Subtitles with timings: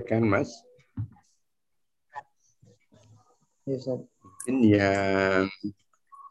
[0.00, 0.48] kan Mas?
[3.68, 4.08] Yes, Ustaz.
[4.24, 5.46] Mungkin yang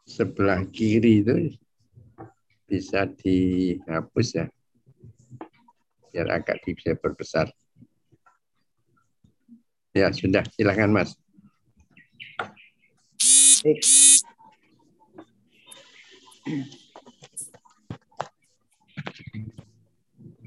[0.04, 1.54] sebelah kiri itu
[2.66, 4.46] bisa dihapus ya.
[6.10, 7.48] Biar agak bisa berbesar.
[9.94, 10.42] Ya, sudah.
[10.52, 11.14] Silakan Mas.
[13.62, 13.78] Baik.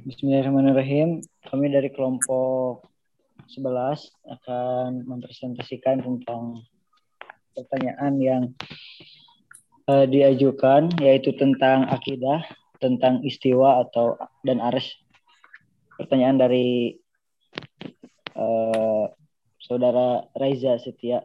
[0.05, 1.23] Bismillahirrahmanirrahim.
[1.49, 2.94] Kami dari kelompok
[3.45, 6.65] 11 akan mempresentasikan tentang
[7.53, 8.43] pertanyaan yang
[9.85, 12.41] uh, diajukan yaitu tentang akidah,
[12.81, 14.97] tentang istiwa atau dan arsy.
[15.95, 16.97] Pertanyaan dari
[18.35, 19.07] uh,
[19.61, 21.23] saudara Raiza Setia.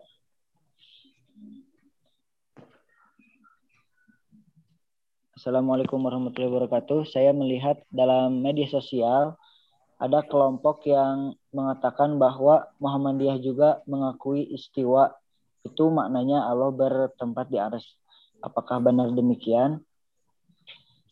[5.41, 7.09] Assalamualaikum warahmatullahi wabarakatuh.
[7.09, 9.40] Saya melihat dalam media sosial
[10.01, 15.13] ada kelompok yang mengatakan bahwa Muhammadiyah juga mengakui istiwa
[15.61, 17.85] itu maknanya Allah bertempat di aras.
[18.41, 19.85] Apakah benar demikian?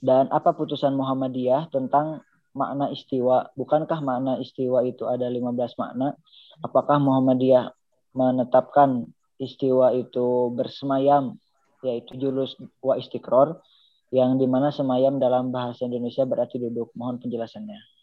[0.01, 2.25] Dan apa putusan Muhammadiyah tentang
[2.57, 3.53] makna istiwa?
[3.53, 6.17] Bukankah makna istiwa itu ada 15 makna?
[6.65, 7.69] Apakah Muhammadiyah
[8.17, 9.05] menetapkan
[9.37, 11.37] istiwa itu bersemayam
[11.85, 13.61] yaitu julus wa istiqror
[14.09, 16.89] yang di mana semayam dalam bahasa Indonesia berarti duduk.
[16.97, 17.98] Mohon penjelasannya.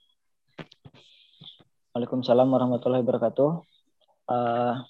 [1.95, 3.63] Waalaikumsalam warahmatullahi wabarakatuh.
[4.27, 4.83] Uh,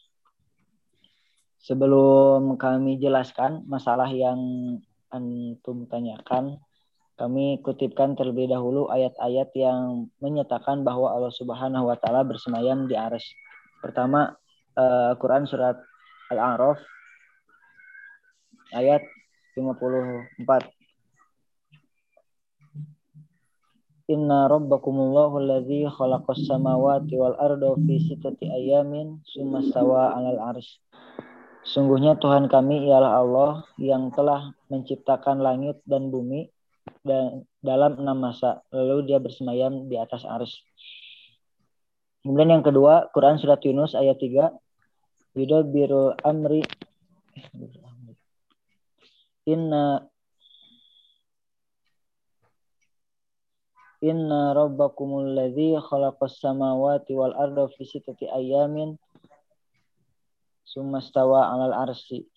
[1.61, 4.41] sebelum kami jelaskan masalah yang
[5.13, 6.57] antum tanyakan,
[7.13, 13.21] kami kutipkan terlebih dahulu ayat-ayat yang menyatakan bahwa Allah Subhanahu wa taala bersemayam di aras.
[13.85, 14.33] Pertama,
[14.73, 15.77] uh, Quran surat
[16.33, 16.81] Al-A'raf
[18.73, 19.05] ayat
[19.53, 20.41] 54
[24.05, 30.77] Inna rabbakumullahu alladzi khalaqas samawati wal arda fi sittati ayamin summa stawa 'alal arsy.
[31.65, 36.53] Sungguhnya Tuhan kami ialah Allah yang telah menciptakan langit dan bumi
[37.01, 38.61] dan dalam enam masa.
[38.69, 40.61] Lalu dia bersemayam di atas arsy.
[42.21, 44.53] Kemudian yang kedua, Quran surat Yunus ayat 3.
[45.33, 46.61] Yudabbiru amri
[49.45, 50.01] Inna
[54.03, 58.99] Inna rabbakumul ladzi khalaqas samawati wal arda fi sittati ayamin
[60.67, 62.27] sumastawa 'alal arsy.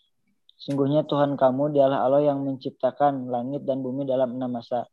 [0.58, 4.86] Sungguhnya Tuhan kamu dialah Allah yang menciptakan langit dan bumi dalam enam masa.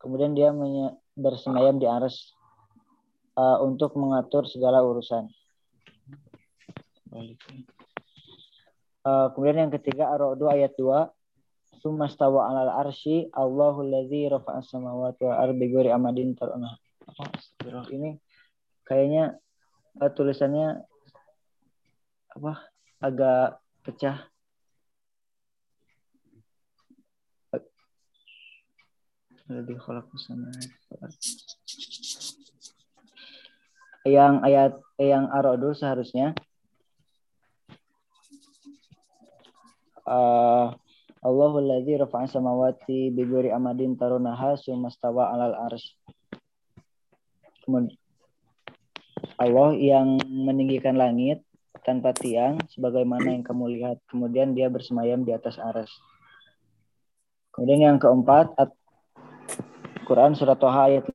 [0.00, 0.52] Kemudian dia
[1.16, 2.32] bersemayam di ars
[3.36, 5.28] uh, untuk mengatur segala urusan.
[9.04, 11.23] Uh, kemudian yang ketiga Ar-Ra'd ayat 2
[11.84, 16.72] Summa stawa alal arsy Allahu ladzi rafa'a samawati wal ardi ghairi amadin taruna.
[17.04, 17.28] Apa
[17.92, 18.16] ini
[18.88, 19.36] kayaknya
[20.00, 20.80] uh, tulisannya
[22.32, 22.52] apa
[23.04, 24.16] agak pecah.
[29.52, 29.76] Lebih
[30.16, 30.48] sama
[34.08, 36.32] yang ayat yang arodu seharusnya
[40.08, 40.72] uh,
[41.24, 45.96] Allahul ladzi rafa'a samawati bi ghairi amadin tarunaha sumastawa 'alal arsy.
[47.64, 47.96] Kemudian
[49.40, 51.40] Allah yang meninggikan langit
[51.80, 53.98] tanpa tiang sebagaimana yang kamu lihat.
[54.04, 55.88] Kemudian dia bersemayam di atas aras.
[57.56, 58.52] Kemudian yang keempat
[60.04, 61.08] Quran surat Toha ayat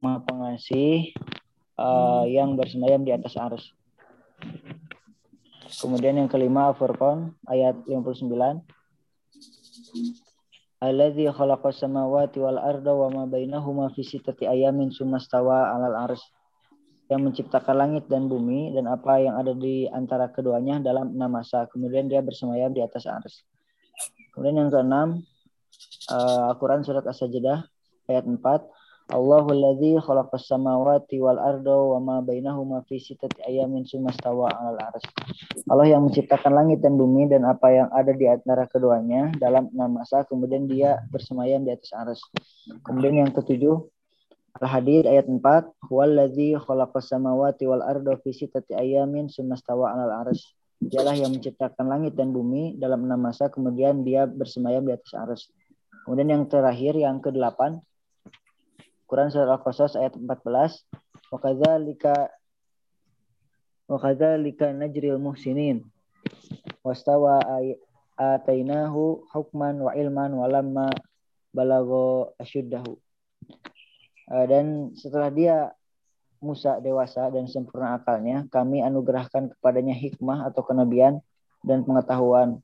[0.00, 1.12] Maha Pengasih
[1.76, 3.64] uh, yang bersemayam di atas aras.
[5.66, 8.30] Kemudian yang kelima Furqan ayat 59.
[10.76, 16.28] Alladzi khalaqas samawati wal arda wa ma bainahuma fi sittati ayamin sumastawa 'alal arsy.
[17.06, 21.66] Yang menciptakan langit dan bumi dan apa yang ada di antara keduanya dalam enam masa.
[21.70, 23.46] Kemudian dia bersemayam di atas ars.
[24.34, 25.22] Kemudian yang keenam
[26.10, 27.62] uh, Al-Quran surat As-Sajdah
[28.10, 28.38] ayat 4
[29.06, 35.06] Allahu alladzi khalaqas samawati wal arda wa ma bainahuma fi sittati ayamin sumastawa 'alal arsy.
[35.70, 40.02] Allah yang menciptakan langit dan bumi dan apa yang ada di antara keduanya dalam enam
[40.02, 42.18] masa kemudian dia bersemayam di atas aras.
[42.82, 43.78] Kemudian yang ketujuh
[44.58, 45.38] Al-Hadid ayat 4
[45.86, 50.50] Huwallazi khalaqas samawati wal arda fi sittati ayamin sumastawa 'alal arsy.
[50.82, 55.42] Dialah yang menciptakan langit dan bumi dalam enam masa kemudian dia bersemayam di atas aras.
[56.02, 57.78] Kemudian yang terakhir yang kedelapan
[59.06, 61.30] Quran surat Al-Qasas ayat 14.
[61.30, 62.30] Wa kadzalika
[63.86, 65.86] wa kadzalika najril muhsinin.
[66.82, 67.38] Wastawa
[68.18, 70.90] atainahu hukman wa ilman wa lamma
[71.54, 72.98] balagha asyuddahu.
[74.26, 75.70] Uh, dan setelah dia
[76.42, 81.24] Musa dewasa dan sempurna akalnya, kami anugerahkan kepadanya hikmah atau kenabian
[81.64, 82.60] dan pengetahuan.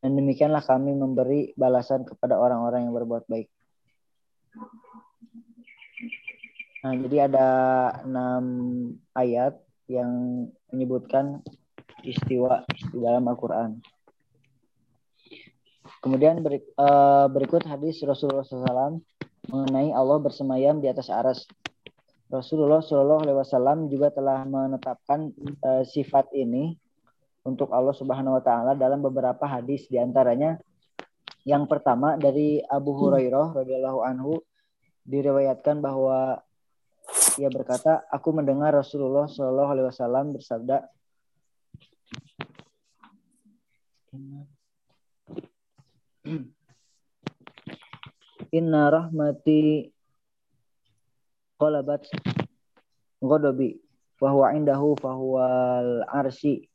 [0.00, 3.52] Dan demikianlah kami memberi balasan kepada orang-orang yang berbuat baik.
[6.82, 7.48] Nah, jadi ada
[8.02, 8.44] enam
[9.14, 9.54] ayat
[9.86, 10.10] yang
[10.74, 11.42] menyebutkan
[12.02, 13.78] istiwa di dalam Al-Quran.
[16.02, 18.98] Kemudian eh, berikut hadis Rasulullah SAW
[19.46, 21.46] mengenai Allah bersemayam di atas aras.
[22.32, 26.80] Rasulullah Wasallam juga telah menetapkan uh, sifat ini
[27.44, 30.56] untuk Allah Subhanahu Wa Taala dalam beberapa hadis di antaranya
[31.44, 34.40] yang pertama dari Abu Hurairah radhiyallahu anhu
[35.04, 36.40] diriwayatkan bahwa
[37.40, 40.86] ia berkata, aku mendengar Rasulullah Shallallahu Alaihi Wasallam bersabda,
[48.52, 49.88] Inna rahmati
[51.56, 52.04] qalabat
[53.24, 53.80] ghadabi
[54.20, 56.68] wa huwa indahu fa huwal arsi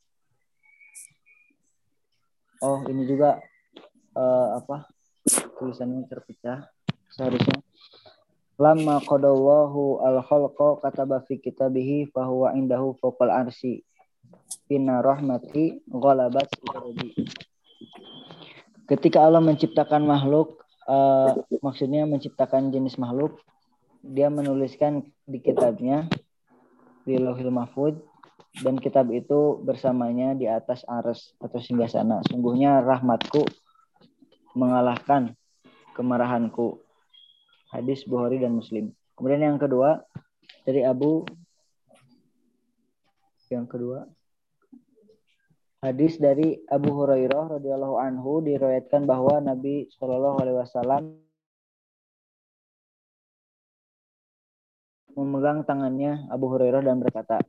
[2.58, 3.38] Oh, ini juga
[4.18, 4.90] uh, apa?
[5.62, 6.66] Tulisannya terpecah
[7.06, 7.62] seharusnya.
[8.58, 13.86] Lama qadallahu al-khalqa kataba fi kitabihi fa huwa indahu fawqal arsi.
[14.66, 17.14] Inna rahmati ghalabat ghadabi.
[18.90, 20.58] Ketika Allah menciptakan makhluk,
[20.90, 23.38] uh, maksudnya menciptakan jenis makhluk,
[24.02, 26.10] dia menuliskan di kitabnya
[27.06, 28.00] di Lauhil Mahfud
[28.58, 32.26] dan kitab itu bersamanya di atas aras atau singgasana.
[32.26, 33.46] Sungguhnya rahmatku
[34.58, 35.38] mengalahkan
[35.94, 36.87] kemarahanku.
[37.68, 38.90] Hadis Bukhari dan Muslim.
[39.14, 40.00] Kemudian yang kedua
[40.64, 41.24] dari Abu
[43.48, 44.04] yang kedua
[45.80, 51.02] hadis dari Abu Hurairah radhiyallahu anhu diriwayatkan bahwa Nabi Shallallahu alaihi wasallam
[55.18, 57.42] memegang tangannya Abu Hurairah dan berkata,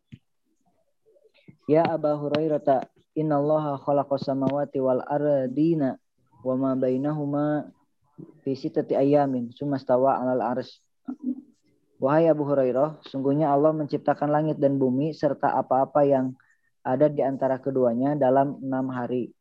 [1.70, 5.94] Ya Abu Hurairah, ta, Inna Allah khalaqa samawati wal ardina
[6.42, 7.70] wa ma bainahuma
[8.44, 10.82] fi sitati ayamin sumastawa alal ars.
[12.00, 16.32] Wahai Abu Hurairah, sungguhnya Allah menciptakan langit dan bumi serta apa-apa yang
[16.80, 19.36] ada di antara keduanya dalam enam hari.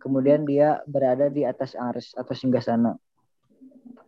[0.00, 2.96] Kemudian dia berada di atas ars atau singgasana.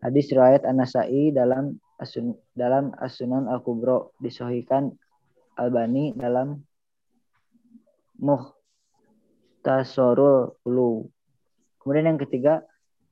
[0.00, 4.92] Hadis riwayat An-Nasai dalam Asun, dalam Asunan Al-Kubro disohikan
[5.56, 6.60] Albani dalam
[8.20, 8.56] Muhtasorul
[10.68, 11.08] Ulu.
[11.80, 12.60] Kemudian yang ketiga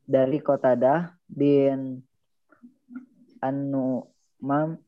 [0.04, 2.04] dari Kotada bin
[3.40, 4.78] An-Nu'man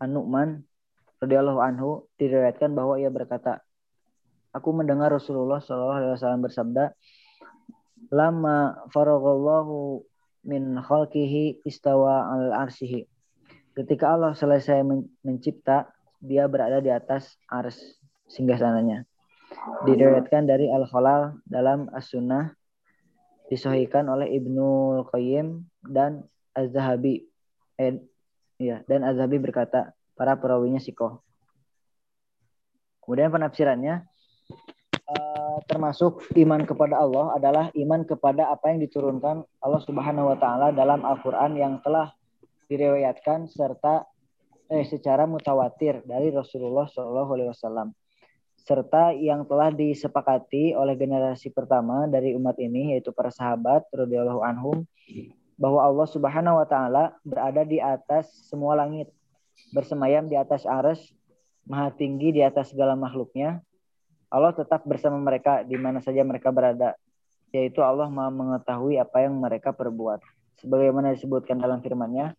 [1.21, 3.65] radhiyallahu anhu diriwayatkan bahwa ia berkata,
[4.57, 6.97] Aku mendengar Rasulullah SAW bersabda,
[8.09, 10.01] Lama faraghallahu
[10.47, 13.05] min khalqihi istawa al arsihi
[13.77, 14.81] Ketika Allah selesai
[15.21, 17.77] mencipta, dia berada di atas ars
[18.25, 19.05] singgah sananya.
[19.85, 22.57] Diriwayatkan dari Al-Khalal dalam As-Sunnah
[23.46, 26.26] disohikan oleh Ibnu Qayyim dan
[26.56, 27.26] Az-Zahabi.
[27.78, 28.02] Eh,
[28.58, 31.20] ya, dan Az-Zahabi berkata, para perawinya sikoh.
[33.04, 34.02] Kemudian penafsirannya,
[35.06, 40.75] uh, termasuk iman kepada Allah adalah iman kepada apa yang diturunkan Allah Subhanahu wa taala
[40.75, 42.10] dalam Al-Qur'an yang telah
[42.66, 44.10] diriwayatkan serta
[44.66, 47.94] eh secara mutawatir dari Rasulullah Shallallahu Alaihi Wasallam
[48.67, 54.82] serta yang telah disepakati oleh generasi pertama dari umat ini yaitu para sahabat radhiyallahu anhum
[55.55, 59.06] bahwa Allah Subhanahu wa taala berada di atas semua langit
[59.70, 60.99] bersemayam di atas aras
[61.63, 63.63] maha tinggi di atas segala makhluknya
[64.27, 66.99] Allah tetap bersama mereka di mana saja mereka berada
[67.55, 70.19] yaitu Allah maha mengetahui apa yang mereka perbuat
[70.58, 72.35] sebagaimana disebutkan dalam firman-Nya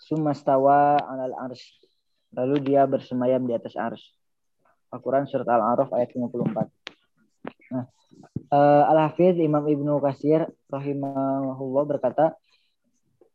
[0.00, 1.60] sumastawa alal ars.
[2.32, 4.00] Lalu dia bersemayam di atas ars.
[4.90, 6.66] Al-Quran surat Al-A'raf ayat 54.
[7.70, 7.84] Nah,
[8.50, 12.34] uh, Al-Hafiz Imam Ibnu Kasir rahimahullah berkata,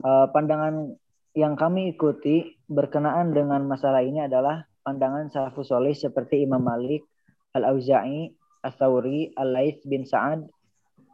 [0.04, 0.96] uh, pandangan
[1.36, 7.08] yang kami ikuti berkenaan dengan masalah ini adalah pandangan salafus soleh seperti Imam Malik,
[7.56, 10.44] Al-Auza'i, Al-Thawri, Al-Laith bin Sa'ad,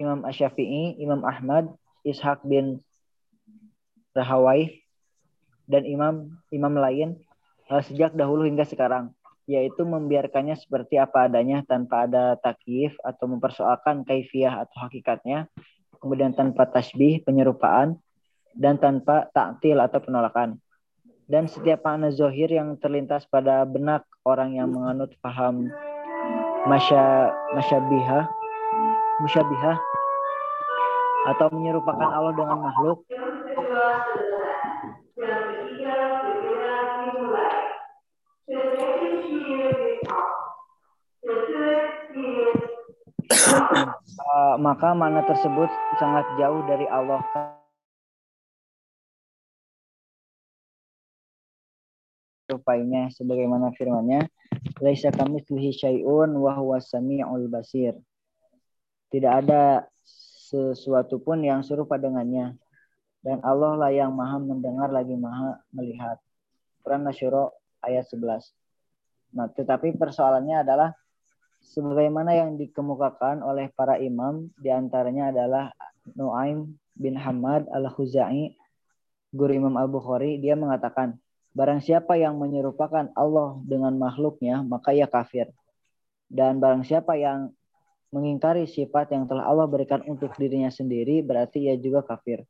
[0.01, 1.69] Imam Asyafi'i, Imam Ahmad,
[2.01, 2.81] Ishaq bin
[4.17, 4.81] Rahawai,
[5.71, 7.09] dan imam imam lain
[7.71, 9.15] uh, sejak dahulu hingga sekarang
[9.49, 15.49] yaitu membiarkannya seperti apa adanya tanpa ada takyif atau mempersoalkan kaifiah atau hakikatnya
[16.01, 17.97] kemudian tanpa tasbih penyerupaan
[18.57, 20.59] dan tanpa taktil atau penolakan.
[21.31, 25.71] Dan setiap makna zohir yang terlintas pada benak orang yang menganut paham
[26.67, 28.27] masya masyabiha
[29.23, 29.73] musyabiha
[31.31, 33.07] atau menyerupakan Allah dengan makhluk
[44.59, 47.21] maka mana tersebut sangat jauh dari Allah.
[52.51, 54.27] Rupanya sebagaimana firman-Nya
[54.83, 57.95] laisa kamitslihi syai'un wa huwas samiul basir.
[59.07, 59.87] Tidak ada
[60.51, 62.59] sesuatu pun yang serupa dengannya.
[63.23, 66.19] Dan Allah lah yang maha mendengar lagi maha melihat.
[66.81, 68.53] Quran Nasyuro ayat 11
[69.31, 70.91] nah tetapi persoalannya adalah
[71.61, 75.65] sebagaimana yang dikemukakan oleh para imam di antaranya adalah
[76.17, 78.57] Nuaim bin Hamad al-Khuzai
[79.31, 85.51] guru Imam Al-Bukhari dia mengatakan Barang siapa yang menyerupakan Allah dengan makhluknya, maka ia kafir.
[86.31, 87.51] Dan barang siapa yang
[88.15, 92.47] mengingkari sifat yang telah Allah berikan untuk dirinya sendiri, berarti ia juga kafir.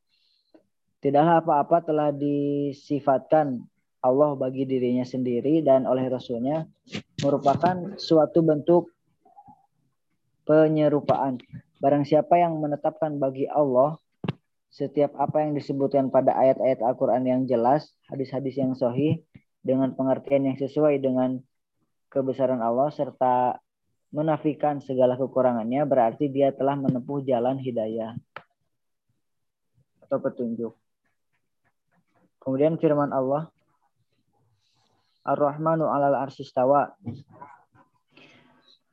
[1.02, 3.58] Tidaklah apa-apa telah disifatkan
[3.98, 6.62] Allah bagi dirinya sendiri dan oleh Rasulnya
[7.26, 8.91] merupakan suatu bentuk
[10.46, 11.38] penyerupaan.
[11.82, 13.98] Barang siapa yang menetapkan bagi Allah
[14.72, 19.20] setiap apa yang disebutkan pada ayat-ayat Al-Quran yang jelas, hadis-hadis yang sahih,
[19.60, 21.44] dengan pengertian yang sesuai dengan
[22.08, 23.60] kebesaran Allah, serta
[24.08, 28.16] menafikan segala kekurangannya, berarti dia telah menempuh jalan hidayah
[30.08, 30.72] atau petunjuk.
[32.40, 33.52] Kemudian firman Allah,
[35.22, 36.96] Ar-Rahmanu alal arsistawa,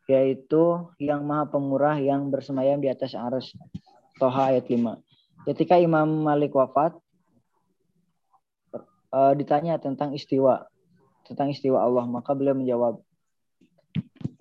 [0.10, 3.54] yaitu yang maha pemurah yang bersemayam di atas ars.
[4.18, 4.98] Toha ayat 5.
[5.46, 6.98] Ketika Imam Malik wafat,
[9.14, 10.66] uh, ditanya tentang istiwa,
[11.30, 12.98] tentang istiwa Allah, maka beliau menjawab,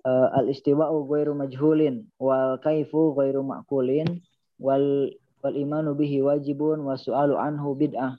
[0.09, 4.25] uh, al istiwa ghairu majhulin wal kaifu ghairu ma'kulin
[4.57, 8.17] wal wal imanu bihi wajibun wa su'alu anhu bid'ah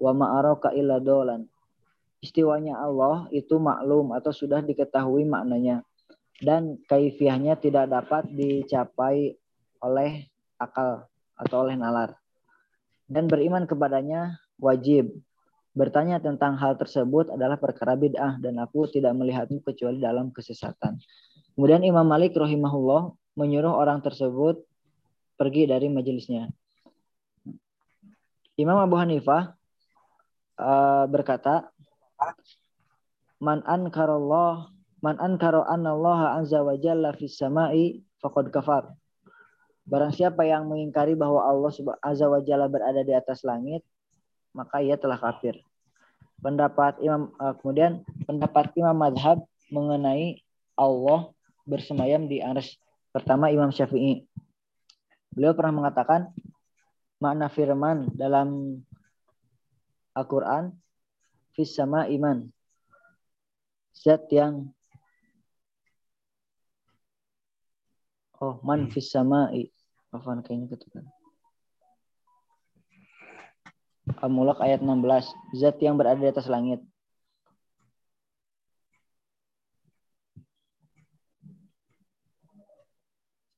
[0.00, 1.44] wa ma'araka illa dolan.
[2.24, 5.84] Istiwanya Allah itu maklum atau sudah diketahui maknanya
[6.40, 9.36] dan kaifiahnya tidak dapat dicapai
[9.84, 12.16] oleh akal atau oleh nalar.
[13.04, 15.12] Dan beriman kepadanya wajib.
[15.70, 20.98] Bertanya tentang hal tersebut adalah perkara bid'ah dan aku tidak melihatmu kecuali dalam kesesatan.
[21.54, 24.62] Kemudian Imam Malik rahimahullah menyuruh orang tersebut
[25.38, 26.50] pergi dari majelisnya.
[28.58, 29.56] Imam Abu Hanifah
[30.60, 31.72] uh, berkata,
[33.40, 34.68] Man ankarallah
[35.00, 38.92] man ankara anna Allah azza wa jalla fis sama'i faqad kafar.
[39.90, 43.82] Barang siapa yang mengingkari bahwa Allah Azza wa Jalla berada di atas langit,
[44.54, 45.58] maka ia telah kafir.
[46.38, 50.46] Pendapat Imam uh, kemudian pendapat Imam Madhab mengenai
[50.78, 51.34] Allah
[51.66, 52.78] bersemayam di arsy.
[53.10, 54.24] Pertama Imam Syafi'i.
[55.34, 56.30] Beliau pernah mengatakan
[57.18, 58.78] makna firman dalam
[60.14, 60.70] Al-Qur'an
[61.58, 62.46] fis sama iman.
[63.90, 64.70] Zat yang
[68.40, 69.68] Oh, man fis sama'i
[70.16, 71.04] Afan kayaknya ketukan.
[74.24, 75.60] Al-Mulk ayat 16.
[75.60, 76.80] Zat yang berada di atas langit.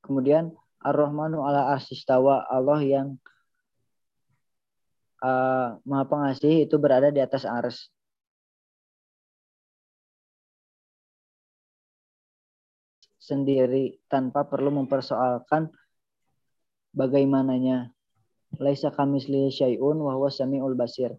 [0.03, 0.51] Kemudian
[0.83, 3.07] Ar-Rahmanu ala arsistawa Allah yang
[5.23, 7.87] uh, Maha Pengasih itu berada di atas ars.
[13.23, 15.71] Sendiri tanpa perlu mempersoalkan
[16.91, 17.95] bagaimananya.
[18.59, 21.15] Laisa kamisli syai'un wa huwa samiul basir.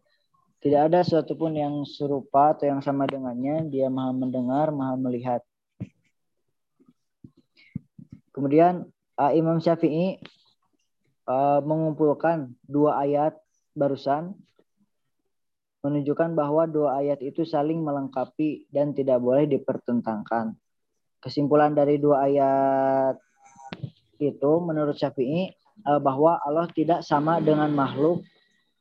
[0.61, 3.69] Tidak ada sesuatu pun yang serupa atau yang sama dengannya.
[3.73, 5.43] Dia maha mendengar, maha melihat.
[8.31, 8.87] Kemudian
[9.19, 10.21] uh, Imam Syafi'i
[11.27, 13.35] uh, mengumpulkan dua ayat
[13.75, 14.37] barusan
[15.85, 20.57] menunjukkan bahwa dua ayat itu saling melengkapi dan tidak boleh dipertentangkan.
[21.25, 23.17] Kesimpulan dari dua ayat
[24.21, 25.49] itu menurut Syafi'i
[25.89, 28.21] uh, bahwa Allah tidak sama dengan makhluk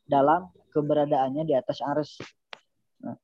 [0.04, 2.20] dalam keberadaannya di atas ars.
[3.00, 3.16] Nah,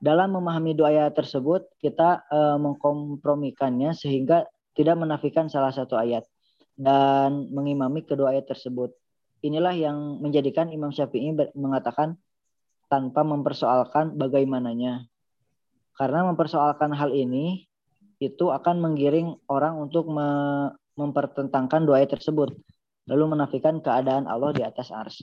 [0.00, 6.24] dalam memahami dua ayat tersebut, kita uh, mengkompromikannya sehingga tidak menafikan salah satu ayat
[6.74, 8.96] dan mengimami kedua ayat tersebut.
[9.44, 12.16] Inilah yang menjadikan Imam Syafi'i mengatakan
[12.88, 15.04] tanpa mempersoalkan bagaimananya.
[15.94, 17.68] Karena mempersoalkan hal ini
[18.22, 20.06] itu akan menggiring orang untuk
[20.94, 22.54] mempertentangkan dua ayat tersebut
[23.04, 25.20] lalu menafikan keadaan Allah di atas ars.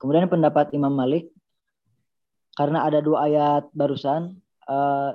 [0.00, 1.28] Kemudian pendapat Imam Malik
[2.56, 5.14] karena ada dua ayat barusan uh,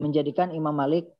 [0.00, 1.10] menjadikan Imam Malik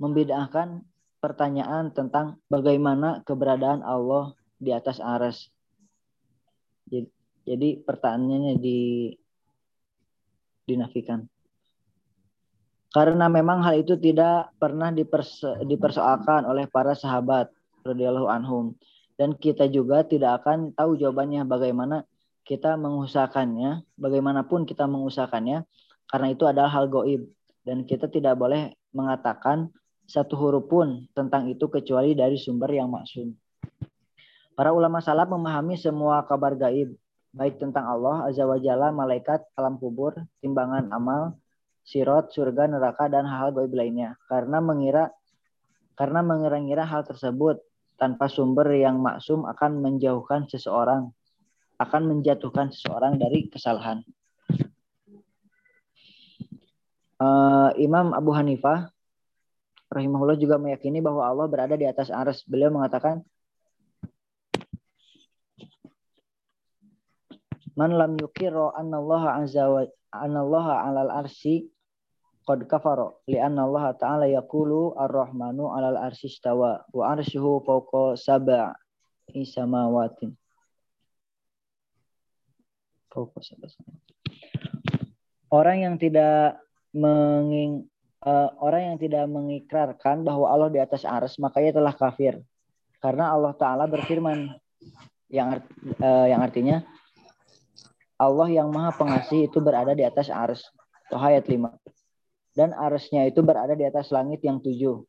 [0.00, 0.82] membidahkan
[1.20, 5.50] pertanyaan tentang bagaimana keberadaan Allah di atas ars.
[6.86, 7.10] Jadi,
[7.44, 9.10] jadi pertanyaannya di
[10.66, 11.26] dinafikan.
[12.96, 14.88] Karena memang hal itu tidak pernah
[15.60, 17.52] dipersoalkan oleh para sahabat
[17.84, 18.72] radhiyallahu anhum.
[19.20, 22.08] Dan kita juga tidak akan tahu jawabannya bagaimana
[22.48, 25.68] kita mengusahakannya, bagaimanapun kita mengusahakannya,
[26.08, 27.28] karena itu adalah hal goib.
[27.68, 29.68] Dan kita tidak boleh mengatakan
[30.08, 33.36] satu huruf pun tentang itu kecuali dari sumber yang maksum.
[34.56, 36.96] Para ulama salaf memahami semua kabar gaib,
[37.36, 41.36] baik tentang Allah, Azza wa Jalla, malaikat, alam kubur, timbangan amal,
[41.86, 44.18] sirot, surga, neraka, dan hal-hal gaib lainnya.
[44.26, 45.14] Karena mengira
[45.96, 47.62] karena mengira-ngira hal tersebut
[47.96, 51.08] tanpa sumber yang maksum akan menjauhkan seseorang,
[51.80, 54.04] akan menjatuhkan seseorang dari kesalahan.
[57.16, 58.92] Uh, Imam Abu Hanifah
[59.88, 62.44] rahimahullah juga meyakini bahwa Allah berada di atas aras.
[62.44, 63.24] Beliau mengatakan,
[67.76, 71.68] Man lam yukirro annallaha azza wa alal arsi
[72.46, 73.10] qad kafara
[73.42, 80.32] anna Allah ta'ala yaqulu ar-rahmanu alal arsi istawa wa arsyuhu fawqa sab'i samawatin.
[83.10, 83.68] Fawqa sab'a
[85.50, 86.62] Orang yang tidak
[86.94, 87.90] menging
[88.22, 92.42] uh, orang yang tidak mengikrarkan bahwa Allah di atas ars maka ia telah kafir
[92.98, 94.50] karena Allah Taala berfirman
[95.30, 95.62] yang
[96.02, 96.82] uh, yang artinya
[98.16, 100.64] Allah yang maha pengasih itu berada di atas ars.
[101.12, 101.68] Toh ayat 5.
[102.56, 105.04] Dan arsnya itu berada di atas langit yang tujuh.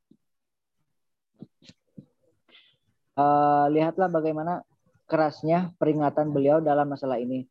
[3.15, 4.67] Uh, lihatlah bagaimana
[5.07, 7.47] kerasnya peringatan beliau dalam masalah ini.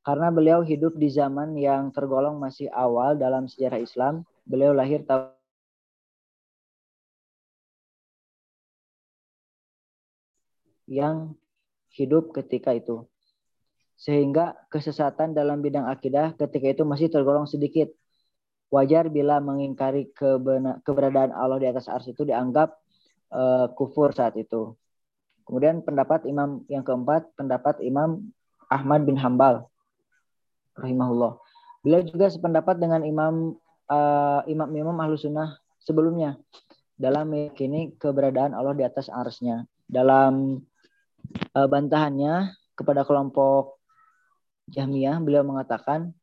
[0.00, 4.24] Karena beliau hidup di zaman yang tergolong masih awal dalam sejarah Islam.
[4.48, 5.32] Beliau lahir tahun
[10.88, 11.32] yang
[11.96, 13.08] hidup ketika itu
[13.94, 17.88] sehingga kesesatan dalam bidang akidah ketika itu masih tergolong sedikit.
[18.72, 20.10] Wajar bila mengingkari
[20.82, 22.74] keberadaan Allah di atas ars itu dianggap
[23.30, 24.74] uh, kufur saat itu.
[25.44, 28.32] Kemudian pendapat Imam yang keempat, pendapat Imam
[28.72, 29.68] Ahmad bin Hambal
[30.80, 31.38] rahimahullah.
[31.84, 33.54] Beliau juga sependapat dengan Imam
[33.92, 36.40] uh, Imam Imam Ahlu Sunnah sebelumnya
[36.96, 39.68] dalam meyakini keberadaan Allah di atas arsnya.
[39.84, 40.64] Dalam
[41.52, 43.78] uh, bantahannya kepada kelompok
[44.72, 46.16] Jahmiyah beliau mengatakan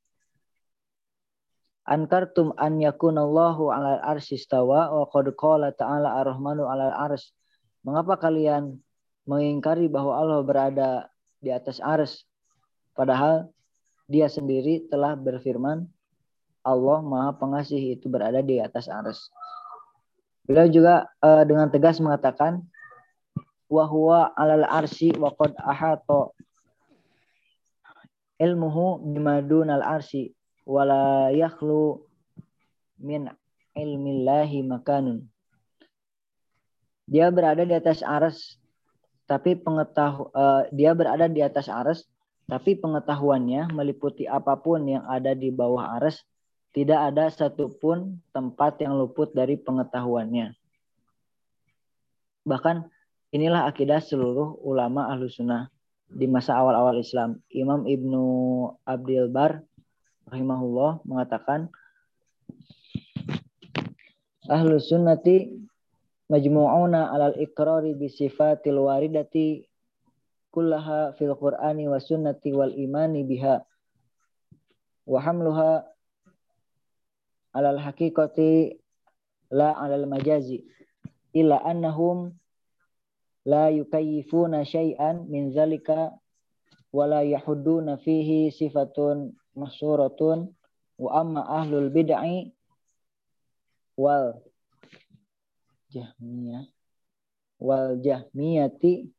[1.81, 7.33] Ankartum an yakunallahu ala arsistawa wa qad qala ta'ala ar-rahmanu ala ars.
[7.81, 8.77] Mengapa kalian
[9.25, 10.89] mengingkari bahwa Allah berada
[11.41, 12.29] di atas ars
[12.93, 13.49] padahal
[14.05, 15.89] dia sendiri telah berfirman
[16.61, 19.33] Allah Maha Pengasih itu berada di atas ars.
[20.45, 22.61] Beliau juga uh, dengan tegas mengatakan
[23.71, 26.29] wa huwa alal arsi wa qad ahata
[28.37, 30.33] ilmuhu bimadun al arsi
[30.65, 32.01] wala yakhlu
[33.01, 33.29] min
[33.73, 35.25] ilmillahi makanun.
[37.09, 38.55] Dia berada di atas aras
[39.27, 42.03] tapi pengetahu uh, dia berada di atas aras
[42.51, 46.19] tapi pengetahuannya meliputi apa pun yang ada di bawah aras
[46.71, 50.55] tidak ada satupun tempat yang luput dari pengetahuannya.
[52.47, 52.75] Bahkan
[53.35, 55.67] inilah akidah seluruh ulama ahlu sunnah
[56.11, 57.39] di masa awal-awal Islam.
[57.51, 58.23] Imam Ibnu
[58.83, 59.63] Abdul Bar
[60.31, 61.67] rahimahullah mengatakan
[64.47, 65.59] Ahlu sunnati
[66.31, 69.67] majmu'una alal ikrari bi sifatil waridati
[70.55, 73.59] kullaha fil qur'ani wa sunnati wal imani biha
[75.03, 75.83] wa hamluha
[77.51, 78.79] alal haqiqati
[79.51, 80.63] la alal majazi
[81.35, 82.31] illa annahum
[83.43, 86.15] la yukayyifuna syai'an min zalika
[86.95, 90.51] wala yahudduna fihi sifatun mahsuratun
[91.01, 92.23] wa amma ahlul bid'ah
[93.97, 94.39] wal
[95.91, 96.65] jahmiyah
[97.59, 99.11] wal jahmiyati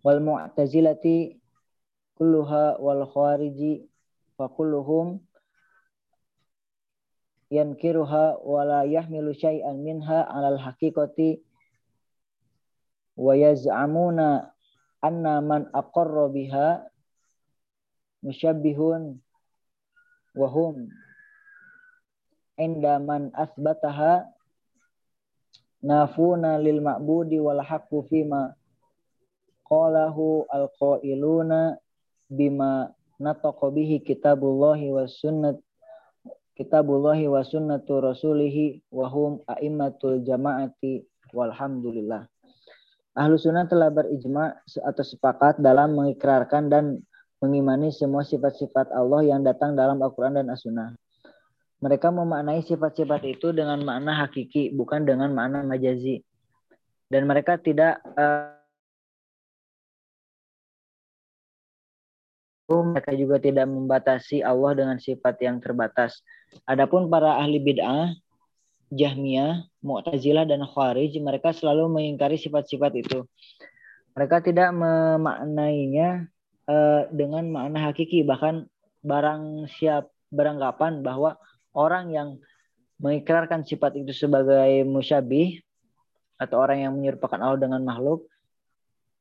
[0.00, 1.36] wal mu'tazilati
[2.16, 3.84] kulluha wal khariji
[4.40, 5.20] fa kulluhum
[7.52, 11.44] yankiruha wala yahmilu syai'an minha alal haqiqati
[13.16, 14.50] wa yaz'amuna
[15.04, 16.90] anna man aqarra biha
[18.26, 19.22] musyabbihun
[20.36, 20.86] wa hum
[22.60, 24.28] inda man asbataha
[25.80, 28.52] nafuna lil ma'budi wal haqqu fima
[29.64, 31.80] qalahu al qailuna
[32.28, 35.56] bima nataqa bihi kitabullahi was sunnat
[36.56, 41.04] kitabullahi wa sunnatu rasulihi wa hum a'immatul jama'ati
[41.36, 42.24] walhamdulillah.
[43.16, 46.84] Ahlu sunnah telah berijma atau sepakat dalam mengikrarkan dan
[47.40, 50.96] mengimani semua sifat-sifat Allah yang datang dalam Al-Quran dan As-Sunnah.
[51.84, 56.24] Mereka memaknai sifat-sifat itu dengan makna hakiki, bukan dengan makna majazi.
[57.06, 58.50] dan mereka tidak uh,
[62.66, 66.18] mereka juga tidak membatasi Allah dengan sifat yang terbatas.
[66.66, 68.10] Adapun para ahli bid'ah,
[68.90, 73.22] Jahmiyah, Mu'tazilah dan Khawarij mereka selalu mengingkari sifat-sifat itu.
[74.18, 76.26] Mereka tidak memaknainya
[76.70, 78.66] uh, dengan makna hakiki bahkan
[79.02, 81.38] barang siap beranggapan bahwa
[81.74, 82.28] orang yang
[82.98, 85.60] mengikrarkan sifat itu sebagai musyabih
[86.36, 88.28] atau orang yang menyerupakan Allah dengan makhluk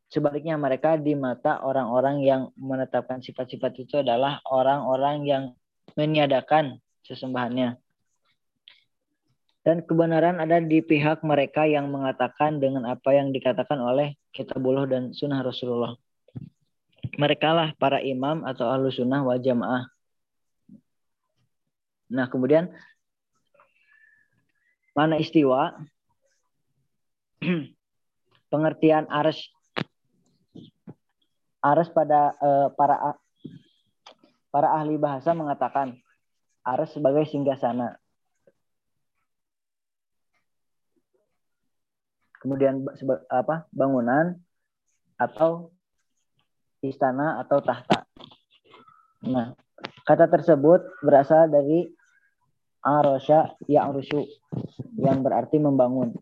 [0.10, 5.44] sebaliknya mereka di mata orang-orang yang menetapkan sifat-sifat itu adalah orang-orang yang
[5.96, 7.78] meniadakan sesembahannya
[9.66, 15.10] dan kebenaran ada di pihak mereka yang mengatakan dengan apa yang dikatakan oleh kitabullah dan
[15.10, 15.98] sunnah Rasulullah.
[17.16, 19.88] Mereka lah para imam atau ahlu sunnah wal jamaah.
[22.12, 22.72] Nah kemudian
[24.96, 25.76] mana istiwa?
[28.52, 29.40] Pengertian aras
[31.66, 33.18] aras pada uh, para
[34.54, 35.98] para ahli bahasa mengatakan
[36.64, 37.98] aras sebagai singgasana
[42.46, 42.86] kemudian
[43.28, 44.38] apa bangunan
[45.18, 45.75] atau
[46.90, 48.06] istana atau tahta.
[49.26, 49.58] Nah,
[50.06, 51.90] kata tersebut berasal dari
[52.86, 54.22] arosha yang rusu
[55.02, 56.14] yang berarti membangun.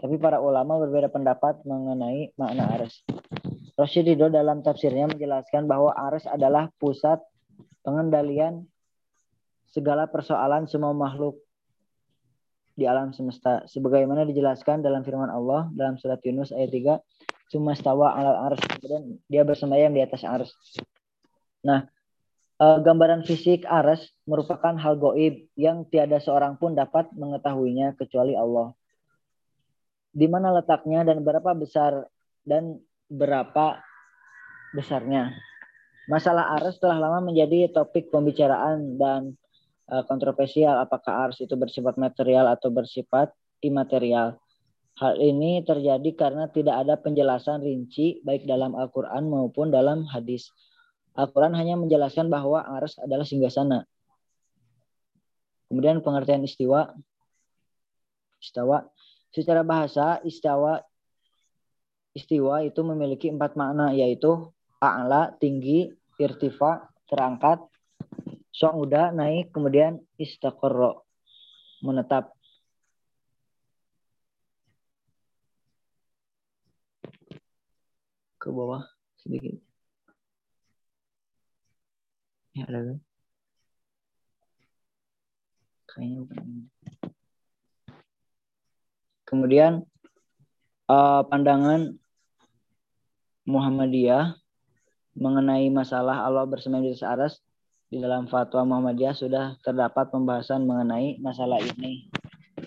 [0.00, 3.04] Tapi para ulama berbeda pendapat mengenai makna aras.
[3.76, 7.20] Roshidido dalam tafsirnya menjelaskan bahwa aras adalah pusat
[7.84, 8.64] pengendalian
[9.68, 11.36] segala persoalan semua makhluk
[12.74, 16.96] di alam semesta sebagaimana dijelaskan dalam firman Allah dalam surat Yunus ayat 3
[17.50, 20.50] cuma stawa alal ars kemudian dia bersemayam di atas ars
[21.60, 21.90] nah
[22.62, 28.72] eh, gambaran fisik ars merupakan hal goib yang tiada seorang pun dapat mengetahuinya kecuali Allah.
[30.10, 32.08] Di mana letaknya dan berapa besar
[32.42, 33.78] dan berapa
[34.74, 35.30] besarnya.
[36.10, 39.38] Masalah ars telah lama menjadi topik pembicaraan dan
[39.90, 44.38] Eh, kontroversial apakah ars itu bersifat material atau bersifat imaterial.
[45.00, 50.52] Hal ini terjadi karena tidak ada penjelasan rinci baik dalam Al-Quran maupun dalam hadis.
[51.16, 53.88] Al-Quran hanya menjelaskan bahwa ars adalah singgasana.
[55.72, 56.92] Kemudian pengertian istiwa.
[58.44, 58.84] Istawa.
[59.32, 60.84] Secara bahasa, istawa
[62.12, 64.50] istiwa itu memiliki empat makna yaitu
[64.82, 67.62] a'la, tinggi, irtifa, terangkat,
[68.50, 70.98] Song udah naik kemudian istaqarra
[71.86, 72.34] menetap.
[78.40, 78.82] Ke bawah
[79.20, 79.60] sedikit.
[82.56, 82.98] Ya ada kan?
[85.92, 86.46] Kayaknya bukan.
[89.28, 89.72] Kemudian
[90.90, 91.94] uh, pandangan
[93.46, 94.34] Muhammadiyah
[95.14, 97.42] mengenai masalah Allah bersemayam di atas
[97.90, 102.06] di dalam fatwa Muhammadiyah sudah terdapat pembahasan mengenai masalah ini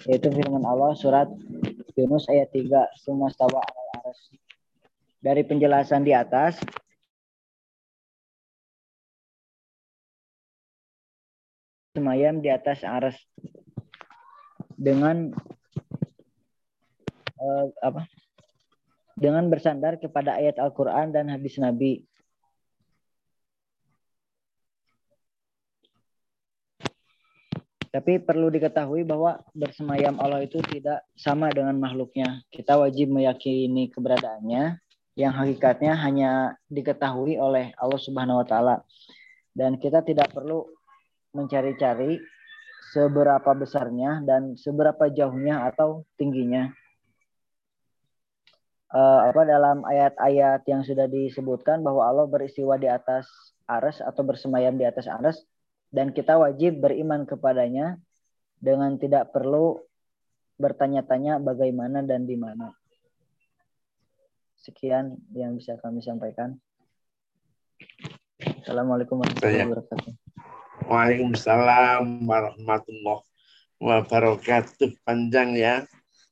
[0.03, 1.31] yaitu firman Allah surat
[1.95, 4.19] Yunus ayat 3 sumastawa al aras
[5.23, 6.59] dari penjelasan di atas
[11.95, 13.15] semayam di atas aras
[14.75, 15.31] dengan
[17.39, 18.03] uh, apa?
[19.15, 22.03] Dengan bersandar kepada ayat Al-Quran dan hadis Nabi.
[27.93, 32.41] Tapi perlu diketahui bahwa bersemayam Allah itu tidak sama dengan makhluknya.
[32.49, 34.82] Kita wajib meyakini keberadaannya
[35.13, 36.31] yang hakikatnya hanya
[36.69, 38.75] diketahui oleh Allah Subhanahu wa taala.
[39.53, 40.65] Dan kita tidak perlu
[41.37, 42.17] mencari-cari
[42.93, 46.73] seberapa besarnya dan seberapa jauhnya atau tingginya.
[48.93, 53.25] Uh, apa dalam ayat-ayat yang sudah disebutkan bahwa Allah beristiwa di atas
[53.65, 55.41] aras atau bersemayam di atas aras
[55.89, 57.97] dan kita wajib beriman kepadanya
[58.61, 59.81] dengan tidak perlu
[60.61, 62.69] bertanya-tanya bagaimana dan di mana.
[64.63, 66.55] Sekian yang bisa kami sampaikan.
[68.63, 70.11] Assalamualaikum warahmatullahi wabarakatuh.
[70.87, 73.23] Waalaikumsalam warahmatullahi
[73.83, 74.89] wabarakatuh.
[75.03, 75.83] Panjang ya.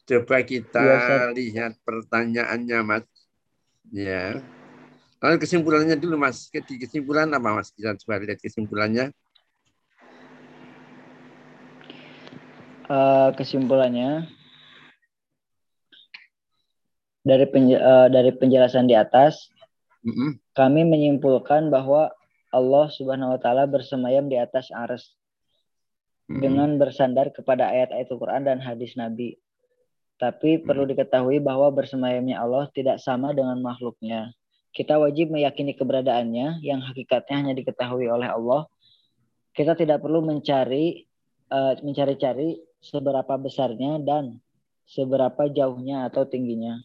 [0.08, 3.04] Coba kita ya, lihat pertanyaannya, Mas.
[3.92, 4.40] Ya.
[5.20, 6.48] Lalu kesimpulannya dulu, Mas.
[6.56, 7.76] Kesimpulan apa, Mas?
[7.76, 9.12] Kita coba lihat kesimpulannya.
[12.92, 14.28] uh, kesimpulannya
[17.22, 19.50] dari penj uh, dari penjelasan di atas
[20.02, 20.30] mm -hmm.
[20.58, 22.10] kami menyimpulkan bahwa
[22.52, 25.14] Allah Subhanahu wa taala bersemayam di atas ars
[26.28, 26.42] mm -hmm.
[26.42, 29.38] dengan bersandar kepada ayat-ayat Al-Qur'an dan hadis Nabi.
[30.22, 34.30] Tapi perlu diketahui bahwa bersemayamnya Allah tidak sama dengan makhluknya.
[34.70, 38.70] Kita wajib meyakini keberadaannya yang hakikatnya hanya diketahui oleh Allah.
[39.50, 41.10] Kita tidak perlu mencari
[41.50, 44.38] uh, mencari-cari seberapa besarnya dan
[44.86, 46.78] seberapa jauhnya atau tingginya.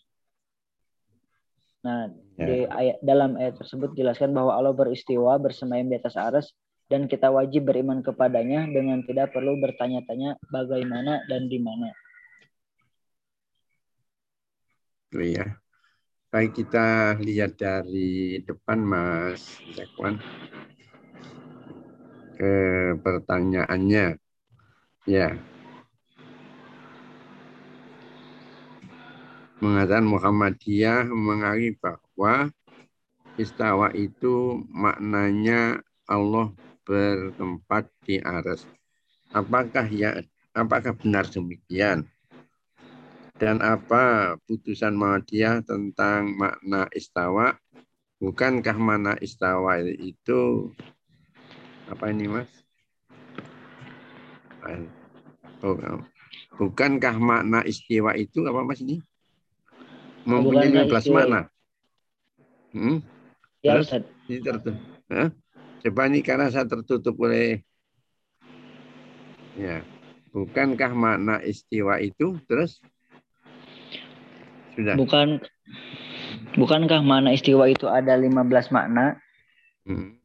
[1.84, 2.08] Nah,
[2.40, 2.46] ya.
[2.46, 6.46] di ayat dalam ayat tersebut jelaskan bahwa Allah beristiwa bersemayam di atas aras
[6.86, 11.90] dan kita wajib beriman kepadanya dengan tidak perlu bertanya-tanya bagaimana dan di mana.
[15.16, 15.46] ya.
[16.28, 20.20] Baik kita lihat dari depan Mas Zakwan
[22.36, 22.52] ke
[23.00, 24.20] pertanyaannya.
[25.08, 25.55] Ya.
[29.56, 32.52] Mengatakan Muhammadiyah mengari bahwa
[33.40, 36.52] istawa itu maknanya Allah
[36.84, 38.68] bertempat di aras.
[39.32, 40.20] Apakah ya
[40.52, 42.04] apakah benar demikian?
[43.36, 47.56] Dan apa putusan Muhammadiyah tentang makna istawa?
[48.16, 50.72] Bukankah makna istawa itu
[51.88, 52.48] apa ini Mas?
[56.56, 59.04] Bukankah makna istiwa itu apa Mas ini?
[60.26, 61.40] Mempunyai 15 makna.
[62.74, 62.98] Hmm?
[63.62, 63.88] Ya, Terus,
[64.26, 64.76] ini tertutup.
[65.08, 65.30] Hah?
[65.86, 67.62] Coba ini karena saya tertutup oleh
[69.54, 69.86] ya.
[70.34, 72.82] Bukankah makna istiwa itu terus
[74.76, 74.92] sudah.
[74.98, 75.40] Bukan
[76.60, 79.16] bukankah makna istiwa itu ada 15 makna?
[79.88, 80.20] Hmm.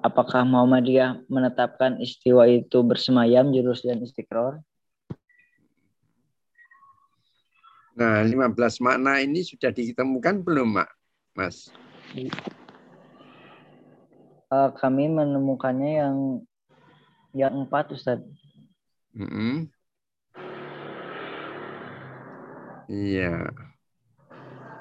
[0.00, 4.62] Apakah Muhammadiyah menetapkan istiwa itu bersemayam, jurus dan istiqror?
[7.96, 10.90] Nah, 15 makna ini sudah ditemukan belum, Mak?
[11.32, 11.72] Mas?
[14.52, 16.16] Uh, kami menemukannya yang
[17.32, 18.20] yang empat, Ustaz.
[19.16, 19.54] Mm -hmm.
[22.92, 23.48] Iya.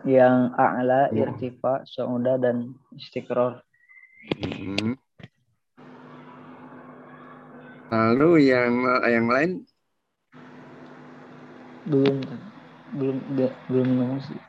[0.05, 1.17] Yang a'la, hmm.
[1.17, 3.63] irtifa, su'uda, dan istiqror.
[4.43, 4.99] Hmm.
[7.95, 9.51] Lalu yang yang lain
[11.85, 12.21] belum
[12.95, 13.17] belum
[13.69, 14.39] belum nemu sih.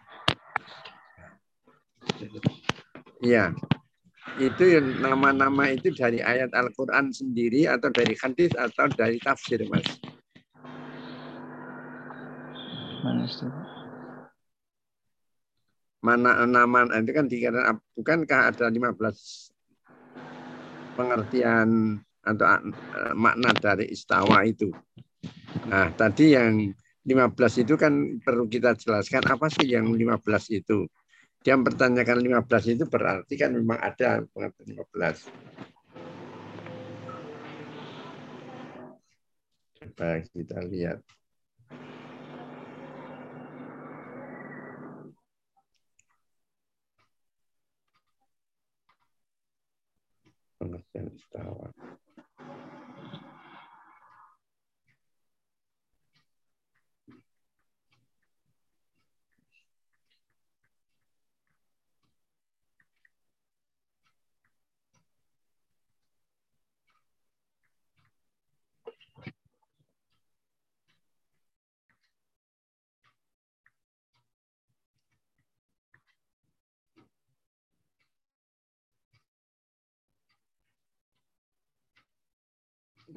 [3.25, 3.53] Iya.
[4.37, 4.65] Itu
[5.01, 9.87] nama-nama itu dari ayat Al-Qur'an sendiri atau dari hadis atau dari tafsir, Mas?
[16.05, 19.51] Mana nama itu kan dikatakan bukankah ada 15
[20.95, 24.71] pengertian atau eh, makna dari istawa itu.
[25.67, 26.75] Nah, tadi yang
[27.07, 30.19] 15 itu kan perlu kita jelaskan apa sih yang 15
[30.51, 30.91] itu.
[31.47, 35.31] Dia mempertanyakan 15 itu berarti kan memang ada pengertian 15.
[39.79, 40.99] Coba kita lihat.
[50.57, 51.13] pengertian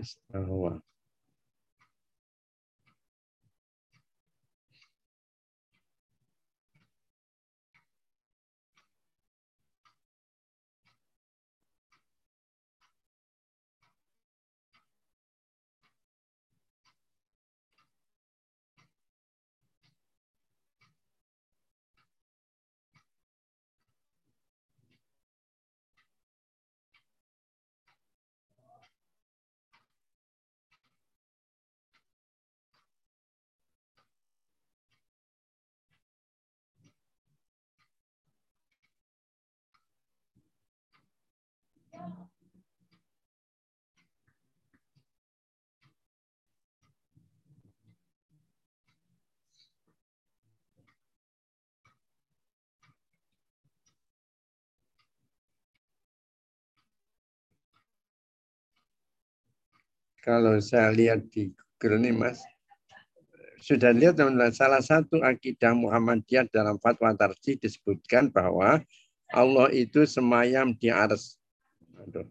[0.02, 0.72] istawa.
[0.72, 0.82] istawa.
[60.30, 61.50] Kalau saya lihat di
[61.82, 62.38] Google ini Mas,
[63.66, 68.78] sudah lihat teman-teman, salah satu akidah Muhammadiyah dalam fatwa tarjih disebutkan bahwa
[69.34, 71.42] Allah itu semayam di atas.
[72.06, 72.30] Aduh.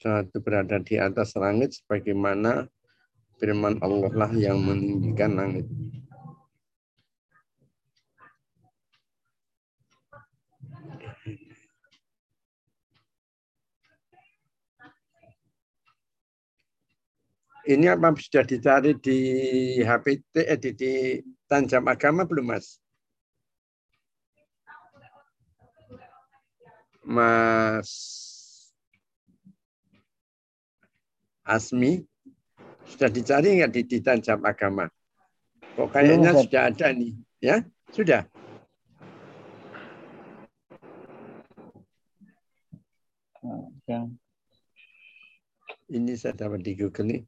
[0.00, 2.64] Satu berada di atas langit sebagaimana
[3.36, 5.68] firman Allah lah yang meninggikan langit.
[17.68, 19.20] Ini apa sudah dicari di
[19.84, 20.92] HPT, eh, di, di
[21.44, 22.80] Tanjam Agama belum, Mas?
[27.04, 28.29] Mas
[31.50, 31.98] Asmi,
[32.86, 34.86] sudah dicari nggak di, di Tanjam Agama?
[35.74, 37.56] Kok kayaknya belum, sudah ada nih, ya?
[37.90, 38.22] Sudah.
[43.90, 44.14] Yang
[45.90, 47.22] ini saya dapat di Google nih.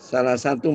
[0.00, 0.74] Salah satu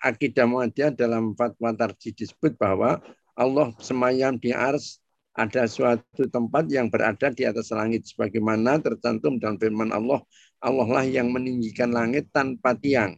[0.00, 3.02] akidah Muhammadiyah dalam fatwa tarjih disebut bahwa
[3.36, 5.02] Allah semayam di ars
[5.36, 10.22] ada suatu tempat yang berada di atas langit sebagaimana tercantum dalam firman Allah
[10.60, 13.16] Allah lah yang meninggikan langit tanpa tiang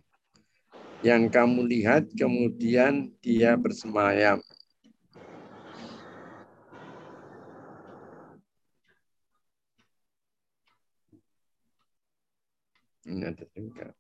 [1.03, 4.39] yang kamu lihat kemudian dia bersemayam
[13.03, 13.91] ini ada juga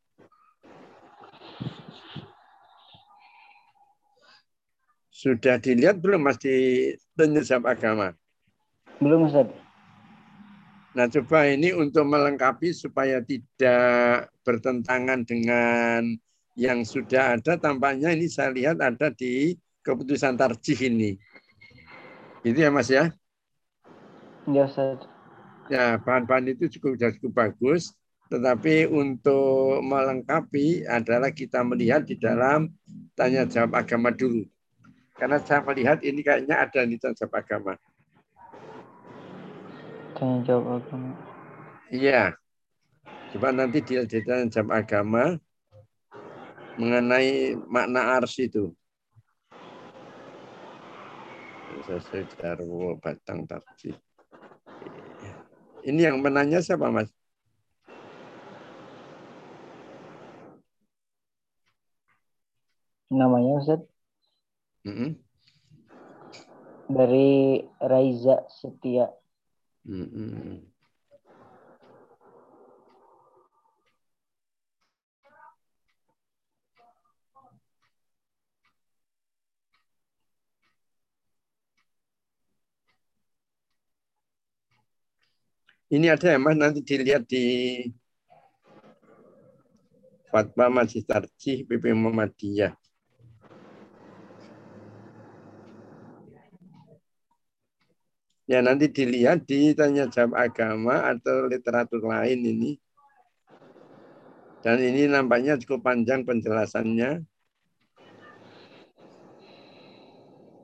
[5.22, 6.90] Sudah dilihat belum Mas di
[7.62, 8.10] agama?
[8.98, 9.71] Belum Ustaz.
[10.92, 16.04] Nah coba ini untuk melengkapi supaya tidak bertentangan dengan
[16.52, 21.16] yang sudah ada tampaknya ini saya lihat ada di keputusan tarjih ini.
[22.44, 23.08] Itu ya Mas ya?
[24.44, 25.08] Ya Ustaz.
[25.72, 27.96] Ya bahan-bahan itu cukup cukup bagus.
[28.28, 32.72] Tetapi untuk melengkapi adalah kita melihat di dalam
[33.12, 34.48] tanya jawab agama dulu.
[35.16, 37.76] Karena saya melihat ini kayaknya ada di jawab agama.
[40.22, 41.18] Tanya jawab agama.
[41.90, 42.38] Iya.
[43.34, 45.34] Coba nanti di tanya jawab agama
[46.78, 48.70] mengenai makna ars itu.
[51.90, 53.98] Sesuai darwo batang tarji.
[55.82, 57.10] Ini yang menanya siapa mas?
[63.10, 63.82] Namanya Ustaz?
[64.86, 65.10] Mm-hmm.
[66.94, 69.10] Dari Raiza Setia.
[69.82, 69.98] Ini
[86.14, 87.42] ada ya mas nanti dilihat di
[90.30, 92.81] Fatwa Masjid Tarjih PP Muhammadiyah.
[98.52, 102.76] Ya nanti dilihat di tanya jawab agama atau literatur lain ini.
[104.60, 107.24] Dan ini nampaknya cukup panjang penjelasannya.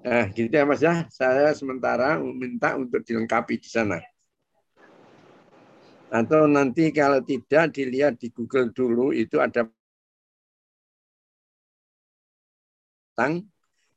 [0.04, 1.08] Nah, gitu ya Mas ya.
[1.08, 4.04] Saya sementara minta untuk dilengkapi di sana.
[6.12, 9.64] Atau nanti kalau tidak dilihat di Google dulu itu ada
[13.16, 13.48] tentang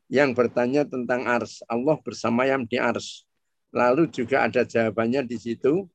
[0.07, 1.59] yang bertanya tentang ars.
[1.67, 3.27] Allah bersama yang di ars.
[3.71, 5.87] Lalu juga ada jawabannya di situ.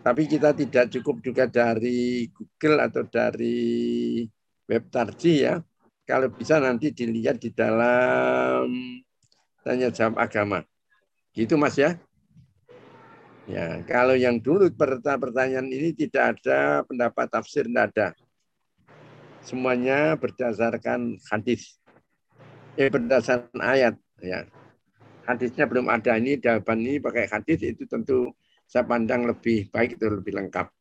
[0.00, 4.24] Tapi kita tidak cukup juga dari Google atau dari
[4.64, 5.60] web tarji ya.
[6.08, 8.72] Kalau bisa nanti dilihat di dalam
[9.60, 10.64] tanya jawab agama.
[11.36, 12.00] Gitu Mas ya.
[13.48, 18.08] Ya, kalau yang dulu pertanyaan ini tidak ada pendapat tafsir tidak ada.
[19.44, 21.76] Semuanya berdasarkan hadis.
[22.76, 24.44] Eh berdasarkan ayat ya
[25.28, 28.32] hadisnya belum ada ini jawaban ini pakai hadis itu tentu
[28.64, 30.72] saya pandang lebih baik itu lebih lengkap.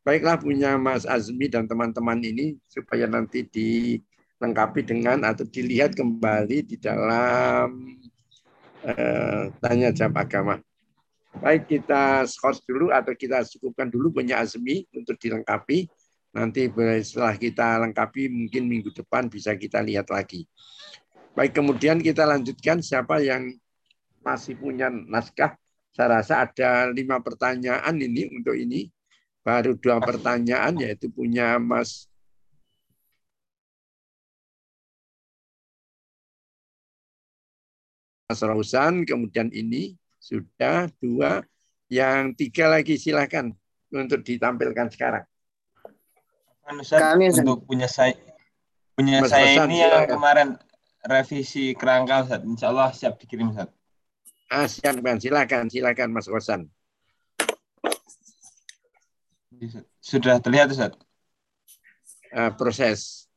[0.00, 6.76] Baiklah punya Mas Azmi dan teman-teman ini supaya nanti dilengkapi dengan atau dilihat kembali di
[6.80, 8.00] dalam
[8.88, 10.56] eh, tanya jawab agama.
[11.36, 15.84] Baik kita skor dulu atau kita cukupkan dulu punya Azmi untuk dilengkapi.
[16.32, 16.72] Nanti
[17.04, 20.48] setelah kita lengkapi mungkin minggu depan bisa kita lihat lagi.
[21.36, 23.52] Baik kemudian kita lanjutkan siapa yang
[24.20, 25.56] masih punya naskah,
[25.90, 28.88] saya rasa ada lima pertanyaan ini untuk ini.
[29.40, 32.04] Baru dua pertanyaan yaitu punya Mas
[38.28, 41.42] Mas Rausan, kemudian ini sudah dua,
[41.90, 43.50] yang tiga lagi silahkan
[43.90, 45.24] untuk ditampilkan sekarang.
[46.86, 48.14] Kami untuk punya saya
[48.94, 49.90] punya Mas saya Rosan, ini silakan.
[49.90, 50.48] yang kemarin
[51.02, 52.40] revisi kerangka Ustaz.
[52.46, 53.72] Insya Allah siap dikirim Ustaz.
[54.50, 56.66] Ah, silakan, silakan, silakan Mas Kosan.
[60.02, 60.98] Sudah terlihat Ustaz?
[62.34, 63.29] Uh, proses.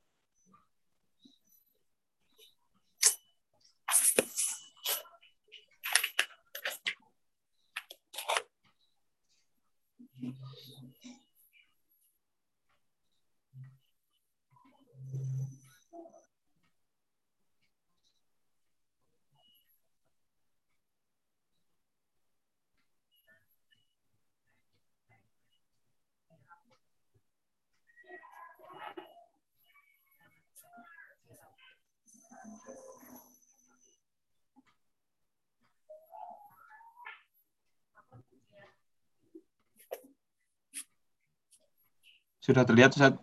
[42.43, 43.15] Sudah terlihat Ustaz?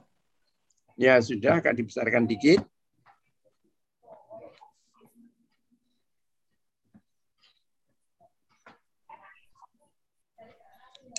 [0.97, 1.61] Ya, sudah.
[1.61, 2.65] Agak dibesarkan dikit.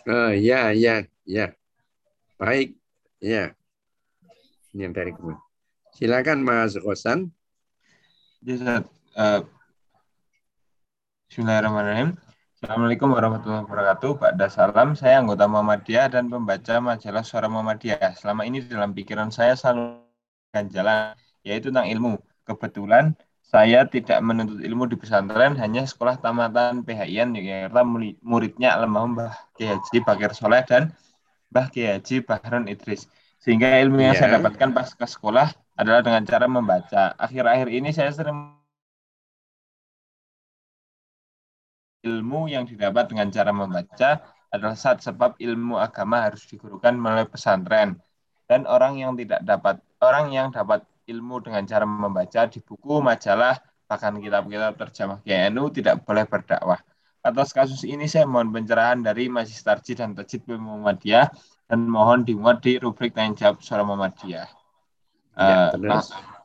[0.10, 1.54] Oh, ya, ya, ya.
[2.42, 2.74] Baik.
[3.22, 3.54] Ya.
[4.74, 5.38] Ini yang dari kemudian.
[5.94, 7.30] Silakan Mas Rosan.
[8.42, 8.82] Ya,
[9.14, 9.46] uh,
[11.30, 12.18] Bismillahirrahmanirrahim.
[12.62, 14.12] Assalamualaikum warahmatullahi wabarakatuh.
[14.22, 18.14] Pak Salam, saya anggota Muhammadiyah dan pembaca majalah Suara Muhammadiyah.
[18.14, 19.98] Selama ini dalam pikiran saya selalu
[20.70, 22.22] jalan, yaitu tentang ilmu.
[22.46, 27.82] Kebetulan saya tidak menuntut ilmu di pesantren, hanya sekolah tamatan PHIan Yogyakarta
[28.22, 30.94] muridnya almarhum Mbah Kiai Haji Bakir Soleh dan
[31.50, 33.10] Mbah Kiai Haji Bahran Idris.
[33.42, 34.22] Sehingga ilmu yang yeah.
[34.22, 35.50] saya dapatkan pas ke sekolah
[35.82, 37.18] adalah dengan cara membaca.
[37.18, 38.61] Akhir-akhir ini saya sering
[42.02, 44.10] ilmu yang didapat dengan cara membaca
[44.52, 47.98] adalah saat sebab ilmu agama harus digurukan melalui pesantren
[48.52, 53.56] dan orang yang tidak dapat orang yang dapat ilmu dengan cara membaca di buku majalah
[53.88, 56.80] bahkan kitab-kitab terjemah GNU tidak boleh berdakwah.
[57.22, 61.30] Atas kasus ini saya mohon pencerahan dari Majlis Tarjih dan Tajid Muhammadiyah
[61.70, 64.48] dan mohon dimuat di rubrik tanya jawab suara Muhammadiyah.
[65.38, 66.41] Ya, uh, Langsung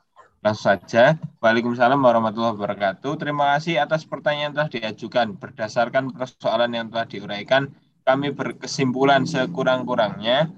[0.55, 1.19] saja.
[1.41, 3.17] Waalaikumsalam warahmatullahi wabarakatuh.
[3.19, 5.27] Terima kasih atas pertanyaan yang telah diajukan.
[5.41, 7.73] Berdasarkan persoalan yang telah diuraikan,
[8.07, 10.53] kami berkesimpulan sekurang-kurangnya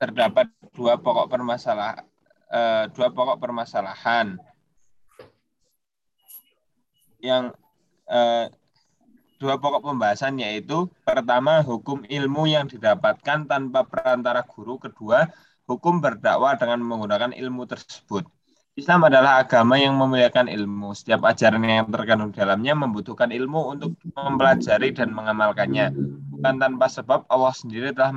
[0.00, 2.04] terdapat dua pokok permasalahan
[2.52, 4.36] eh, dua pokok permasalahan
[7.20, 7.52] yang
[8.08, 8.46] eh,
[9.36, 15.28] dua pokok pembahasan yaitu pertama hukum ilmu yang didapatkan tanpa perantara guru kedua
[15.68, 18.24] hukum berdakwah dengan menggunakan ilmu tersebut
[18.76, 20.92] Islam adalah agama yang memuliakan ilmu.
[20.92, 25.96] Setiap ajaran yang terkandung dalamnya membutuhkan ilmu untuk mempelajari dan mengamalkannya.
[26.36, 28.12] Bukan tanpa sebab Allah sendiri telah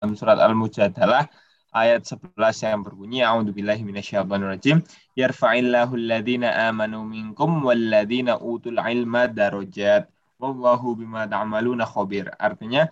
[0.00, 1.28] dalam surat Al-Mujadalah
[1.76, 4.80] ayat 11 yang berbunyi A'udzubillahi minasyaitonirrajim
[5.12, 10.08] yarfa'illahu alladhina amanu minkum walladhina utul ilma darajat
[10.40, 12.32] wallahu bima ta'maluna khabir.
[12.40, 12.88] Artinya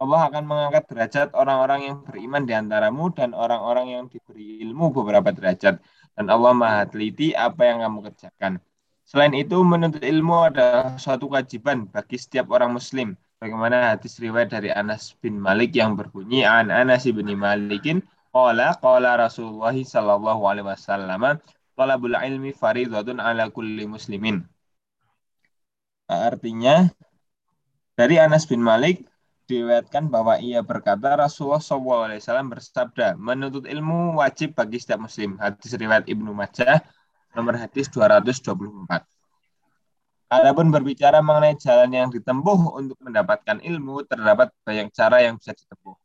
[0.00, 5.28] Allah akan mengangkat derajat orang-orang yang beriman di antaramu dan orang-orang yang diberi ilmu beberapa
[5.28, 5.76] derajat.
[6.16, 8.64] Dan Allah maha teliti apa yang kamu kerjakan.
[9.04, 13.12] Selain itu, menuntut ilmu adalah suatu kewajiban bagi setiap orang muslim.
[13.36, 18.00] Bagaimana hadis riwayat dari Anas bin Malik yang berbunyi, An Anas bin Malikin,
[18.32, 21.36] Qala, Qala Rasulullah sallallahu alaihi wasallam,
[21.76, 24.48] Talabul ilmi faridhatun ala kulli muslimin.
[26.08, 26.88] Artinya,
[27.98, 29.09] dari Anas bin Malik,
[29.50, 36.06] diriwayatkan bahwa ia berkata Rasulullah SAW bersabda menuntut ilmu wajib bagi setiap muslim hadis riwayat
[36.06, 36.78] Ibnu Majah
[37.34, 39.02] nomor hadis 224
[40.30, 45.98] Adapun berbicara mengenai jalan yang ditempuh untuk mendapatkan ilmu terdapat banyak cara yang bisa ditempuh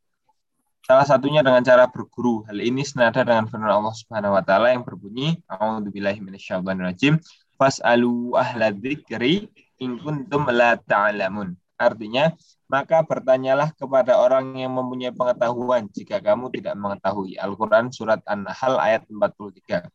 [0.86, 2.46] Salah satunya dengan cara berguru.
[2.46, 7.18] Hal ini senada dengan firman Allah Subhanahu wa taala yang berbunyi, A'udzubillahi minasyaitonirrajim,
[7.58, 9.50] fas'alu ahla dzikri
[9.82, 11.58] in kuntum la ta'lamun.
[11.82, 12.30] Artinya,
[12.66, 17.38] maka bertanyalah kepada orang yang mempunyai pengetahuan jika kamu tidak mengetahui.
[17.38, 19.86] Al-Quran Surat An-Nahl ayat 43.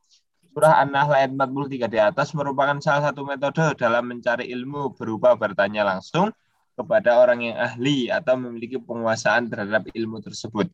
[0.54, 5.82] Surah An-Nahl ayat 43 di atas merupakan salah satu metode dalam mencari ilmu berupa bertanya
[5.82, 6.30] langsung
[6.78, 10.70] kepada orang yang ahli atau memiliki penguasaan terhadap ilmu tersebut.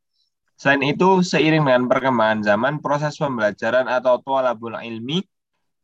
[0.56, 5.20] Selain itu, seiring dengan perkembangan zaman, proses pembelajaran atau tualabul ilmi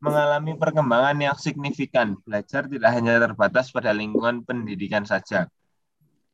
[0.01, 2.17] mengalami perkembangan yang signifikan.
[2.25, 5.45] Belajar tidak hanya terbatas pada lingkungan pendidikan saja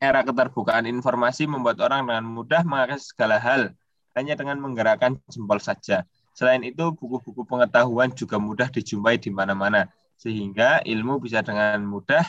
[0.00, 3.76] Era keterbukaan informasi membuat orang dengan mudah mengakses segala hal
[4.16, 6.08] hanya dengan menggerakkan jempol saja.
[6.32, 12.24] Selain itu, buku-buku pengetahuan juga mudah dijumpai di mana-mana, sehingga ilmu bisa dengan mudah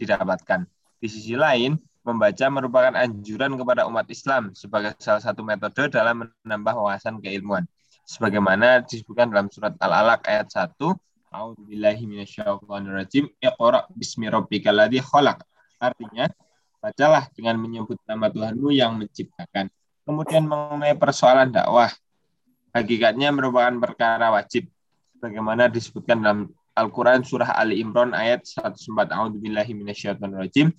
[0.00, 0.64] didapatkan.
[0.96, 1.76] Di sisi lain,
[2.08, 7.68] membaca merupakan anjuran kepada umat Islam sebagai salah satu metode dalam menambah wawasan keilmuan.
[8.08, 10.72] Sebagaimana disebutkan dalam surat Al-Alaq ayat 1,
[11.36, 12.26] A'udzubillahi.
[13.44, 15.44] Iqra bismi rabbikal ladzi khalaq.
[15.78, 16.26] Artinya,
[16.80, 19.68] Bacalah dengan menyebut nama Tuhanmu yang menciptakan.
[20.08, 21.92] Kemudian mengenai persoalan dakwah,
[22.72, 24.72] hakikatnya merupakan perkara wajib.
[25.20, 29.12] Bagaimana disebutkan dalam Al-Quran surah Ali Imran ayat 104.
[29.12, 30.72] A'udzubillahi minasyaitonirrajim.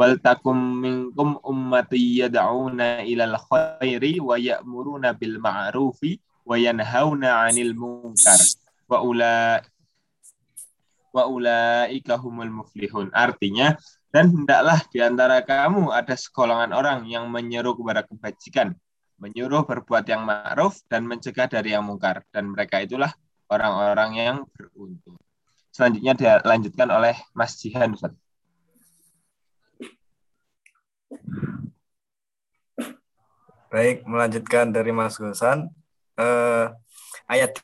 [0.00, 6.16] Wal takum minkum ummati yad'una ilal khairi wa ya'muruna bil ma'rufi
[6.48, 8.40] wa yanhauna 'anil munkar.
[8.88, 9.60] Wa ula
[11.12, 13.12] wa ulaika humul muflihun.
[13.12, 13.76] Artinya,
[14.12, 18.76] dan hendaklah di antara kamu ada sekolongan orang yang menyeru kepada kebajikan,
[19.16, 22.20] menyuruh berbuat yang ma'ruf dan mencegah dari yang mungkar.
[22.28, 23.08] Dan mereka itulah
[23.48, 25.16] orang-orang yang beruntung.
[25.72, 28.12] Selanjutnya dilanjutkan oleh Mas Jihan Ustaz.
[33.72, 35.72] Baik, melanjutkan dari Mas Gusan.
[36.20, 36.66] Eh,
[37.32, 37.56] ayat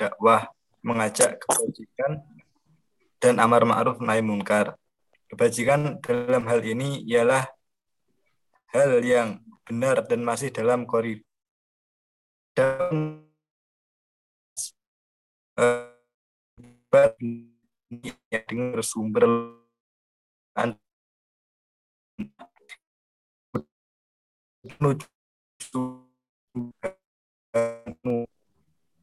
[0.00, 0.48] dakwah
[0.80, 2.24] mengajak kebajikan
[3.18, 4.78] dan amar ma'ruf nahi mungkar.
[5.28, 7.44] Kebajikan dalam hal ini ialah
[8.72, 11.28] hal yang benar dan masih dalam koridor
[18.48, 19.28] dengan bersumber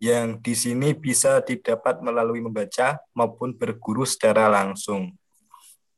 [0.05, 5.17] yang di sini bisa didapat melalui membaca maupun berguru secara langsung.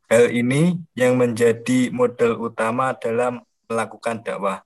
[0.08, 4.64] Hal ini yang menjadi modal utama dalam melakukan dakwah.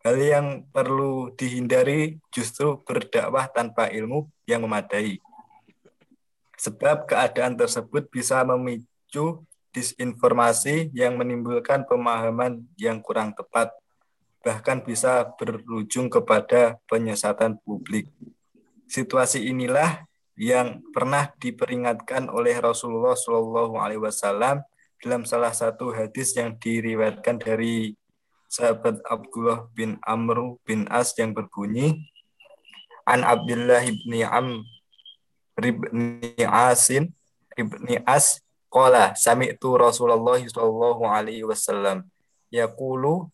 [0.00, 5.20] Hal yang perlu dihindari justru berdakwah tanpa ilmu yang memadai.
[6.56, 9.44] Sebab keadaan tersebut bisa memicu
[9.76, 13.76] disinformasi yang menimbulkan pemahaman yang kurang tepat
[14.42, 18.10] bahkan bisa berujung kepada penyesatan publik.
[18.90, 20.04] Situasi inilah
[20.36, 24.66] yang pernah diperingatkan oleh Rasulullah Shallallahu Alaihi Wasallam
[24.98, 27.94] dalam salah satu hadis yang diriwayatkan dari
[28.50, 32.04] sahabat Abdullah bin Amr bin As yang berbunyi
[33.08, 34.62] An Abdullah bin Am
[35.58, 37.16] ibni Asin
[37.56, 42.08] ibni As qala sami'tu Rasulullah sallallahu alaihi wasallam
[42.48, 43.28] yaqulu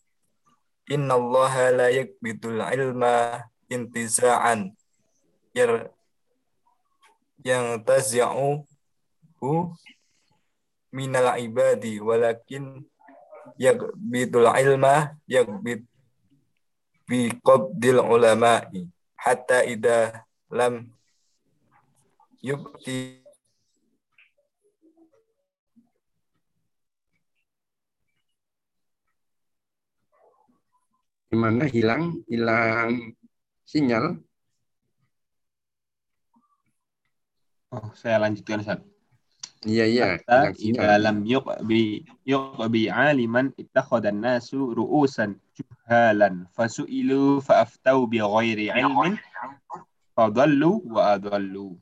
[0.89, 4.73] Inna Allah la yakbidul ilma intiza'an.
[5.53, 5.93] Yar
[7.45, 8.65] yang tazi'u
[9.39, 9.53] hu
[10.89, 12.81] minal ibadi walakin
[13.61, 15.85] yakbidul ilma yakbid
[17.05, 20.89] bi qabdil ulama'i hatta ida lam
[22.41, 23.18] yubti
[31.29, 32.25] Gimana hilang?
[32.25, 33.13] Hilang
[33.61, 34.17] sinyal?
[37.69, 38.81] Oh, saya lanjutkan Ustaz.
[39.61, 40.05] Iya, iya.
[40.17, 49.19] Hatta idza lam yuqbi yuqbi aliman ittakhadha an-nasu ru'usan juhalan fasu'ilu fa'aftau bi ghairi ilmin
[50.17, 51.77] fadallu wa adallu.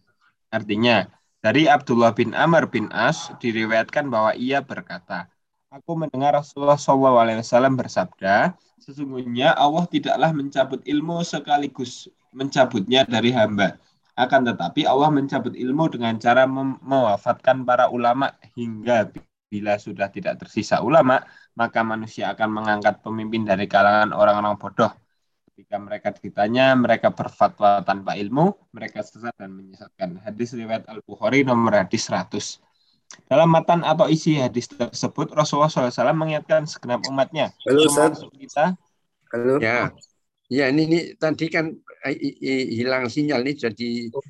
[0.51, 1.07] Artinya,
[1.39, 5.31] dari Abdullah bin Amr bin As diriwayatkan bahwa ia berkata,
[5.67, 13.75] Aku mendengar Rasulullah SAW bersabda, Sesungguhnya Allah tidaklah mencabut ilmu sekaligus mencabutnya dari hamba.
[14.15, 19.11] Akan tetapi Allah mencabut ilmu dengan cara mewafatkan para ulama hingga
[19.51, 21.19] bila sudah tidak tersisa ulama,
[21.59, 24.91] maka manusia akan mengangkat pemimpin dari kalangan orang-orang bodoh.
[25.51, 30.21] Ketika mereka ditanya, mereka berfatwa tanpa ilmu, mereka sesat dan menyesatkan.
[30.21, 32.66] Hadis riwayat Al-Bukhari nomor hadis 100.
[33.27, 37.51] Dalam matan atau isi hadis tersebut, Rasulullah SAW mengingatkan segenap umatnya.
[37.67, 38.23] Halo, Ustaz.
[38.35, 38.75] Kita.
[39.35, 39.59] Halo.
[39.59, 39.91] Ya.
[40.47, 41.75] Ya, ini, ini tadi kan
[42.07, 43.89] eh, hilang sinyal nih jadi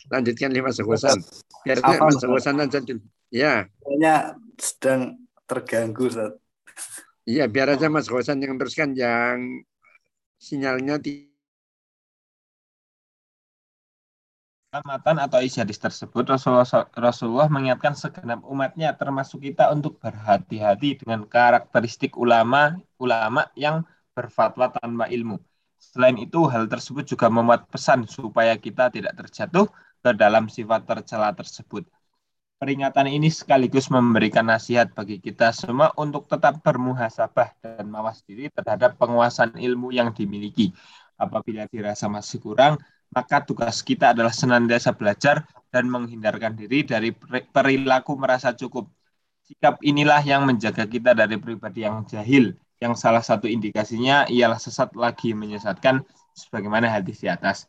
[0.09, 1.21] lanjutkan lima segosan.
[1.61, 3.05] Biar Mas segosan aja dulu.
[3.29, 3.69] Ya.
[3.85, 4.15] Kayaknya
[4.57, 5.01] sedang
[5.45, 6.33] terganggu, Ustaz.
[7.27, 9.67] Iya, biar aja Mas Gosan yang teruskan yang
[10.39, 10.95] sinyalnya
[14.67, 20.99] di Amatan atau isi hadis tersebut, Rasulullah, Rasulullah mengingatkan segenap umatnya, termasuk kita untuk berhati-hati
[20.99, 25.39] dengan karakteristik ulama ulama yang berfatwa tanpa ilmu.
[25.79, 29.71] Selain itu, hal tersebut juga memuat pesan supaya kita tidak terjatuh
[30.03, 31.87] ke dalam sifat tercela tersebut.
[32.59, 38.99] Peringatan ini sekaligus memberikan nasihat bagi kita semua untuk tetap bermuhasabah dan mawas diri terhadap
[38.99, 40.75] penguasaan ilmu yang dimiliki.
[41.15, 42.81] Apabila dirasa masih kurang,
[43.11, 47.11] maka tugas kita adalah senantiasa belajar dan menghindarkan diri dari
[47.51, 48.87] perilaku merasa cukup.
[49.47, 54.91] Sikap inilah yang menjaga kita dari pribadi yang jahil, yang salah satu indikasinya ialah sesat
[54.93, 56.03] lagi menyesatkan
[56.35, 57.65] sebagaimana hadis di atas.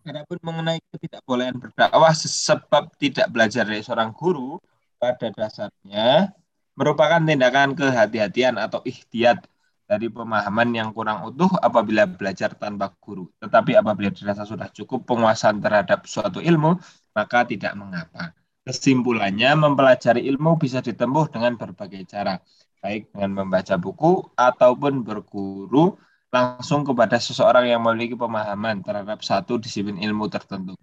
[0.00, 4.56] Adapun mengenai ketidakbolehan berdakwah sebab tidak belajar dari seorang guru,
[4.96, 6.32] pada dasarnya
[6.76, 9.44] merupakan tindakan kehati-hatian atau ikhtiat
[9.90, 13.26] dari pemahaman yang kurang utuh apabila belajar tanpa guru.
[13.42, 16.78] Tetapi apabila dirasa sudah cukup penguasaan terhadap suatu ilmu,
[17.10, 18.30] maka tidak mengapa.
[18.62, 22.38] Kesimpulannya, mempelajari ilmu bisa ditempuh dengan berbagai cara,
[22.78, 25.98] baik dengan membaca buku ataupun berguru
[26.30, 30.78] langsung kepada seseorang yang memiliki pemahaman terhadap satu disiplin ilmu tertentu.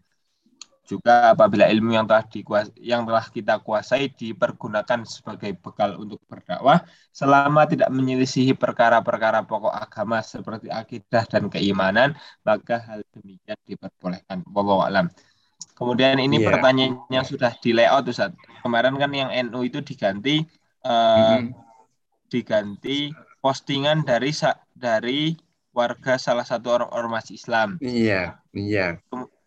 [0.88, 6.80] Juga apabila ilmu yang telah dikuas yang telah kita kuasai dipergunakan sebagai bekal untuk berdakwah
[7.12, 12.16] selama tidak menyelisihi perkara-perkara pokok agama seperti akidah dan keimanan,
[12.48, 14.48] maka hal demikian diperbolehkan.
[14.48, 15.12] Wallahu alam.
[15.76, 16.48] Kemudian ini yeah.
[16.56, 18.32] pertanyaannya sudah di layout Ustaz.
[18.64, 20.42] Kemarin kan yang NU itu diganti
[20.88, 21.52] uh, mm -hmm.
[22.32, 23.12] diganti
[23.44, 24.32] postingan dari
[24.72, 25.36] dari
[25.76, 27.78] warga salah satu orang ormas Islam.
[27.78, 28.98] Iya, iya.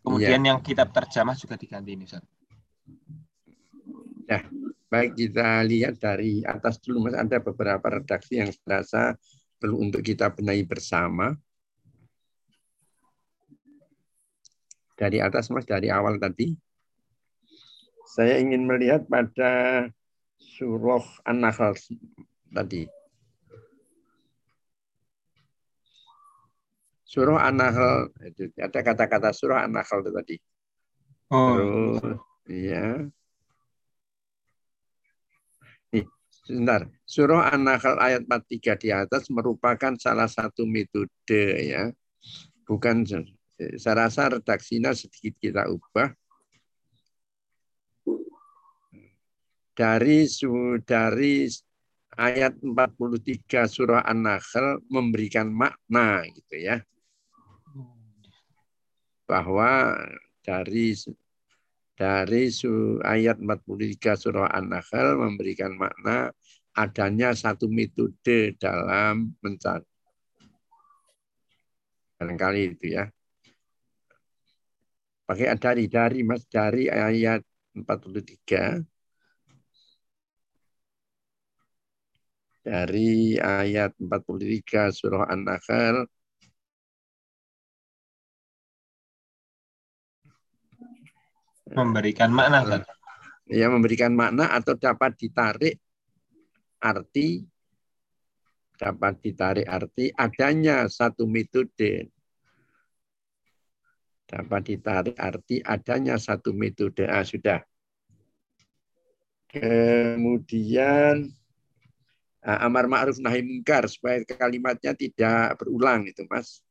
[0.01, 0.49] Kemudian ya.
[0.55, 2.25] yang kitab terjemah juga diganti ini, Ustaz.
[4.31, 4.47] Ya,
[4.89, 9.19] baik kita lihat dari atas dulu Mas ada beberapa redaksi yang serasa
[9.61, 11.37] perlu untuk kita benahi bersama.
[14.97, 16.55] Dari atas Mas dari awal tadi.
[18.11, 19.87] Saya ingin melihat pada
[20.39, 21.77] surah An-Nahl
[22.51, 23.00] tadi.
[27.11, 30.37] Surah An-Nahl itu ada kata-kata surah An-Nahl itu tadi.
[31.35, 31.59] Oh.
[31.99, 32.87] Terus iya.
[35.91, 36.07] Nih,
[36.47, 36.87] sebentar.
[37.03, 41.91] Surah An-Nahl ayat 43 di atas merupakan salah satu metode ya.
[42.63, 43.03] Bukan
[43.75, 46.15] saya rasa redaksinya sedikit kita ubah.
[49.75, 50.31] Dari
[50.87, 51.51] dari
[52.15, 56.79] ayat 43 surah An-Nahl memberikan makna gitu ya
[59.31, 59.95] bahwa
[60.43, 60.91] dari
[61.95, 62.51] dari
[63.07, 66.35] ayat 43 surah An-Nahl memberikan makna
[66.75, 69.87] adanya satu metode dalam mencari.
[72.19, 73.07] Barangkali itu ya.
[75.31, 77.47] Pakai dari dari Mas dari ayat
[77.79, 78.83] 43
[82.67, 86.09] dari ayat 43 surah An-Nahl
[91.75, 92.83] memberikan makna kan?
[93.51, 95.77] Ya, memberikan makna atau dapat ditarik
[96.81, 97.45] arti
[98.81, 102.09] dapat ditarik arti adanya satu metode.
[104.25, 107.05] Dapat ditarik arti adanya satu metode.
[107.05, 107.61] Ah, sudah.
[109.51, 111.29] Kemudian
[112.41, 116.63] ah, amar ma'ruf nahi mungkar supaya kalimatnya tidak berulang itu mas.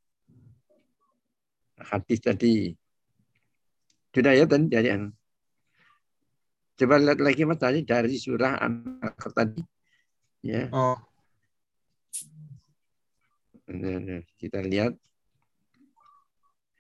[1.78, 2.74] Hadis tadi
[4.10, 4.90] sudah ya tadi dari
[6.80, 9.60] Coba lihat lagi mas tadi dari surah anak tadi.
[10.40, 10.72] Ya.
[10.72, 10.96] Oh.
[13.68, 14.96] Nah, kita lihat.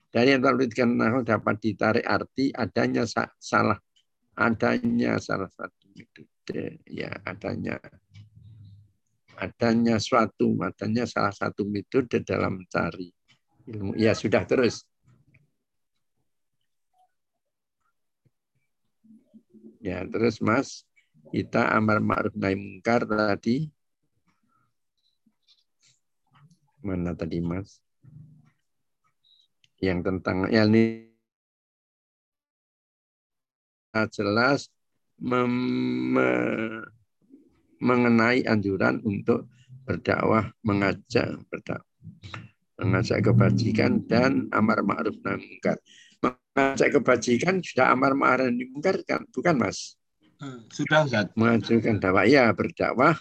[0.09, 3.03] Dari yang terlihatkan dapat ditarik arti adanya
[3.43, 3.75] salah.
[4.39, 5.91] Adanya salah satu.
[5.91, 7.75] Metode ya adanya.
[9.35, 13.11] Adanya suatu adanya salah satu metode dalam mencari
[13.67, 13.99] ilmu.
[13.99, 14.87] Ya sudah terus
[19.79, 20.83] Ya, terus Mas,
[21.31, 23.71] kita amar ma'ruf nahi mungkar tadi.
[26.83, 27.79] Mana tadi Mas?
[29.79, 31.07] Yang tentang ya ini
[34.11, 34.67] jelas
[35.15, 35.51] mem,
[36.11, 36.29] me,
[37.79, 39.47] mengenai anjuran untuk
[39.87, 41.87] berdakwah, mengajak berdakwah,
[42.75, 45.79] mengajak kebajikan dan amar ma'ruf nahi mungkar
[46.19, 49.95] mengajak kebajikan sudah amar ma'ruf mungkar kan bukan Mas?
[50.39, 51.27] Hmm, sudah Ustaz.
[51.35, 52.23] Mengajukan dakwah.
[52.23, 53.19] Ya berdakwah.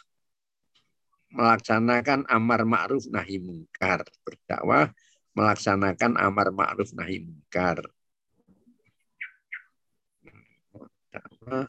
[1.34, 4.06] Melaksanakan amar ma'ruf nahi mungkar.
[4.22, 4.94] Berdakwah
[5.34, 7.82] melaksanakan amar ma'ruf nahi mungkar.
[11.10, 11.66] Dakwah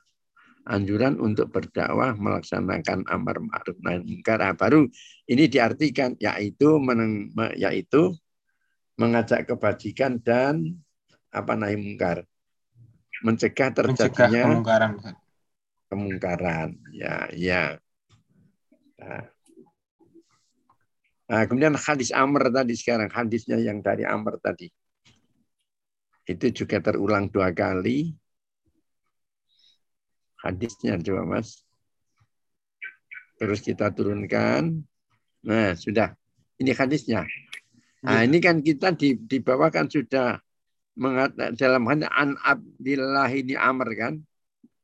[0.70, 4.38] anjuran untuk berdakwah melaksanakan amar ma'ruf nahi mungkar.
[4.46, 4.86] Nah, baru
[5.26, 8.14] ini diartikan yaitu meneng, yaitu
[9.02, 10.78] mengajak kebajikan dan
[11.30, 12.26] apa nahi mungkar?
[13.22, 14.92] Mencegah terjadinya Mencegah kemungkaran.
[15.90, 16.70] Kemungkaran.
[16.94, 17.64] Ya, ya.
[19.00, 19.26] Nah.
[21.30, 24.68] nah, kemudian hadis Amr tadi sekarang hadisnya yang dari Amr tadi.
[26.30, 28.14] Itu juga terulang dua kali.
[30.40, 31.66] Hadisnya coba Mas.
[33.40, 34.84] Terus kita turunkan.
[35.44, 36.16] Nah, sudah.
[36.60, 37.24] Ini hadisnya.
[38.04, 40.40] Nah, ini kan kita dibawakan sudah
[41.00, 44.14] mengat dalam hal an Abdillah ini Amr kan?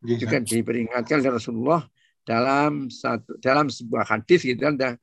[0.05, 1.81] juga diperingatkan oleh Rasulullah
[2.25, 4.97] dalam satu dalam sebuah hadis gitu kan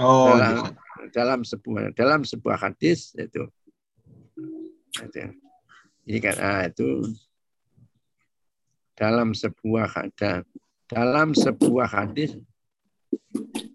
[0.00, 1.12] Oh, dalam, iya.
[1.12, 3.44] dalam sebuah dalam sebuah hadis itu,
[4.96, 5.20] itu.
[6.08, 7.04] ini kan ah, itu
[8.96, 10.40] dalam sebuah ada
[10.88, 12.32] dalam sebuah hadis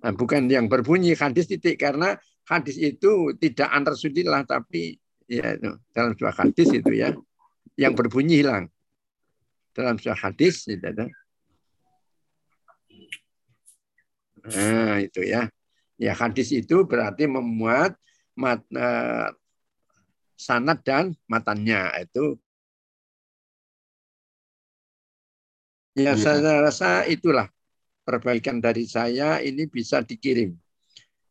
[0.01, 2.17] nah, bukan yang berbunyi hadis titik karena
[2.49, 7.13] hadis itu tidak antar sudilah tapi ya itu dalam sebuah hadis itu ya
[7.75, 8.65] yang berbunyi hilang
[9.73, 11.09] dalam sebuah hadis itu ada
[14.45, 15.49] nah itu ya
[15.95, 17.95] Ya hadis itu berarti memuat
[18.35, 19.31] mat, eh,
[20.35, 22.35] sanad dan matanya itu.
[25.95, 26.19] Ya Iya.
[26.19, 27.47] saya rasa itulah
[28.03, 30.51] perbaikan dari saya ini bisa dikirim.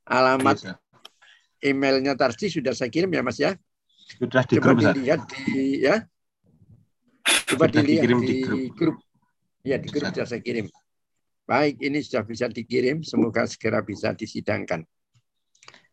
[0.09, 0.73] Alamat Bisa.
[1.61, 3.53] emailnya Tarsi sudah saya kirim ya Mas ya.
[4.05, 5.97] Sudah di Coba grup, dilihat di ya.
[7.49, 8.61] Coba Sudah dilihat dikirim di, di grup.
[8.77, 8.97] grup.
[9.65, 10.29] Ya di grup Sudah.
[10.29, 10.69] saya kirim.
[11.45, 13.01] Baik, ini sudah bisa dikirim.
[13.01, 14.85] Semoga segera bisa disidangkan.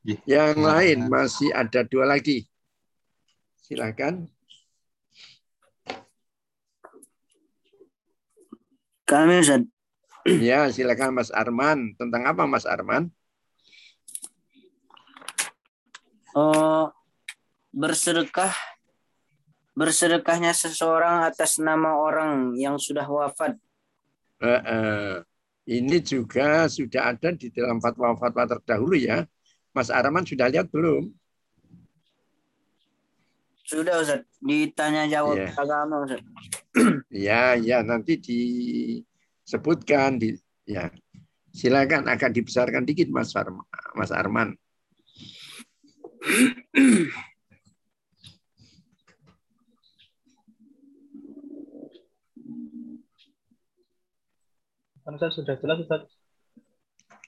[0.03, 0.19] Iya.
[0.27, 2.47] Yang lain masih ada dua lagi.
[3.63, 4.27] Silakan.
[9.07, 9.63] Kami Ustaz.
[10.23, 11.97] Ya, silakan Mas Arman.
[11.99, 13.11] Tentang apa Mas Arman?
[16.31, 16.87] Oh,
[17.71, 18.51] bersedekah
[19.71, 23.55] bersedekahnya seseorang atas nama orang yang sudah wafat.
[24.43, 25.15] Eh, eh,
[25.71, 29.23] ini juga sudah ada di dalam fatwa-fatwa terdahulu ya.
[29.71, 31.07] Mas Arman sudah lihat belum?
[33.63, 35.55] Sudah Ustaz, ditanya jawab Iya.
[35.55, 36.19] agama Ustaz.
[37.07, 40.35] Ya, ya nanti disebutkan di
[40.67, 40.91] ya.
[41.51, 43.63] Silakan akan dibesarkan dikit Mas Arman.
[43.95, 44.59] Mas Arman.
[55.11, 56.07] Kan Ustaz sudah jelas Ustaz.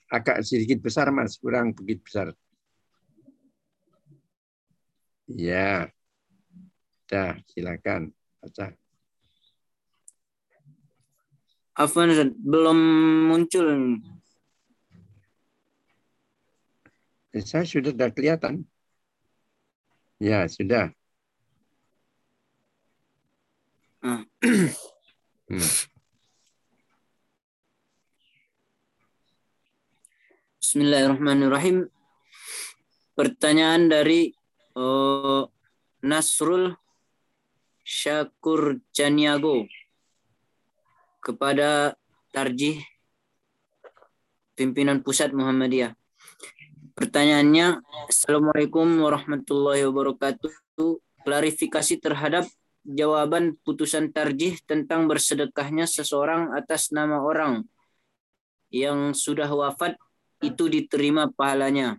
[0.08, 2.32] Agak sedikit besar Mas, kurang begitu besar.
[5.28, 5.92] Ya.
[7.04, 8.08] Dah, silakan
[8.40, 8.72] baca.
[11.76, 12.78] Afwan Ustaz, belum
[13.28, 14.00] muncul.
[17.36, 18.64] Eh, Saya sudah sudah kelihatan.
[20.16, 20.88] Ya, sudah.
[24.00, 24.24] Ah.
[25.52, 25.92] Hmm.
[30.74, 31.86] Bismillahirrahmanirrahim.
[33.14, 34.34] Pertanyaan dari
[34.74, 35.42] eh,
[36.02, 36.74] Nasrul
[37.86, 39.70] Syakur Caniago
[41.22, 41.94] kepada
[42.34, 42.82] Tarjih
[44.58, 45.94] pimpinan pusat Muhammadiyah.
[46.98, 47.78] Pertanyaannya,
[48.10, 50.50] Assalamualaikum warahmatullahi wabarakatuh.
[51.22, 52.50] Klarifikasi terhadap
[52.82, 57.62] jawaban putusan tarjih tentang bersedekahnya seseorang atas nama orang
[58.74, 59.94] yang sudah wafat
[60.44, 61.96] itu diterima pahalanya.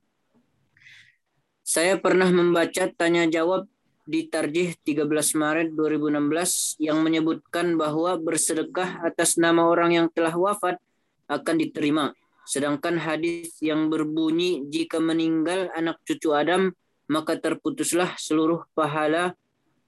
[1.66, 3.66] Saya pernah membaca tanya jawab
[4.06, 10.78] di Tarjih 13 Maret 2016 yang menyebutkan bahwa bersedekah atas nama orang yang telah wafat
[11.26, 12.14] akan diterima.
[12.46, 16.70] Sedangkan hadis yang berbunyi jika meninggal anak cucu Adam
[17.10, 19.34] maka terputuslah seluruh pahala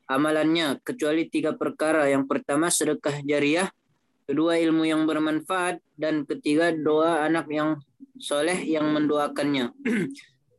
[0.10, 2.10] amalannya kecuali tiga perkara.
[2.10, 3.70] Yang pertama sedekah jariah,
[4.28, 7.80] kedua ilmu yang bermanfaat, dan ketiga doa anak yang
[8.20, 9.72] soleh yang mendoakannya.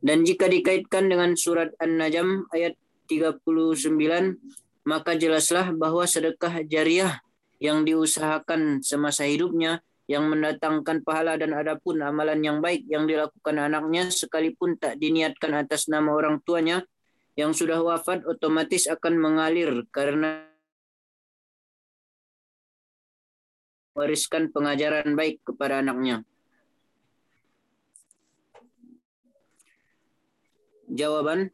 [0.07, 2.73] Dan jika dikaitkan dengan surat An-Najm ayat
[3.11, 3.93] 39,
[4.87, 7.19] maka jelaslah bahwa sedekah jariah
[7.59, 14.09] yang diusahakan semasa hidupnya yang mendatangkan pahala dan adapun amalan yang baik yang dilakukan anaknya
[14.09, 16.81] sekalipun tak diniatkan atas nama orang tuanya
[17.37, 20.48] yang sudah wafat otomatis akan mengalir karena
[23.97, 26.25] wariskan pengajaran baik kepada anaknya.
[30.89, 31.53] Jawaban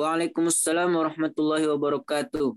[0.00, 2.56] Waalaikumsalam warahmatullahi wabarakatuh.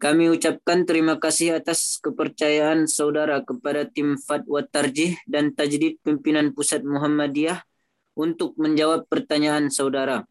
[0.00, 6.88] Kami ucapkan terima kasih atas kepercayaan saudara kepada tim Fatwa Tarjih dan Tajdid Pimpinan Pusat
[6.88, 7.68] Muhammadiyah
[8.16, 10.24] untuk menjawab pertanyaan saudara.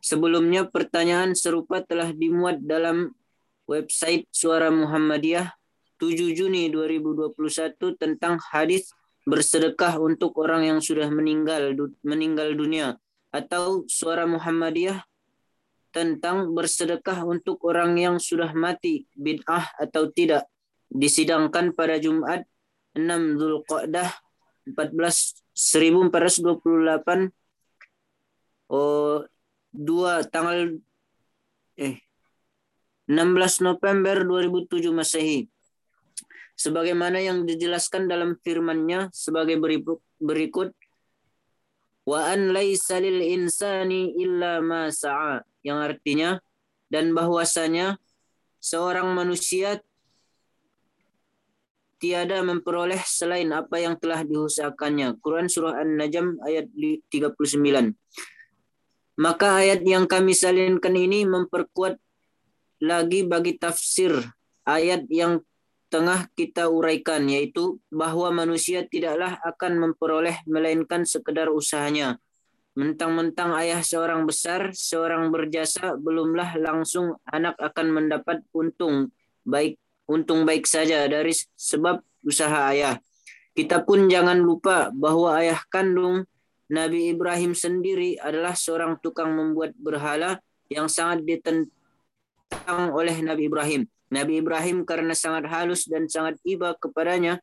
[0.00, 3.12] Sebelumnya pertanyaan serupa telah dimuat dalam
[3.68, 5.54] website Suara Muhammadiyah
[6.00, 7.36] 7 Juni 2021
[8.00, 8.90] tentang hadis
[9.28, 12.96] bersedekah untuk orang yang sudah meninggal meninggal dunia
[13.30, 15.04] atau Suara Muhammadiyah
[15.90, 20.46] tentang bersedekah untuk orang yang sudah mati bid'ah atau tidak.
[20.90, 22.42] Disidangkan pada Jumat
[22.98, 24.10] 6 Zulqa'dah
[24.74, 27.30] 14 1428
[28.70, 29.22] oh
[29.74, 30.78] 2 tanggal
[31.78, 31.96] eh
[33.10, 35.50] 16 November 2007 Masehi.
[36.54, 39.56] Sebagaimana yang dijelaskan dalam firman-Nya sebagai
[40.20, 40.70] berikut
[42.04, 46.38] wa an laisa lil insani illa ma sa'a yang artinya
[46.92, 47.96] dan bahwasanya
[48.60, 49.80] seorang manusia
[52.00, 55.20] tiada memperoleh selain apa yang telah diusahakannya.
[55.20, 57.92] Quran surah An-Najm ayat 39.
[59.20, 62.00] Maka ayat yang kami salinkan ini memperkuat
[62.80, 64.16] lagi bagi tafsir
[64.64, 65.44] ayat yang
[65.92, 72.16] tengah kita uraikan yaitu bahwa manusia tidaklah akan memperoleh melainkan sekedar usahanya.
[72.78, 79.12] Mentang-mentang ayah seorang besar, seorang berjasa, belumlah langsung anak akan mendapat untung
[79.44, 82.96] baik untung baik saja dari sebab usaha ayah.
[83.52, 86.29] Kita pun jangan lupa bahwa ayah kandung
[86.70, 90.38] Nabi Ibrahim sendiri adalah seorang tukang membuat berhala
[90.70, 93.90] yang sangat ditentang oleh Nabi Ibrahim.
[94.10, 97.42] Nabi Ibrahim karena sangat halus dan sangat iba kepadanya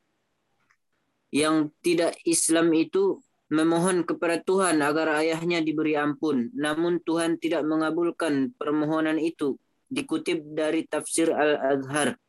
[1.32, 3.20] yang tidak Islam itu
[3.52, 6.52] memohon kepada Tuhan agar ayahnya diberi ampun.
[6.56, 9.60] Namun Tuhan tidak mengabulkan permohonan itu.
[9.88, 12.20] Dikutip dari tafsir Al-Azhar.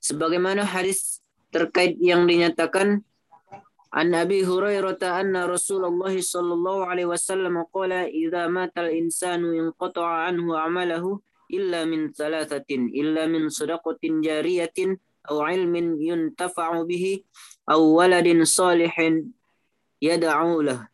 [0.00, 1.20] Sebagaimana hadis
[1.52, 3.04] terkait yang dinyatakan
[3.94, 11.22] An Abi Hurairah anna Rasulullah sallallahu alaihi wasallam qala idza mata al-insanu inqata'a anhu 'amaluhu
[11.54, 14.98] illa min thalathatin illa min sadaqatin jariyatin
[15.30, 17.22] aw 'ilmin yuntafa'u bihi
[17.70, 19.30] aw waladin salihin
[20.02, 20.90] yad'u lah.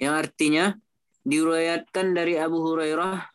[0.00, 0.64] Yang artinya
[1.28, 3.28] diriwayatkan dari Abu Hurairah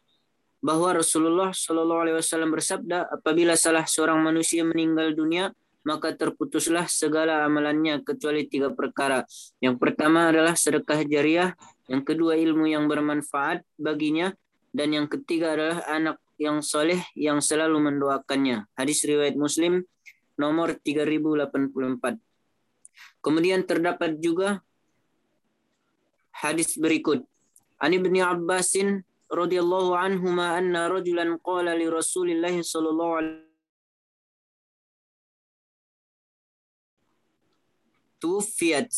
[0.61, 7.45] bahwa Rasulullah Shallallahu Alaihi Wasallam bersabda, apabila salah seorang manusia meninggal dunia, maka terputuslah segala
[7.45, 9.25] amalannya kecuali tiga perkara.
[9.57, 11.57] Yang pertama adalah sedekah jariah,
[11.89, 14.33] yang kedua ilmu yang bermanfaat baginya,
[14.71, 18.65] dan yang ketiga adalah anak yang soleh yang selalu mendoakannya.
[18.73, 19.85] Hadis riwayat Muslim
[20.39, 22.17] nomor 3084.
[23.21, 24.65] Kemudian terdapat juga
[26.33, 27.21] hadis berikut.
[27.77, 33.50] Ani bin Abbasin radhiyallahu anhuma anna rajulan qala li Rasulillah sallallahu alaihi
[38.21, 38.93] توفيت.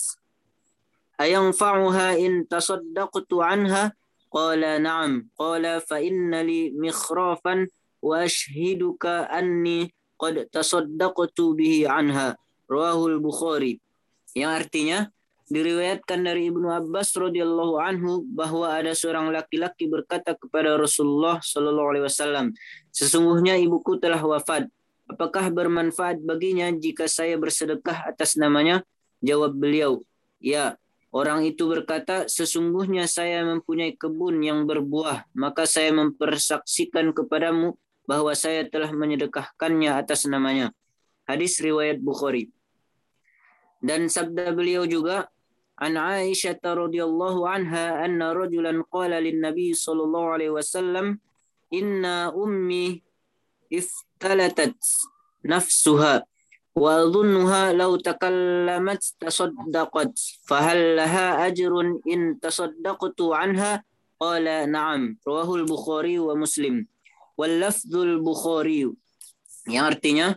[1.23, 3.93] ayanfa'uha in tasaddaqtu anha
[4.33, 7.69] qala na'am qala fa inna li mikhrafan
[8.01, 12.33] wa ashhiduka anni qad tasaddaqtu bihi anha
[12.65, 13.77] rawahul bukhari
[14.33, 15.13] yang artinya
[15.53, 22.05] diriwayatkan dari Ibnu Abbas radhiyallahu anhu bahwa ada seorang laki-laki berkata kepada Rasulullah shallallahu alaihi
[22.09, 22.45] wasallam,
[22.89, 24.65] sesungguhnya ibuku telah wafat.
[25.05, 28.81] Apakah bermanfaat baginya jika saya bersedekah atas namanya?
[29.23, 30.03] Jawab beliau,
[30.43, 30.75] ya,
[31.15, 38.67] orang itu berkata, sesungguhnya saya mempunyai kebun yang berbuah, maka saya mempersaksikan kepadamu bahwa saya
[38.67, 40.75] telah menyedekahkannya atas namanya.
[41.23, 42.51] Hadis riwayat Bukhari.
[43.79, 45.31] Dan sabda beliau juga,
[45.79, 51.17] An Aisyah radhiyallahu anha anna rajulan qala lin Nabi sallallahu alaihi wasallam
[51.73, 53.01] inna ummi
[53.73, 54.77] iftalatat
[55.41, 56.21] nafsuha
[56.73, 60.13] wa dhunnuha law takallamat tasaddaqat
[60.49, 63.85] fahal laha ajrun in tasaddaqtu anha
[64.17, 66.89] qala na'am rawahul bukhari wa muslim
[67.37, 68.89] wal lafdzul bukhari
[69.69, 70.33] yang artinya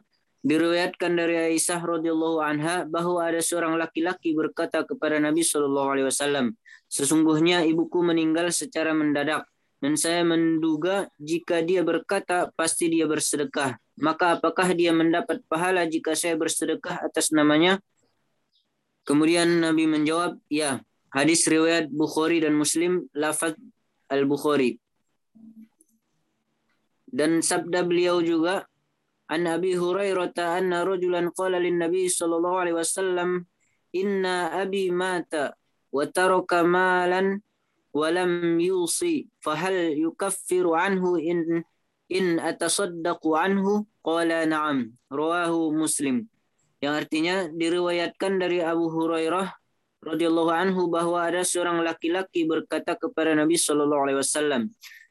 [0.47, 6.55] diriwayatkan dari Aisyah radhiyallahu anha bahwa ada seorang laki-laki berkata kepada Nabi sallallahu alaihi wasallam,
[6.87, 9.43] "Sesungguhnya ibuku meninggal secara mendadak
[9.83, 16.13] dan saya menduga jika dia berkata pasti dia bersedekah maka apakah dia mendapat pahala jika
[16.13, 17.81] saya bersedekah atas namanya?
[19.09, 20.85] Kemudian Nabi menjawab, ya.
[21.09, 23.57] Hadis riwayat Bukhari dan Muslim, lafaz
[24.13, 24.77] Al-Bukhari.
[27.09, 28.69] Dan sabda beliau juga,
[29.27, 33.43] An Abi Hurairah anna rajulan qala lin Nabi sallallahu alaihi wasallam,
[33.91, 35.51] "Inna abi mata
[35.91, 37.43] wa taraka malan
[37.91, 41.67] wa lam yusi, fahal yukaffiru anhu in
[42.13, 44.95] in atasaddaqu anhu qala na'am.
[45.11, 46.27] Rawahu muslim.
[46.79, 49.49] Yang artinya diriwayatkan dari Abu Hurairah
[50.05, 54.63] radhiyallahu anhu bahwa ada seorang laki-laki berkata kepada Nabi Shallallahu alaihi wasallam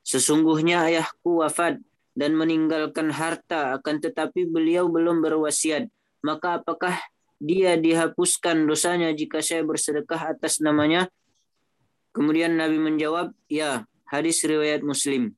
[0.05, 1.81] sesungguhnya ayahku wafat
[2.15, 5.91] dan meninggalkan harta akan tetapi beliau belum berwasiat.
[6.23, 6.95] Maka apakah
[7.41, 11.11] dia dihapuskan dosanya jika saya bersedekah atas namanya?
[12.15, 15.35] Kemudian Nabi menjawab ya hadis riwayat Muslim.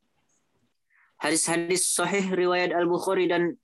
[1.18, 3.58] Hadis-hadis sahih riwayat Al-Bukhari dan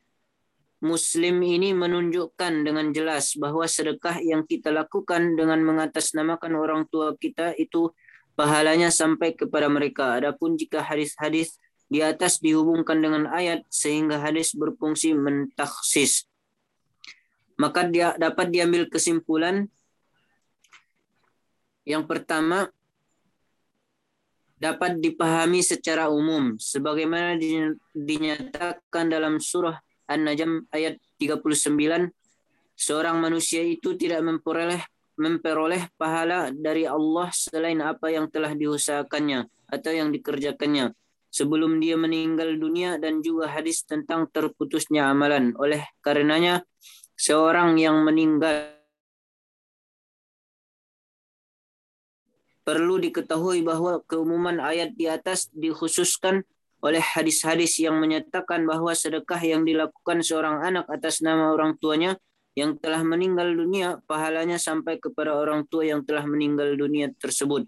[0.83, 7.55] Muslim ini menunjukkan dengan jelas bahwa sedekah yang kita lakukan dengan mengatasnamakan orang tua kita
[7.55, 7.87] itu
[8.35, 10.19] pahalanya sampai kepada mereka.
[10.19, 11.55] Adapun jika hadis-hadis
[11.87, 16.27] di atas dihubungkan dengan ayat sehingga hadis berfungsi mentaksis,
[17.55, 19.71] maka dia dapat diambil kesimpulan
[21.87, 22.71] yang pertama
[24.63, 27.35] dapat dipahami secara umum sebagaimana
[27.91, 29.75] dinyatakan dalam surah
[30.07, 31.75] An-Najm ayat 39
[32.79, 34.79] seorang manusia itu tidak memperoleh
[35.19, 40.95] memperoleh pahala dari Allah selain apa yang telah diusahakannya atau yang dikerjakannya
[41.27, 45.53] sebelum dia meninggal dunia dan juga hadis tentang terputusnya amalan.
[45.57, 46.61] Oleh karenanya
[47.17, 48.73] seorang yang meninggal
[52.63, 56.47] perlu diketahui bahwa keumuman ayat di atas dikhususkan
[56.83, 62.19] oleh hadis-hadis yang menyatakan bahwa sedekah yang dilakukan seorang anak atas nama orang tuanya
[62.59, 67.65] yang telah meninggal dunia pahalanya sampai kepada orang tua yang telah meninggal dunia tersebut.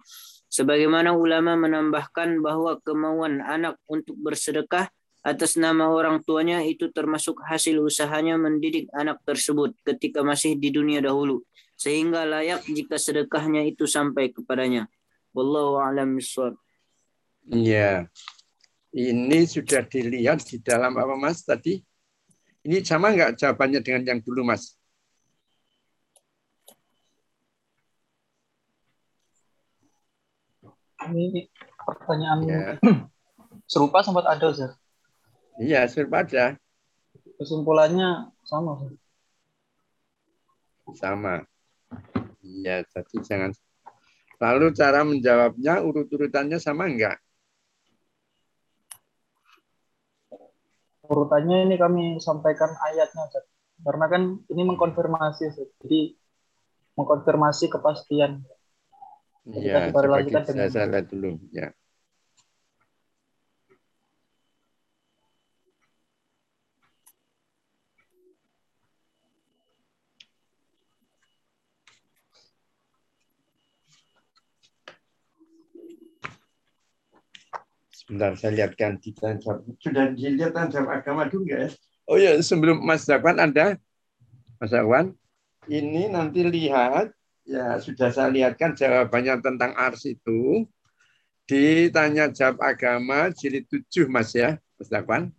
[0.51, 4.87] Sebagaimana ulama menambahkan bahwa kemauan anak untuk bersedekah
[5.25, 11.01] atas nama orang tuanya itu termasuk hasil usahanya mendidik anak tersebut ketika masih di dunia
[11.01, 11.41] dahulu
[11.75, 14.87] sehingga layak jika sedekahnya itu sampai kepadanya.
[15.35, 16.55] Wallahu a'lam bishawab.
[17.51, 18.07] Iya.
[18.95, 21.83] Ini sudah dilihat di dalam apa Mas tadi?
[22.63, 24.79] Ini sama nggak jawabannya dengan yang dulu, Mas?
[31.05, 31.51] Ini
[31.85, 32.65] pertanyaan Ya.
[33.71, 34.73] serupa sempat ada, Ustaz.
[35.61, 36.57] Iya, serupa ada.
[37.37, 38.79] Kesimpulannya sama.
[40.97, 41.43] Sama.
[42.45, 43.51] Iya, jadi jangan.
[44.37, 47.17] Lalu cara menjawabnya urut-urutannya sama enggak?
[51.05, 53.45] Urutannya ini kami sampaikan ayatnya, Ustaz.
[53.81, 55.69] Karena kan ini mengkonfirmasi, Ustaz.
[55.81, 56.13] Jadi
[56.95, 58.45] mengkonfirmasi kepastian.
[59.45, 61.31] Jadi Iya, kita coba korelasikan kita lihat dulu.
[61.53, 61.69] Ya.
[78.05, 79.65] Sebentar, saya lihatkan di tansab.
[79.81, 81.69] Sudah dilihat tansab agama nggak ya?
[82.05, 83.81] Oh ya, sebelum Mas Zakwan ada,
[84.61, 85.17] Mas Zakwan,
[85.65, 87.09] ini nanti lihat,
[87.49, 90.69] ya sudah saya lihatkan jawabannya tentang ars itu,
[91.49, 95.33] ditanya jawab agama jilid 7 Mas ya, Mas Zakwan.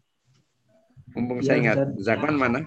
[1.15, 2.03] Mumpung saya Iya, ingat, Ustaz.
[2.03, 2.61] Zakwan mana?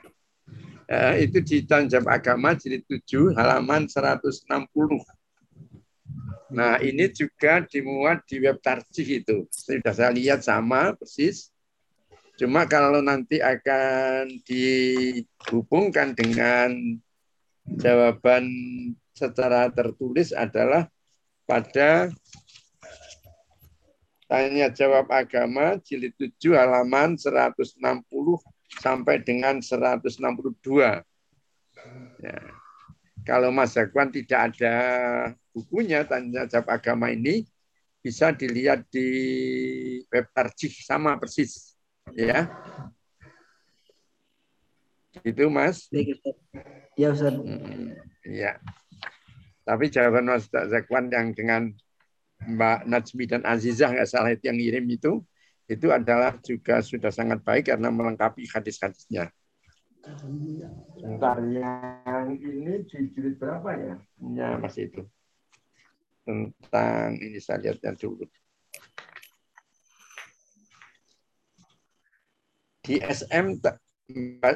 [0.88, 4.48] Eh, itu di jawab agama jilid 7 halaman 160.
[6.50, 9.46] Nah, ini juga dimuat di web tarjih itu.
[9.54, 11.54] Sudah saya lihat sama persis.
[12.42, 16.74] Cuma kalau nanti akan dihubungkan dengan
[17.78, 18.50] jawaban
[19.14, 20.90] secara tertulis adalah
[21.46, 22.10] pada
[24.26, 27.78] tanya jawab agama jilid 7 halaman 160
[28.80, 31.04] sampai dengan 162.
[32.22, 32.59] Ya.
[33.28, 34.76] Kalau Mas Zakwan tidak ada
[35.54, 37.46] bukunya tanya jawab agama ini
[38.00, 39.08] bisa dilihat di
[40.08, 41.76] web tarjih sama persis
[42.16, 42.48] ya.
[45.26, 45.90] Itu Mas.
[46.96, 47.36] Ya, Ustaz.
[47.36, 48.62] Hmm, Iya.
[49.68, 51.70] Tapi jawaban Mas Zakwan yang dengan
[52.40, 55.20] Mbak Najmi dan Azizah nggak salah itu yang ngirim itu,
[55.68, 59.30] itu adalah juga sudah sangat baik karena melengkapi hadis-hadisnya.
[60.00, 63.96] Sebentar, yang ini di jilid berapa ya?
[64.32, 65.02] Ya, masih itu.
[66.24, 68.24] Tentang ini saya lihatnya dulu.
[72.84, 73.60] Di SM,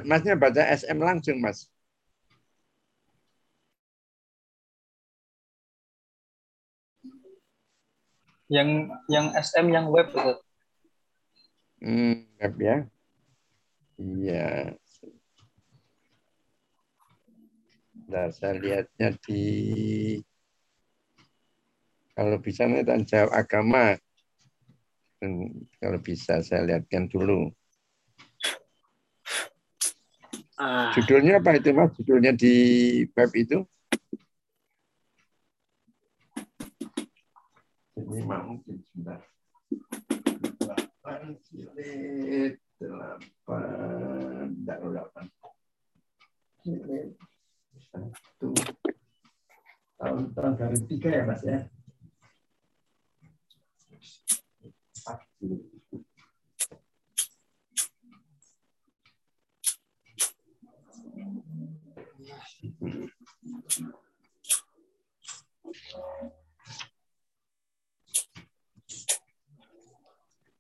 [0.10, 1.68] Masnya baca SM langsung, Mas.
[8.48, 8.70] Yang
[9.12, 10.40] yang SM yang web, Ustaz.
[11.82, 12.76] Hmm, web ya.
[13.98, 14.78] Iya.
[18.14, 19.42] Nah, saya lihatnya di
[22.14, 23.98] kalau bisa nih dan jawab agama.
[25.18, 27.50] Hmm, kalau bisa saya lihatkan dulu.
[30.62, 31.90] Ah, Judulnya apa itu Mas?
[31.98, 32.54] Judulnya di
[33.18, 33.66] web itu?
[37.98, 39.26] Ini mah mungkin sebentar.
[40.62, 45.26] Delapan jilid delapan, tidak delapan.
[46.62, 47.18] Jilid
[47.94, 48.50] satu.
[50.02, 51.60] Tahun tahun dari tiga ya Mas ya.
[55.04, 55.20] Empat.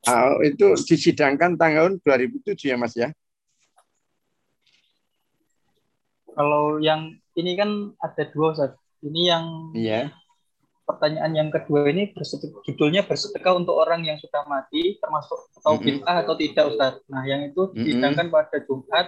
[0.03, 3.15] Ah, itu disidangkan tahun 2007 ya Mas ya?
[6.33, 8.71] Kalau yang ini kan ada dua Ustaz.
[9.03, 10.13] Ini yang Iya.
[10.83, 16.03] pertanyaan yang kedua ini bersedek- judulnya bersedekah untuk orang yang sudah mati termasuk atau Mm-mm.
[16.03, 16.93] bid'ah atau tidak Ustaz.
[17.07, 17.83] Nah, yang itu Mm-mm.
[17.83, 19.07] disidangkan pada Jumat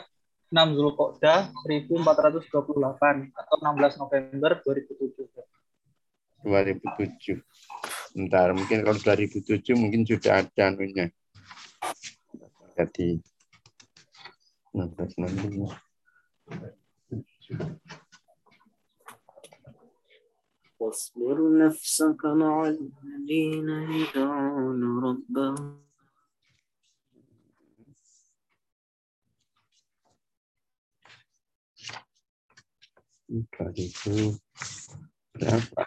[0.51, 5.27] 6 Zulqa'dah 1428 atau 16 November 2007.
[5.27, 5.47] Ustaz.
[6.45, 7.43] 2007.
[8.15, 11.11] Bentar, mungkin kalau 2007 mungkin sudah ada anunya.
[12.75, 13.19] Jadi
[14.71, 15.47] 16 nanti.
[20.85, 25.85] واصبر نفسك مع الذين يدعون ربهم
[33.25, 34.37] ribu
[35.33, 35.81] berapa?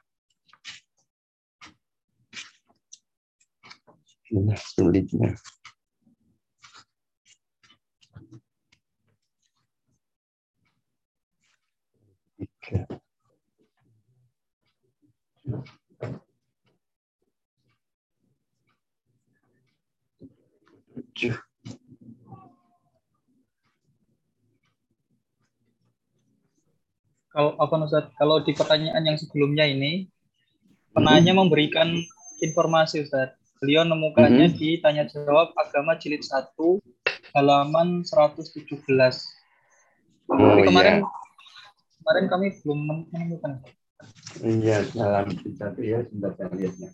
[20.98, 21.34] Tujuh.
[27.28, 28.10] Kalau apa Ustaz?
[28.18, 30.10] Kalau di pertanyaan yang sebelumnya ini
[30.90, 31.94] penanya memberikan
[32.42, 33.38] informasi Ustaz.
[33.62, 36.54] Beliau nemukannya di tanya jawab agama jilid 1
[37.34, 38.58] halaman 117.
[40.28, 41.08] Oh Tapi kemarin iya.
[42.02, 42.78] kemarin kami belum
[43.10, 43.62] menemukan.
[44.38, 45.26] Iya, dalam
[45.58, 46.90] satu ya, sebentar saya lihatnya.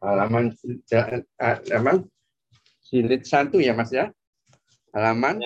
[0.00, 0.56] Halaman
[0.88, 2.08] ja- halaman
[2.88, 4.08] jilid satu ya Mas ya?
[4.96, 5.44] Halaman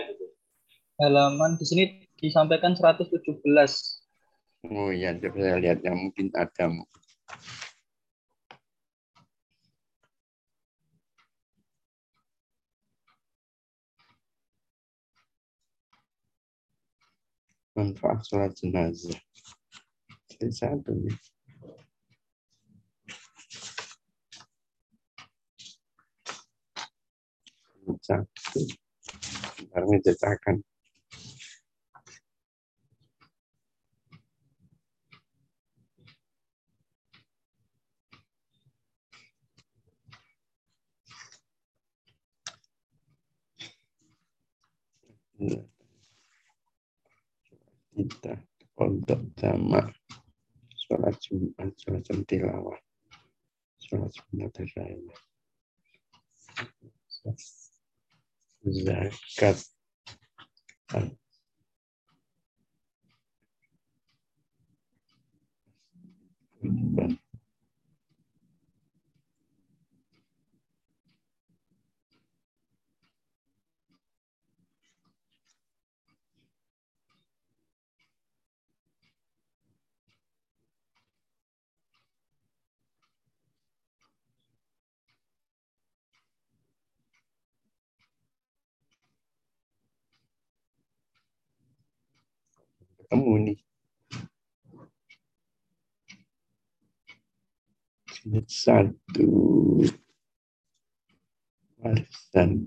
[0.95, 1.85] Halaman di sini
[2.23, 3.43] disampaikan 117.
[4.71, 6.71] Oh iya, coba saya lihat yang mungkin ada.
[17.75, 19.19] Manfaat sholat jenazah.
[20.31, 21.34] Jadi satu nih.
[28.05, 28.61] Satu.
[29.73, 30.61] Ini cetakan.
[47.95, 48.35] kita
[48.81, 49.93] untuk jamak
[50.75, 52.79] sholat Jumat, sholat jam tilawah,
[53.81, 54.51] sholat sunat
[58.65, 59.57] Да, как.
[66.63, 67.09] Да.
[93.15, 93.59] Ketemu nih.
[98.11, 99.31] Jilid satu
[101.79, 102.67] warisan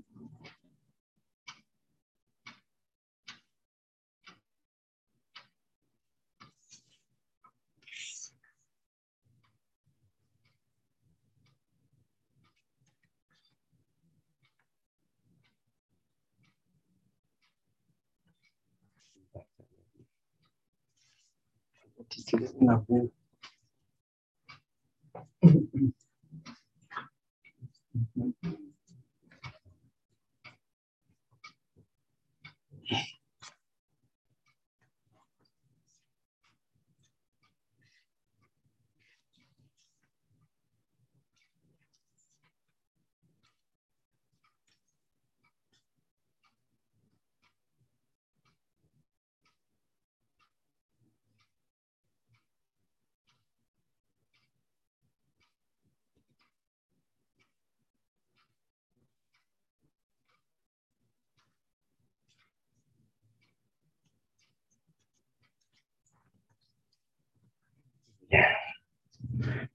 [22.28, 22.54] sigues.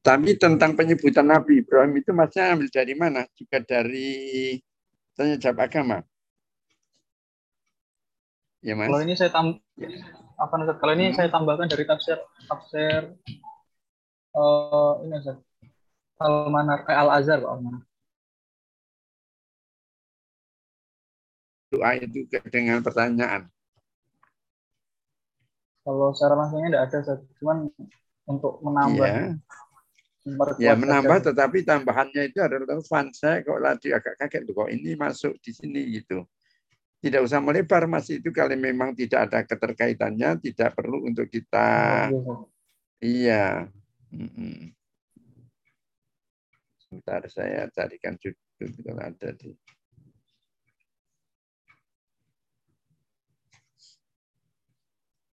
[0.02, 3.22] Tapi tentang penyebutan Nabi Ibrahim itu masnya ambil dari mana?
[3.38, 4.58] Juga dari
[5.14, 6.02] tanya jawab agama.
[8.66, 8.90] Ya, Mas.
[8.90, 9.62] Kalau ini saya tam
[10.38, 10.66] apa nih?
[10.74, 11.16] Kalau ini hmm.
[11.18, 12.18] saya tambahkan dari tafsir
[12.50, 13.14] tafsir
[14.34, 15.38] uh, ini Ustaz.
[16.22, 17.82] Al-Manar eh, Al-Azhar Pak Al-Manar.
[21.74, 23.50] Doa itu dengan pertanyaan.
[25.82, 27.18] Kalau secara langsungnya tidak ada, Ustaz.
[27.38, 27.58] cuman
[28.26, 29.06] untuk menambah.
[29.06, 29.38] Iya.
[30.62, 33.10] Ya menambah tetapi tambahannya itu adalah fun.
[33.10, 36.22] Saya kok lagi agak kaget kok ini masuk di sini gitu.
[37.02, 42.46] Tidak usah melebar mas itu kalau memang tidak ada keterkaitannya tidak perlu untuk kita oh,
[43.02, 43.66] iya.
[44.14, 44.70] iya.
[46.78, 49.50] Sebentar saya carikan judul kalau ada di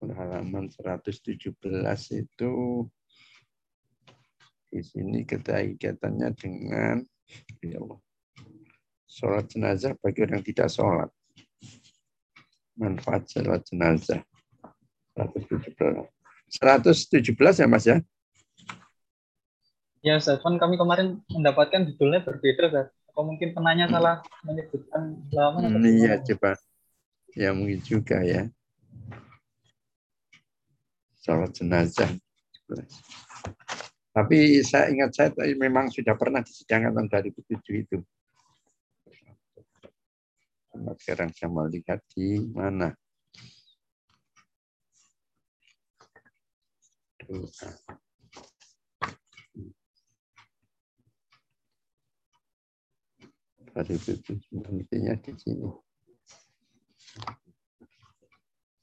[0.08, 1.52] halaman 117
[2.16, 2.54] itu
[4.78, 7.02] di sini kaitannya dengan
[7.66, 7.98] ya Allah,
[9.10, 11.10] sholat jenazah bagi orang yang tidak sholat.
[12.78, 14.22] Manfaat sholat jenazah.
[15.18, 16.06] 117.
[16.62, 17.26] 117
[17.58, 17.98] ya Mas ya?
[20.06, 20.38] Ya, Ustaz.
[20.46, 22.88] Kan kami kemarin mendapatkan judulnya berbeda, Ustaz.
[23.10, 23.94] Atau mungkin penanya hmm.
[23.98, 25.74] salah menyebutkan halaman?
[25.74, 26.54] Hmm, iya, coba.
[27.34, 28.46] Ya, mungkin juga ya.
[31.26, 32.14] Sholat jenazah.
[34.18, 35.30] Tapi saya ingat saya
[35.62, 37.98] memang sudah pernah disidangkan tahun 2007 itu.
[40.98, 42.90] Sekarang saya mau lihat di mana.
[53.70, 55.70] Dari itu intinya di sini.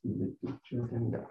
[0.07, 1.27] Ini tujuh enggak.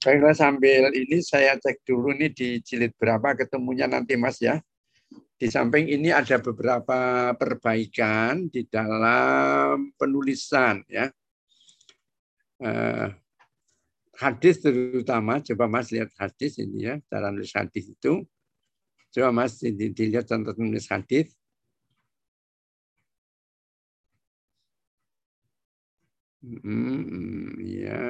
[0.00, 4.56] Baiklah sambil ini saya cek dulu nih di jilid berapa ketemunya nanti Mas ya.
[5.36, 11.12] Di samping ini ada beberapa perbaikan di dalam penulisan ya.
[12.60, 13.12] Uh,
[14.16, 18.24] hadis terutama, coba Mas lihat hadis ini ya, cara nulis hadis itu.
[19.12, 21.28] Coba Mas dilihat contoh nulis hadis.
[26.40, 28.00] Hmm, ya.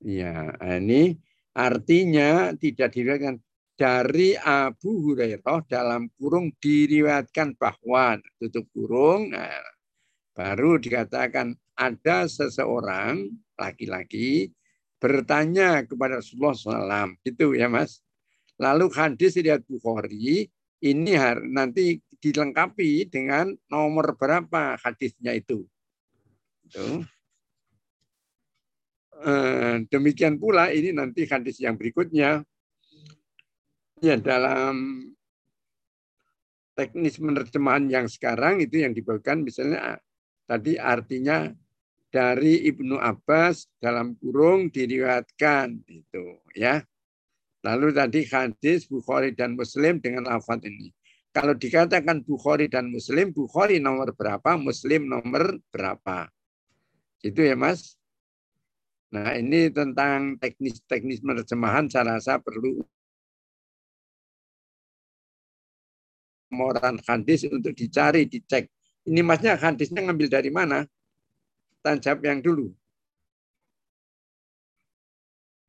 [0.00, 1.20] Ya, ini
[1.52, 3.36] artinya tidak diriwayatkan.
[3.80, 9.56] Dari Abu Hurairah dalam kurung diriwayatkan bahwa tutup kurung nah,
[10.36, 14.52] baru dikatakan ada seseorang laki-laki
[15.00, 18.04] bertanya kepada Rasulullah SAW gitu ya mas.
[18.60, 20.52] Lalu hadis riwayat Bukhari
[20.84, 21.12] ini
[21.48, 25.64] nanti dilengkapi dengan nomor berapa hadisnya itu?
[26.68, 27.19] Itu Eh,
[29.92, 32.40] demikian pula ini nanti hadis yang berikutnya
[34.00, 35.04] ya dalam
[36.72, 40.00] teknis menerjemahan yang sekarang itu yang dibawakan misalnya
[40.48, 41.52] tadi artinya
[42.10, 46.82] dari Ibnu Abbas dalam kurung diriwayatkan itu ya.
[47.60, 50.90] Lalu tadi hadis Bukhari dan Muslim dengan lafaz ini.
[51.30, 56.26] Kalau dikatakan Bukhari dan Muslim, Bukhari nomor berapa, Muslim nomor berapa.
[57.22, 57.99] Itu ya Mas.
[59.10, 62.78] Nah ini tentang teknis-teknis menerjemahan saya rasa perlu
[66.50, 68.70] moran hadis untuk dicari, dicek.
[69.06, 70.86] Ini masnya hadisnya ngambil dari mana?
[71.82, 72.70] Tanjab yang dulu.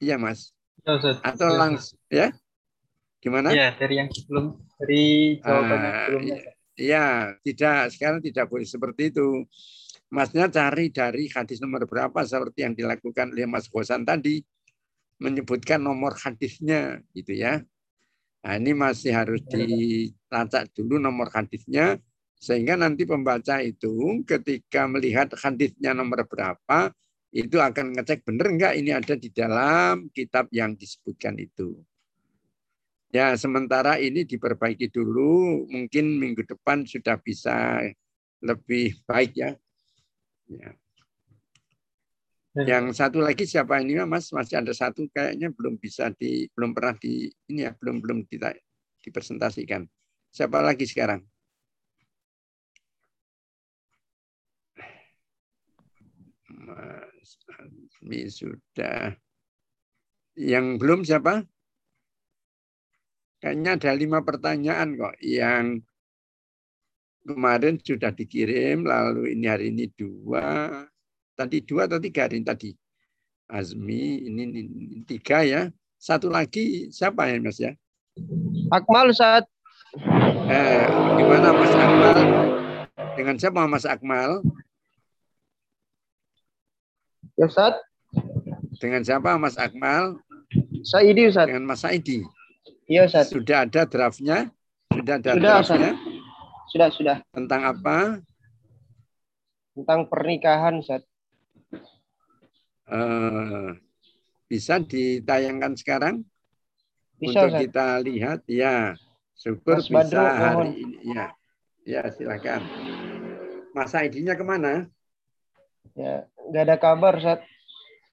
[0.01, 0.53] Iya mas.
[0.81, 2.27] Ya, Atau ya, langsung ya?
[3.21, 3.53] Gimana?
[3.53, 6.37] Iya dari yang sebelum dari jawaban ah, sebelumnya.
[6.73, 7.05] Iya
[7.45, 9.45] tidak sekarang tidak boleh seperti itu.
[10.11, 14.43] Masnya cari dari hadis nomor berapa seperti yang dilakukan oleh Mas Gosan tadi
[15.23, 17.63] menyebutkan nomor hadisnya gitu ya.
[18.43, 21.95] Nah, ini masih harus dilacak dulu nomor hadisnya
[22.35, 26.91] sehingga nanti pembaca itu ketika melihat hadisnya nomor berapa
[27.31, 31.79] itu akan ngecek benar enggak ini ada di dalam kitab yang disebutkan itu.
[33.15, 37.83] Ya, sementara ini diperbaiki dulu, mungkin minggu depan sudah bisa
[38.43, 39.51] lebih baik ya.
[40.51, 40.71] Ya.
[42.51, 44.27] Yang satu lagi siapa ini Mas?
[44.35, 48.51] Masih ada satu kayaknya belum bisa di belum pernah di ini ya belum belum kita
[48.99, 49.87] dipresentasikan.
[50.35, 51.23] Siapa lagi sekarang?
[56.51, 59.15] Mas Azmi sudah.
[60.35, 61.47] Yang belum siapa?
[63.39, 65.81] Kayaknya ada lima pertanyaan kok yang
[67.25, 70.85] kemarin sudah dikirim, lalu ini hari ini dua,
[71.37, 72.71] tadi dua atau tiga hari ini tadi.
[73.51, 75.67] Azmi, ini, ini, ini tiga ya.
[76.01, 77.75] Satu lagi siapa ya Mas ya?
[78.71, 79.45] Akmal saat
[80.47, 80.87] Eh,
[81.19, 82.19] gimana Mas Akmal?
[83.19, 84.39] Dengan siapa Mas Akmal?
[87.35, 87.75] ya Ustaz.
[88.79, 90.15] Dengan siapa Mas Akmal?
[90.87, 91.51] Saidi Ustaz.
[91.51, 92.23] Dengan Mas Saidi.
[92.87, 93.35] Iya Ustaz.
[93.35, 94.47] Sudah ada draftnya?
[94.95, 96.10] Sudah ada Sudah, Ustaz.
[96.71, 98.23] Sudah sudah Tentang apa?
[99.71, 101.03] tentang pernikahan Ustaz.
[102.91, 103.69] Eh,
[104.51, 106.15] bisa ditayangkan sekarang
[107.15, 107.61] Bisa untuk Ustaz.
[107.67, 108.39] kita lihat?
[108.51, 108.99] Ya,
[109.35, 110.67] syukur Mas bisa mohon.
[110.67, 110.97] hari ini.
[111.11, 111.25] Ya,
[111.87, 112.61] ya silakan.
[113.71, 114.87] Mas Saidinya ke mana?
[115.95, 117.39] Ya, nggak ada kabar Ustaz.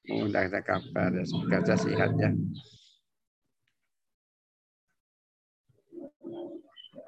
[0.09, 1.11] Oh, udah ada kabar.
[1.15, 2.31] Ya, Semoga saja sehat ya.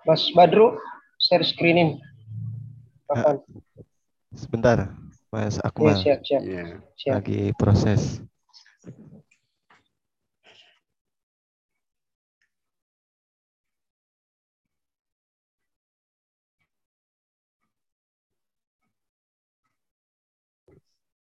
[0.02, 0.74] Mas Badru
[1.20, 2.00] share screening.
[3.04, 3.44] Kapan?
[4.32, 4.78] Sebentar,
[5.28, 6.00] Mas Akmal.
[6.00, 6.80] siap, siap, Ya.
[6.96, 7.14] siap.
[7.20, 8.24] Lagi proses.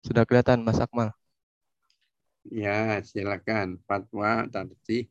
[0.00, 1.12] Sudah kelihatan Mas Akmal.
[2.48, 3.76] Ya, silakan.
[3.84, 5.06] Fatwa tadi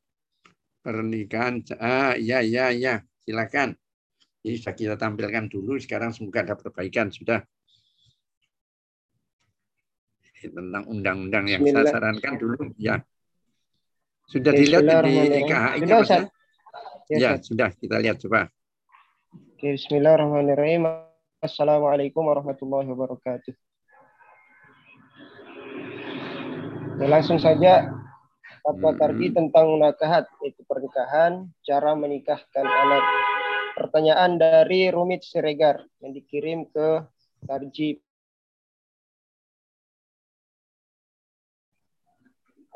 [0.81, 1.61] pernikahan.
[1.77, 3.05] Ah, ya, ya, ya.
[3.21, 3.77] Silakan.
[4.39, 5.75] Ini sudah kita tampilkan dulu.
[5.75, 7.11] Sekarang semoga ada perbaikan.
[7.11, 7.43] Sudah.
[10.39, 12.71] Tentang undang-undang yang saya sarankan dulu.
[12.79, 13.03] Ya.
[14.31, 15.97] Sudah dilihat di Sudah, Mas, ya?
[15.99, 16.23] Ustaz.
[17.11, 17.41] Ya, Ya, Ustaz.
[17.51, 17.69] sudah.
[17.75, 18.47] Kita lihat coba.
[19.59, 20.87] Oke, Bismillahirrahmanirrahim.
[21.43, 23.51] Assalamualaikum warahmatullahi wabarakatuh.
[26.99, 27.91] Ya, langsung saja
[28.63, 28.99] fatwa Hmm.
[28.99, 33.03] tarji tentang nakahat yaitu pernikahan, cara menikahkan anak.
[33.79, 37.07] Pertanyaan dari Rumit Siregar yang dikirim ke
[37.47, 38.03] Tarji.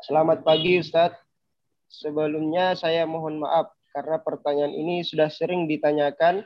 [0.00, 1.20] Selamat pagi Ustadz.
[1.92, 6.40] Sebelumnya saya mohon maaf karena pertanyaan ini sudah sering ditanyakan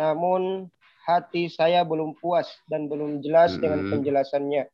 [0.00, 0.72] namun
[1.04, 3.92] hati saya belum puas dan belum jelas dengan Hmm.
[3.92, 4.72] penjelasannya.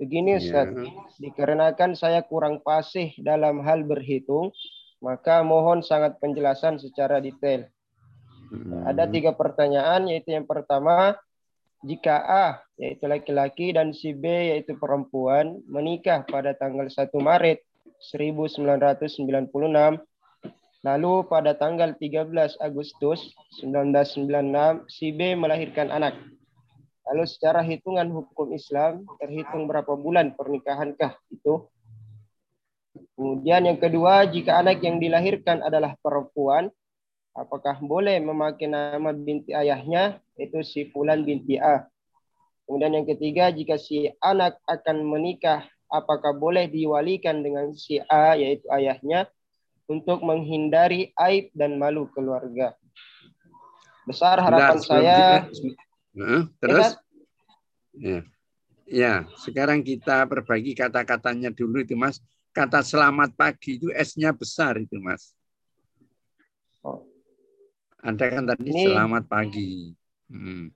[0.00, 0.40] Begini Ya.
[0.40, 0.72] Ustaz,
[1.20, 4.48] dikarenakan saya kurang fasih dalam hal berhitung,
[5.04, 7.68] maka mohon sangat penjelasan secara detail.
[8.46, 8.86] Hmm.
[8.86, 11.18] Ada tiga pertanyaan, yaitu yang pertama,
[11.82, 12.46] jika A,
[12.78, 17.62] yaitu laki-laki, dan si B, yaitu perempuan, menikah pada tanggal 1 Maret
[18.00, 19.98] 1996,
[20.86, 26.14] lalu pada tanggal 13 Agustus 1996, si B melahirkan anak.
[27.06, 31.66] Lalu secara hitungan hukum Islam, terhitung berapa bulan pernikahankah itu?
[33.14, 36.68] Kemudian yang kedua, jika anak yang dilahirkan adalah perempuan,
[37.36, 41.84] apakah boleh memakai nama binti ayahnya, yaitu si Fulan binti A.
[42.64, 48.66] Kemudian yang ketiga, jika si anak akan menikah, apakah boleh diwalikan dengan si A, yaitu
[48.72, 49.28] ayahnya,
[49.86, 52.74] untuk menghindari aib dan malu keluarga.
[54.02, 55.46] Besar harapan Bentar, saya.
[55.46, 55.78] kita-
[56.16, 56.88] Nah, terus?
[57.92, 58.18] Ya.
[58.88, 62.18] ya, sekarang kita perbaiki kata-katanya dulu itu, Mas.
[62.56, 65.35] Kata selamat pagi itu S-nya besar itu, Mas.
[68.06, 69.90] Ada kan tadi Ini- selamat pagi.
[70.30, 70.70] Hmm.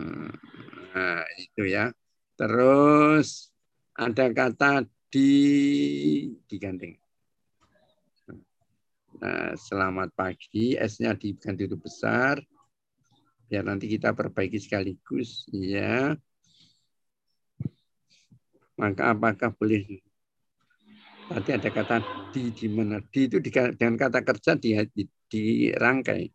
[0.00, 1.92] Nah, itu ya.
[2.32, 3.52] Terus
[3.92, 5.30] ada kata di
[6.48, 6.96] digandeng.
[9.20, 12.40] Nah, selamat pagi, S-nya diganti huruf besar.
[13.44, 15.44] Biar nanti kita perbaiki sekaligus.
[15.52, 16.16] Ya.
[18.80, 20.00] Maka apakah boleh
[21.24, 21.96] Tadi ada kata
[22.36, 26.30] di di mana di itu dengan kata kerja di, di, dirangkai.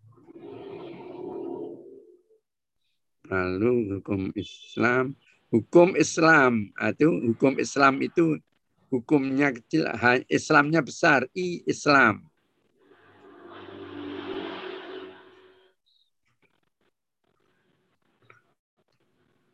[3.31, 5.15] Lalu hukum Islam,
[5.47, 8.35] hukum Islam itu hukum Islam itu
[8.91, 9.88] hukumnya kecil,
[10.27, 12.26] Islamnya besar, i Islam.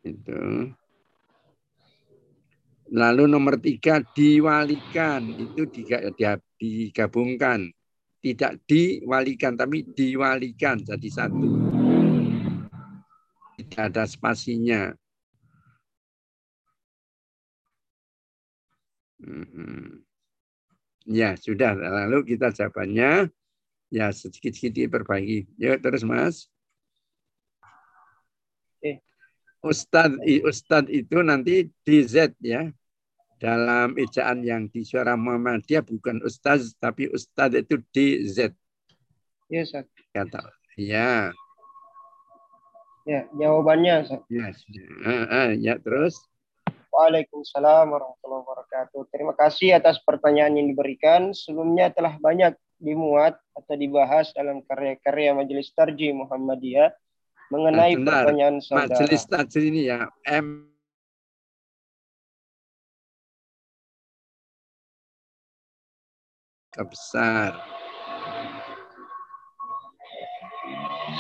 [0.02, 0.72] Itu.
[2.86, 5.68] Lalu nomor tiga diwalikan itu
[6.62, 7.74] digabungkan,
[8.26, 11.46] tidak diwalikan tapi diwalikan jadi satu.
[13.62, 14.90] Tidak ada spasinya.
[19.22, 20.02] Mhm.
[21.06, 21.78] Ya sudah.
[21.78, 23.30] Lalu kita jawabannya
[23.94, 25.46] ya sedikit-sedikit perbaiki.
[25.62, 26.50] Yuk terus mas.
[29.66, 32.70] Ustadz, Ustadz itu nanti di Z ya.
[33.36, 38.56] Dalam ejaan yang di suara Muhammadiyah bukan Ustadz, tapi Ustadz itu di Z.
[39.52, 39.86] Ya, Ustaz.
[40.16, 40.50] Kata,
[40.80, 41.30] ya.
[43.06, 44.22] Ya, jawabannya Ustaz.
[44.32, 44.86] Ya, sudah.
[45.06, 46.18] Ah, ah, ya terus.
[46.90, 49.02] Waalaikumsalam warahmatullahi wabarakatuh.
[49.12, 51.36] Terima kasih atas pertanyaan yang diberikan.
[51.36, 56.96] Sebelumnya telah banyak dimuat atau dibahas dalam karya-karya Majelis Tarjih Muhammadiyah
[57.52, 58.16] mengenai Ah, benar.
[58.26, 58.96] pertanyaan saudara.
[58.96, 60.72] Majelis tajwid ini ya M
[66.84, 67.56] besar.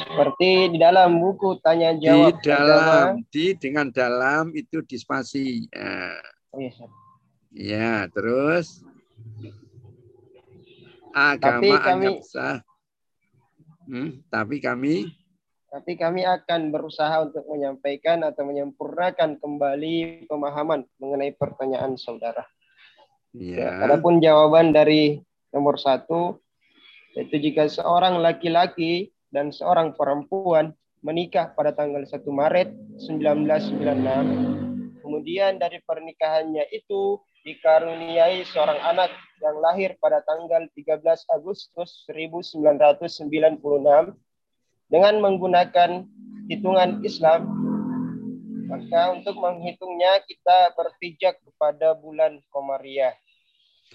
[0.06, 5.69] Seperti di dalam buku tanya Di jawab dalam, di dengan dalam itu di spasi.
[5.72, 6.11] Ya,
[6.56, 6.72] Oh, iya,
[7.52, 8.80] ya terus
[11.11, 12.57] Tapi agama kami- anggap sah.
[13.86, 15.11] Hmm, tapi kami
[15.68, 22.48] Tapi kami akan berusaha untuk menyampaikan atau menyempurnakan kembali pemahaman mengenai pertanyaan saudara.
[23.36, 25.19] Ya, ya, adapun jawaban dari
[25.56, 26.44] nomor satu,
[27.15, 35.80] yaitu jika seorang laki-laki dan seorang perempuan menikah pada tanggal 1 Maret 1996, kemudian dari
[35.88, 40.99] pernikahannya itu dikaruniai seorang anak yang lahir pada tanggal 13
[41.32, 43.64] Agustus 1996
[44.91, 46.03] dengan menggunakan
[46.52, 47.48] hitungan Islam,
[48.65, 53.14] maka untuk menghitungnya kita berpijak kepada bulan Komariah.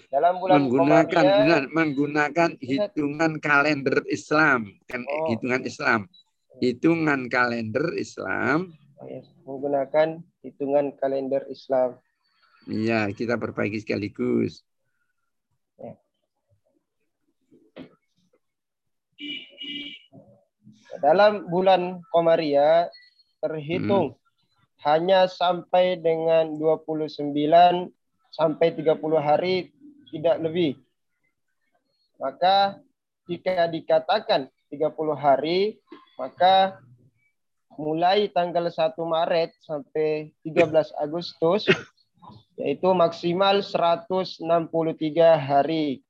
[0.09, 5.27] Dalam bulan menggunakan Komariah, menggunakan hitungan kalender Islam, kan Oh.
[5.29, 6.09] hitungan Islam.
[6.57, 11.97] Hitungan kalender Islam, Oh, ya, menggunakan hitungan kalender Islam.
[12.69, 14.61] ya kita perbaiki sekaligus.
[21.01, 22.85] Dalam bulan Komariah
[23.41, 24.13] terhitung
[24.85, 27.89] hanya sampai dengan 29
[28.29, 29.73] sampai 30 hari
[30.11, 30.77] tidak lebih.
[32.19, 32.77] Maka
[33.25, 35.79] jika dikatakan 30 hari,
[36.19, 36.77] maka
[37.79, 41.65] mulai tanggal 1 Maret sampai 13 Agustus
[42.59, 44.45] yaitu maksimal 163
[45.39, 46.05] hari.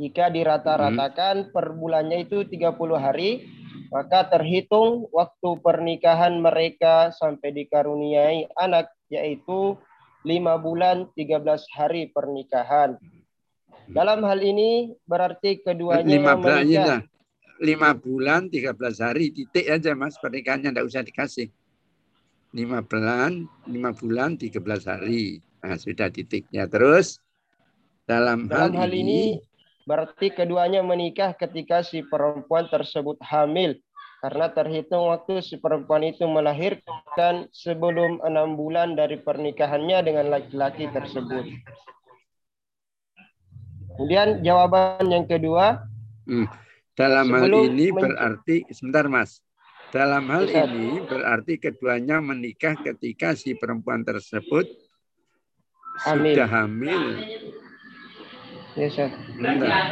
[0.00, 3.46] Jika dirata-ratakan per bulannya itu 30 hari,
[3.92, 9.76] maka terhitung waktu pernikahan mereka sampai dikaruniai anak yaitu
[10.24, 13.00] 5 bulan 13 hari pernikahan.
[13.90, 16.86] Dalam hal ini berarti keduanya Lima yang bulan, menikah.
[16.86, 16.98] ya,
[17.60, 21.48] lima bulan, 13 hari, titik aja mas, pernikahannya enggak usah dikasih.
[22.54, 25.42] Lima bulan, lima bulan, 13 hari.
[25.60, 26.70] Nah, sudah titiknya.
[26.70, 27.20] Terus,
[28.08, 29.38] dalam, Dalam hal, hal ini
[29.84, 33.74] berarti keduanya menikah ketika si perempuan tersebut hamil
[34.20, 41.48] karena terhitung waktu si perempuan itu melahirkan sebelum enam bulan dari pernikahannya dengan laki-laki tersebut.
[43.96, 45.84] Kemudian jawaban yang kedua,
[46.28, 46.46] Hmm.
[46.94, 49.40] Dalam hal ini berarti sebentar Mas.
[49.90, 50.68] Dalam hal Ustaz.
[50.70, 54.68] ini berarti keduanya menikah ketika si perempuan tersebut
[56.06, 56.36] Hamil.
[56.36, 57.02] sudah hamil.
[58.78, 59.10] ya Ustaz.
[59.10, 59.90] Sebentar.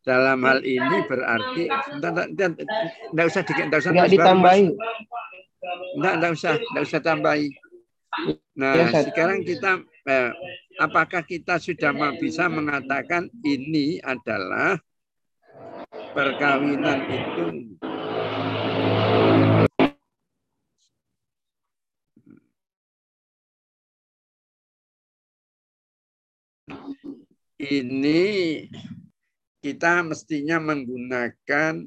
[0.00, 1.68] Dalam hal ini berarti
[3.12, 4.64] enggak usah enggak usah nggak ditambahi.
[5.96, 7.48] Enggak, enggak usah, enggak usah tambahi.
[8.56, 10.30] Nah, Ya, sekarang kita eh,
[10.80, 14.80] apakah kita sudah bisa mengatakan ini adalah
[16.16, 17.44] perkawinan itu
[27.60, 28.20] ini
[29.60, 31.84] kita mestinya menggunakan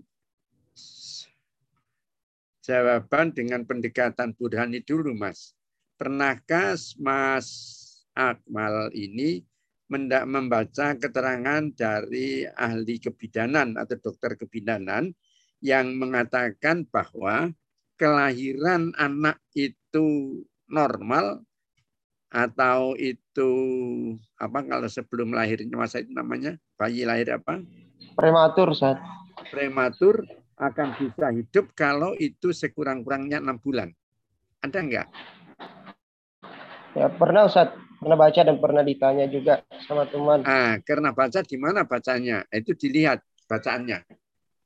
[2.63, 5.57] jawaban dengan pendekatan burhani dulu, Mas.
[5.97, 7.49] Pernahkah Mas
[8.13, 9.41] Akmal ini
[9.89, 15.11] mendak membaca keterangan dari ahli kebidanan atau dokter kebidanan
[15.59, 17.51] yang mengatakan bahwa
[17.97, 21.45] kelahiran anak itu normal
[22.33, 23.51] atau itu
[24.41, 27.63] apa kalau sebelum lahirnya masa itu namanya bayi lahir apa
[28.11, 28.99] Prematur Ustaz.
[29.47, 30.27] prematur
[30.59, 33.89] akan bisa hidup kalau itu sekurang-kurangnya enam bulan.
[34.59, 35.07] Ada enggak?
[36.93, 37.71] Ya pernah Ustaz,
[38.03, 40.43] pernah baca dan pernah ditanya juga sama teman.
[40.43, 42.43] Ah, karena baca di mana bacanya?
[42.51, 44.03] Itu dilihat bacaannya.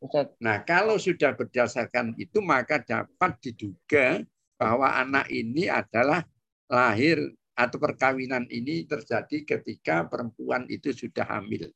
[0.02, 4.26] Ustaz, Nah, kalau sudah berdasarkan itu maka dapat diduga
[4.58, 6.26] bahwa anak ini adalah
[6.66, 7.22] lahir
[7.58, 11.74] atau perkawinan ini terjadi ketika perempuan itu sudah hamil.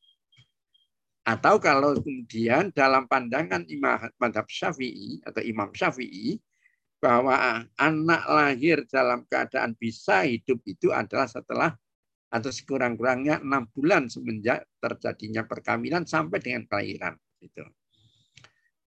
[1.21, 6.41] Atau kalau kemudian dalam pandangan imam madhab syafi'i atau imam syafi'i
[6.97, 11.71] bahwa anak lahir dalam keadaan bisa hidup itu adalah setelah
[12.31, 17.13] atau sekurang-kurangnya enam bulan semenjak terjadinya perkawinan sampai dengan kelahiran.
[17.43, 17.65] Itu.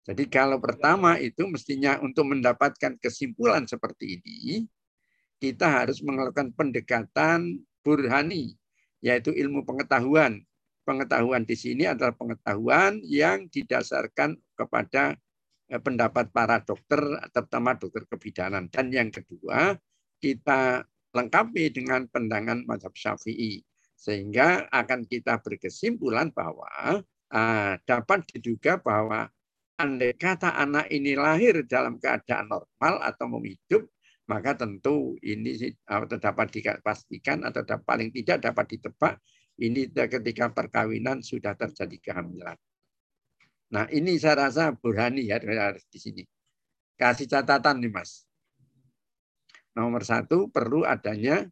[0.04, 4.40] Jadi kalau pertama itu mestinya untuk mendapatkan kesimpulan seperti ini,
[5.40, 8.56] kita harus melakukan pendekatan burhani,
[9.04, 10.44] yaitu ilmu pengetahuan.
[10.84, 15.16] Pengetahuan di sini adalah pengetahuan yang didasarkan kepada
[15.72, 17.00] eh, pendapat para dokter,
[17.32, 18.68] terutama dokter kebidanan.
[18.68, 19.80] Dan yang kedua,
[20.20, 20.84] kita
[21.16, 23.64] lengkapi dengan pandangan mazhab syafi'i.
[23.96, 27.00] Sehingga akan kita berkesimpulan bahwa
[27.32, 29.32] uh, dapat diduga bahwa
[29.80, 33.88] andai kata anak ini lahir dalam keadaan normal atau mau hidup,
[34.28, 39.14] maka tentu ini atau dapat dipastikan atau paling tidak dapat ditebak
[39.62, 42.58] ini ketika perkawinan sudah terjadi kehamilan.
[43.74, 46.24] Nah ini saya rasa burhani ya di sini.
[46.98, 48.26] Kasih catatan nih mas.
[49.74, 51.46] Nomor satu perlu adanya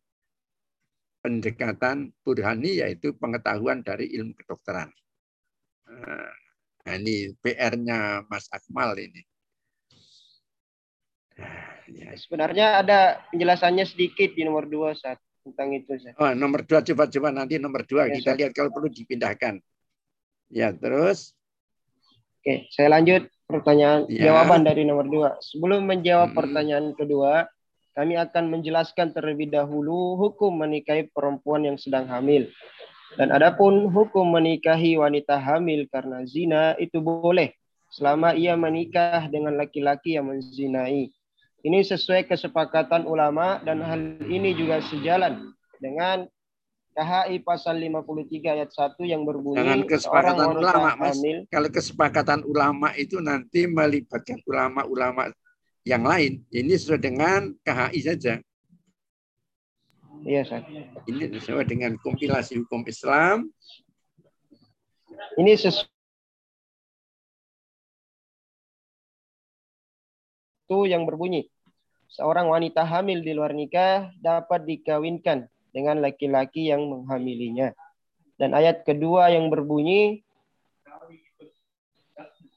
[1.21, 4.89] pendekatan burhani yaitu pengetahuan dari ilmu kedokteran.
[6.81, 9.21] Nah, ini PR-nya Mas Akmal ini.
[11.91, 12.13] Ya.
[12.17, 12.99] Sebenarnya ada
[13.29, 15.91] penjelasannya sedikit di nomor dua saat tentang itu.
[15.97, 16.15] Saat.
[16.17, 19.59] Oh, nomor dua coba-coba nanti nomor dua ya, kita lihat kalau perlu dipindahkan.
[20.51, 21.33] Ya terus.
[22.41, 24.31] Oke, saya lanjut pertanyaan ya.
[24.33, 25.29] jawaban dari nomor dua.
[25.43, 26.37] Sebelum menjawab hmm.
[26.37, 27.45] pertanyaan kedua,
[27.93, 32.49] kami akan menjelaskan terlebih dahulu hukum menikahi perempuan yang sedang hamil.
[33.19, 37.51] Dan adapun hukum menikahi wanita hamil karena zina itu boleh
[37.91, 41.11] selama ia menikah dengan laki-laki yang menzinai.
[41.61, 46.25] Ini sesuai kesepakatan ulama dan hal ini juga sejalan dengan
[46.91, 51.15] KHI pasal 53 ayat 1 yang berbunyi dengan kesepakatan ulama Mas.
[51.15, 55.31] Hamil, kalau kesepakatan ulama itu nanti melibatkan ulama-ulama
[55.87, 56.43] yang lain.
[56.51, 58.33] Ini sesuai dengan KHI saja.
[60.21, 60.65] Iya, Ustaz.
[61.09, 63.49] Ini sesuai dengan kompilasi hukum Islam.
[65.37, 65.90] Ini sesuatu
[70.87, 71.47] yang berbunyi.
[72.11, 77.71] Seorang wanita hamil di luar nikah dapat dikawinkan dengan laki-laki yang menghamilinya.
[78.35, 80.23] Dan ayat kedua yang berbunyi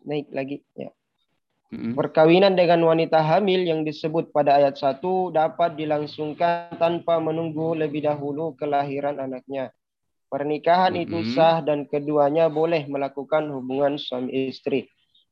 [0.05, 0.91] naik lagi ya.
[1.75, 5.03] Perkawinan dengan wanita hamil yang disebut pada ayat 1
[5.35, 9.75] dapat dilangsungkan tanpa menunggu lebih dahulu kelahiran anaknya.
[10.31, 14.87] Pernikahan itu sah dan keduanya boleh melakukan hubungan suami istri.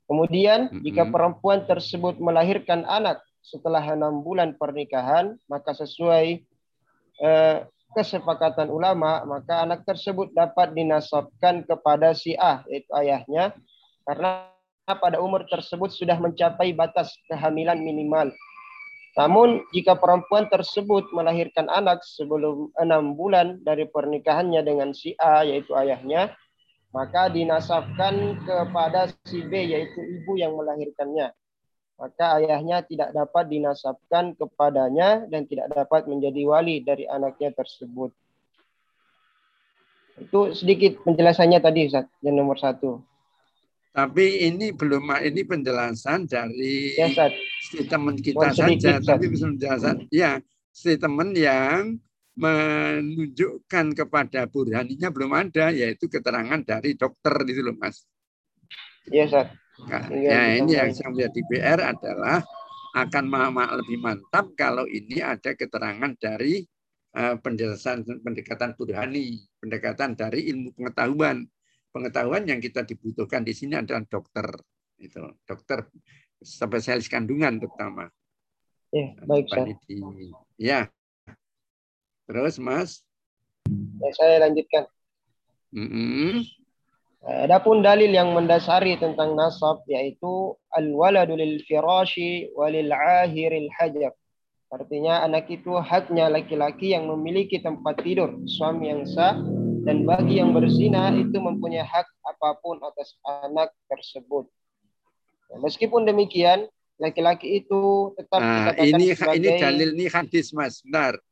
[0.07, 6.43] Kemudian jika perempuan tersebut melahirkan anak setelah enam bulan pernikahan, maka sesuai
[7.23, 7.59] eh,
[7.93, 13.53] kesepakatan ulama, maka anak tersebut dapat dinasabkan kepada si A, yaitu ayahnya,
[14.09, 14.49] karena
[14.89, 18.33] pada umur tersebut sudah mencapai batas kehamilan minimal.
[19.13, 25.77] Namun jika perempuan tersebut melahirkan anak sebelum enam bulan dari pernikahannya dengan si A yaitu
[25.77, 26.33] ayahnya,
[26.93, 31.33] maka dinasabkan kepada si B yaitu ibu yang melahirkannya.
[31.97, 38.13] Maka ayahnya tidak dapat dinasabkan kepadanya dan tidak dapat menjadi wali dari anaknya tersebut.
[40.21, 43.01] Itu sedikit penjelasannya tadi, Ustaz, yang nomor satu.
[43.93, 47.29] Tapi ini belum ini penjelasan dari ya,
[47.61, 49.05] statement kita saja, Sat.
[49.05, 50.41] tapi penjelasan ya
[50.73, 52.01] statement yang
[52.33, 58.09] menunjukkan kepada burhaninya belum ada, yaitu keterangan dari dokter itu loh, Mas.
[59.09, 59.49] Iya, Sat.
[59.83, 62.45] Nah, ya, ini yang saya melihat di PR adalah
[62.93, 63.25] akan
[63.81, 66.61] lebih mantap kalau ini ada keterangan dari
[67.17, 71.49] uh, penjelasan pendekatan burhani, pendekatan dari ilmu pengetahuan.
[71.93, 74.49] Pengetahuan yang kita dibutuhkan di sini adalah dokter
[74.97, 75.89] itu dokter
[76.41, 78.09] spesialis kandungan terutama.
[78.93, 79.73] Ya baik saya
[80.61, 80.81] ya
[82.33, 83.05] terus mas
[84.01, 84.89] ya, saya lanjutkan
[85.77, 86.35] mm -hmm.
[87.23, 94.11] Adapun dalil yang mendasari tentang nasab yaitu al-waladu lil firashi walil ahiril hajar.
[94.75, 99.39] Artinya anak itu haknya laki-laki yang memiliki tempat tidur, suami yang sah
[99.87, 104.51] dan bagi yang berzina itu mempunyai hak apa pun atas anak tersebut.
[105.47, 106.67] Ya, meskipun demikian,
[106.99, 109.39] laki-laki itu tetap nah, ini sebagai...
[109.39, 111.23] ini dalil ini hadis Mas, benar.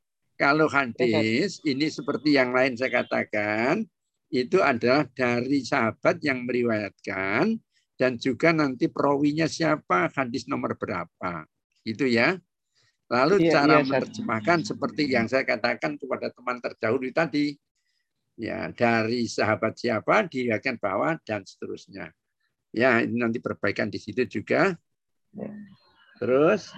[0.41, 3.85] Kalau hadis ini seperti yang lain saya katakan
[4.33, 7.61] itu adalah dari sahabat yang meriwayatkan
[8.01, 11.45] dan juga nanti perawinya siapa, hadis nomor berapa.
[11.85, 12.41] Itu ya.
[13.12, 17.59] Lalu iya, cara iya, menerjemahkan seperti yang saya katakan kepada teman terdahulu tadi
[18.41, 22.09] ya dari sahabat siapa diriwayatkan bahwa dan seterusnya.
[22.73, 24.73] Ya, ini nanti perbaikan di situ juga.
[25.37, 25.53] Ya.
[26.17, 26.73] Terus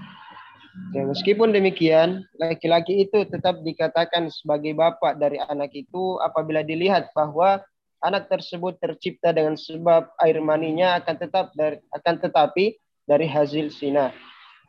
[0.73, 7.61] Ya, meskipun demikian, laki-laki itu tetap dikatakan sebagai bapak dari anak itu apabila dilihat bahwa
[8.01, 14.17] anak tersebut tercipta dengan sebab air maninya akan tetap dari, akan tetapi dari hasil zina.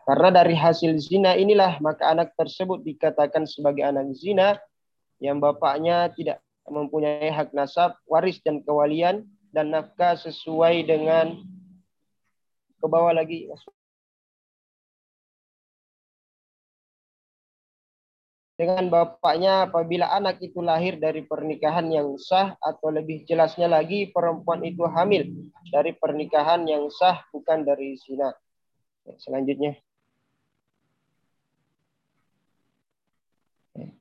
[0.04, 4.60] Karena dari hasil zina inilah maka anak tersebut dikatakan sebagai anak zina
[5.24, 9.24] yang bapaknya tidak mempunyai hak nasab, waris dan kewalian
[9.56, 11.40] dan nafkah sesuai dengan
[12.84, 13.48] ke bawah lagi
[18.54, 24.62] dengan bapaknya apabila anak itu lahir dari pernikahan yang sah atau lebih jelasnya lagi perempuan
[24.62, 25.26] itu hamil
[25.74, 28.30] dari pernikahan yang sah bukan dari zina.
[29.18, 29.74] Selanjutnya.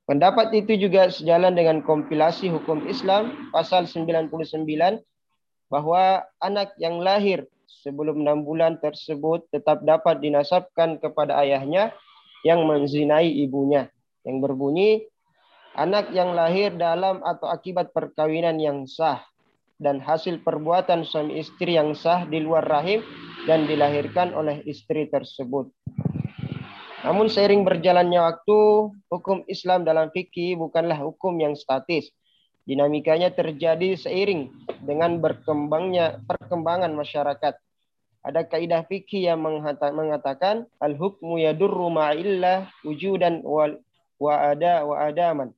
[0.05, 4.29] Pendapat itu juga sejalan dengan kompilasi hukum Islam pasal 99
[5.73, 7.49] bahwa anak yang lahir
[7.81, 11.97] sebelum enam bulan tersebut tetap dapat dinasabkan kepada ayahnya
[12.45, 13.89] yang menzinai ibunya
[14.23, 15.07] yang berbunyi
[15.77, 19.25] anak yang lahir dalam atau akibat perkawinan yang sah
[19.81, 23.03] dan hasil perbuatan suami istri yang sah di luar rahim
[23.49, 25.73] dan dilahirkan oleh istri tersebut.
[27.03, 28.59] Namun seiring berjalannya waktu,
[29.11, 32.15] hukum Islam dalam fikih bukanlah hukum yang statis.
[32.63, 34.55] Dinamikanya terjadi seiring
[34.87, 37.59] dengan berkembangnya perkembangan masyarakat.
[38.23, 43.83] Ada kaidah fikih yang mengatakan al-hukmu yadurru ma'illah wujudan wal
[44.23, 45.51] wa ada wa adaman.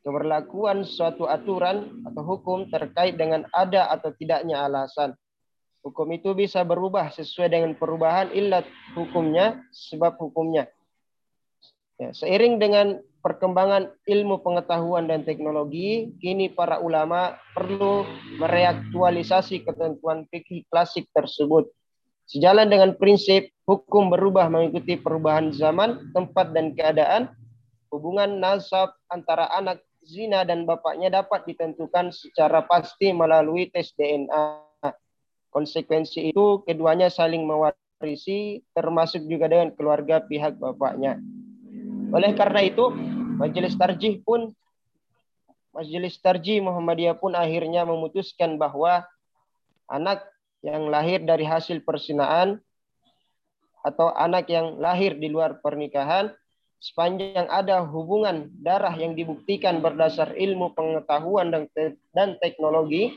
[0.00, 5.12] Keberlakuan suatu aturan atau hukum terkait dengan ada atau tidaknya alasan.
[5.82, 8.64] Hukum itu bisa berubah sesuai dengan perubahan ilat
[8.96, 10.68] hukumnya, sebab hukumnya.
[12.00, 18.08] Ya, seiring dengan perkembangan ilmu pengetahuan dan teknologi, kini para ulama perlu
[18.40, 21.68] mereaktualisasi ketentuan fikih klasik tersebut.
[22.24, 27.22] Sejalan dengan prinsip hukum berubah mengikuti perubahan zaman, tempat, dan keadaan,
[27.90, 34.66] hubungan nasab antara anak zina dan bapaknya dapat ditentukan secara pasti melalui tes DNA.
[35.50, 41.18] Konsekuensi itu keduanya saling mewarisi termasuk juga dengan keluarga pihak bapaknya.
[42.14, 42.94] Oleh karena itu,
[43.38, 44.54] Majelis Tarjih pun
[45.70, 49.06] Majelis Tarjih Muhammadiyah pun akhirnya memutuskan bahwa
[49.86, 50.26] anak
[50.62, 52.58] yang lahir dari hasil persinaan
[53.80, 56.34] atau anak yang lahir di luar pernikahan
[56.80, 63.12] sepanjang ada hubungan darah yang dibuktikan berdasar ilmu pengetahuan dan, te dan teknologi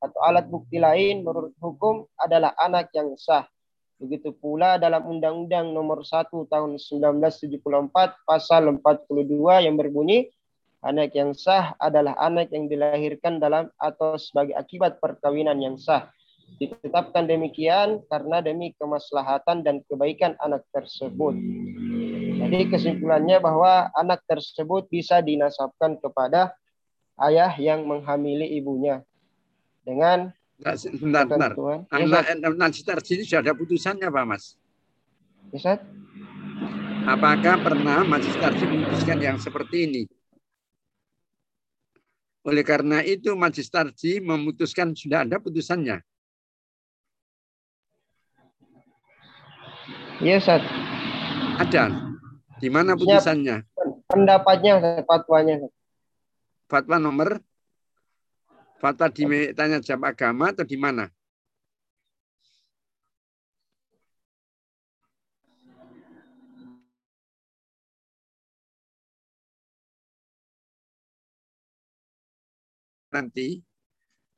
[0.00, 3.44] atau alat bukti lain menurut hukum adalah anak yang sah.
[3.96, 10.28] Begitu pula dalam Undang-Undang Nomor 1 Tahun 1974 Pasal 42 yang berbunyi
[10.84, 16.12] anak yang sah adalah anak yang dilahirkan dalam atau sebagai akibat perkawinan yang sah.
[16.60, 21.34] Ditetapkan demikian karena demi kemaslahatan dan kebaikan anak tersebut.
[22.36, 26.52] Jadi kesimpulannya bahwa anak tersebut bisa dinasabkan kepada
[27.24, 29.00] ayah yang menghamili ibunya
[29.82, 31.52] dengan Bentar, bentar.
[31.92, 34.56] Anak najis tarji ini sudah ada putusannya Pak Mas?
[35.52, 35.76] Bisa?
[37.04, 40.02] Apakah pernah majlis tarji memutuskan yang seperti ini?
[42.40, 46.00] Oleh karena itu majlis tarji memutuskan sudah ada putusannya.
[50.24, 50.64] Iya, Ustaz.
[51.60, 52.05] Ada.
[52.56, 53.64] Di mana putusannya?
[54.08, 55.68] Pendapatnya, fatwanya.
[56.66, 57.38] Fatwa nomor?
[58.80, 59.24] Fatwa di
[59.56, 61.08] tanya jawab agama atau di mana?
[73.16, 73.64] nanti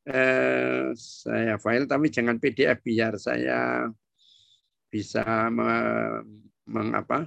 [0.07, 3.91] eh, saya file tapi jangan PDF biar saya
[4.89, 5.51] bisa
[6.65, 7.27] mengapa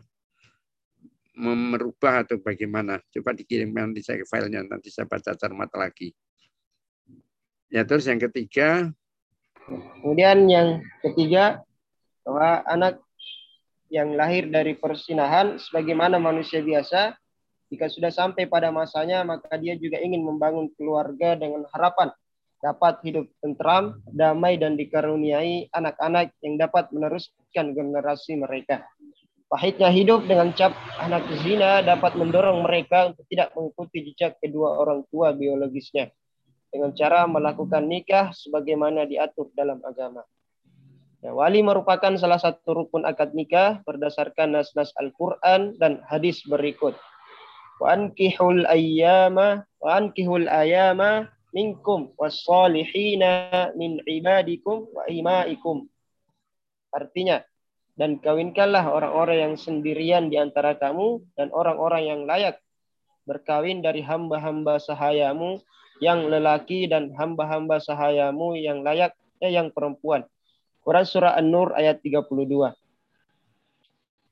[1.36, 3.00] merubah atau bagaimana.
[3.12, 6.12] Coba dikirimkan nanti saya filenya, nanti saya baca cermat lagi.
[7.72, 8.92] Ya terus yang ketiga.
[10.04, 11.64] Kemudian yang ketiga,
[12.28, 13.00] bahwa anak
[13.88, 17.16] yang lahir dari persinahan sebagaimana manusia biasa,
[17.72, 22.12] jika sudah sampai pada masanya, maka dia juga ingin membangun keluarga dengan harapan
[22.62, 28.86] dapat hidup tentram, damai, dan dikaruniai anak-anak yang dapat meneruskan generasi mereka.
[29.52, 35.04] Pahitnya hidup dengan cap anak zina dapat mendorong mereka untuk tidak mengikuti jejak kedua orang
[35.12, 36.08] tua biologisnya
[36.72, 40.24] dengan cara melakukan nikah sebagaimana diatur dalam agama.
[41.20, 46.96] Ya, wali merupakan salah satu rukun akad nikah berdasarkan nas-nas Al-Quran dan hadis berikut.
[47.84, 55.92] Wa ankihul ayyama wa ankihul ayama minkum wassalihina min ibadikum wa imaikum.
[56.96, 57.44] Artinya,
[58.02, 62.58] dan kawinkanlah orang-orang yang sendirian di antara kamu dan orang-orang yang layak
[63.30, 65.62] berkawin dari hamba-hamba sahayamu
[66.02, 70.26] yang lelaki dan hamba-hamba sahayamu yang layak eh, yang perempuan.
[70.82, 72.74] Quran surah An-Nur ayat 32.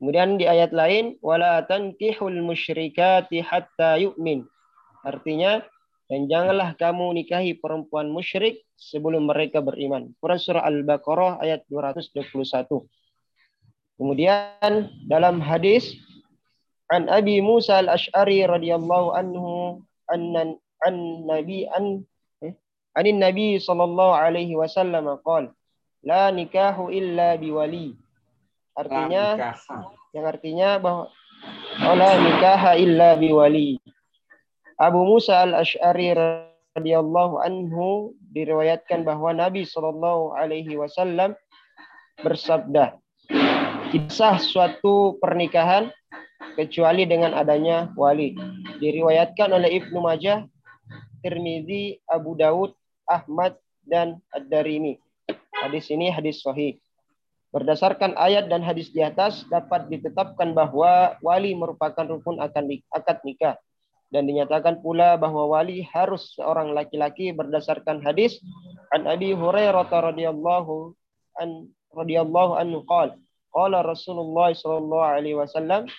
[0.02, 4.50] Kemudian di ayat lain wala tankihul musyrikati hatta yu'min.
[5.06, 5.62] Artinya
[6.10, 10.10] dan janganlah kamu nikahi perempuan musyrik sebelum mereka beriman.
[10.18, 12.90] Quran surah Al-Baqarah ayat 221.
[14.00, 16.00] Kemudian dalam hadis
[16.88, 20.56] an Abi Musa al-Ash'ari radhiyallahu anhu anna
[20.88, 20.96] an
[21.28, 22.08] nabi an
[22.40, 22.56] eh,
[22.96, 25.52] anin nabi sallallahu alaihi wasallam qala
[26.08, 28.00] la nikahu illa biwali.
[28.80, 29.36] Artinya
[30.16, 31.12] yang artinya bahwa
[31.84, 33.84] la nikaha illa biwali.
[34.80, 41.36] Abu Musa al-Ash'ari radhiyallahu anhu diriwayatkan bahwa Nabi Shallallahu alaihi wasallam
[42.24, 42.96] bersabda,
[43.90, 45.90] "Kisah suatu pernikahan
[46.54, 48.38] kecuali dengan adanya wali."
[48.78, 50.46] Diriwayatkan oleh Ibnu Majah,
[51.26, 52.78] Tirmizi, Abu Daud,
[53.10, 55.02] Ahmad dan Ad-Darimi.
[55.60, 56.78] Hadis ini hadis sahih.
[57.50, 63.58] Berdasarkan ayat dan hadis di atas dapat ditetapkan bahwa wali merupakan rukun akan akad nikah
[64.14, 68.38] dan dinyatakan pula bahwa wali harus seorang laki-laki berdasarkan hadis
[68.94, 70.94] an Abi Hurairah radhiyallahu
[71.42, 73.18] an radhiyallahu anhu qala
[73.50, 75.90] qala Rasulullah sallallahu alaihi wasallam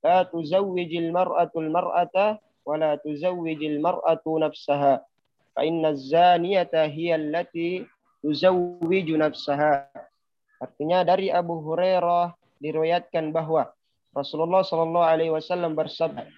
[0.00, 5.02] la tuzawwijil mar'atul mar'ata wa la tuzawwijil mar'atu nafsaha
[5.52, 7.84] fa inna zaniyata hiya allati
[8.22, 9.90] tuzawwiju nafsaha
[10.60, 13.72] artinya dari Abu Hurairah diriwayatkan bahwa
[14.12, 16.28] Rasulullah sallallahu alaihi wasallam bersabda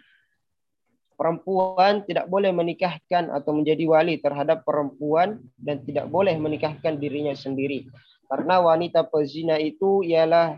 [1.23, 7.87] perempuan tidak boleh menikahkan atau menjadi wali terhadap perempuan dan tidak boleh menikahkan dirinya sendiri.
[8.33, 10.57] Karena wanita pezina itu ialah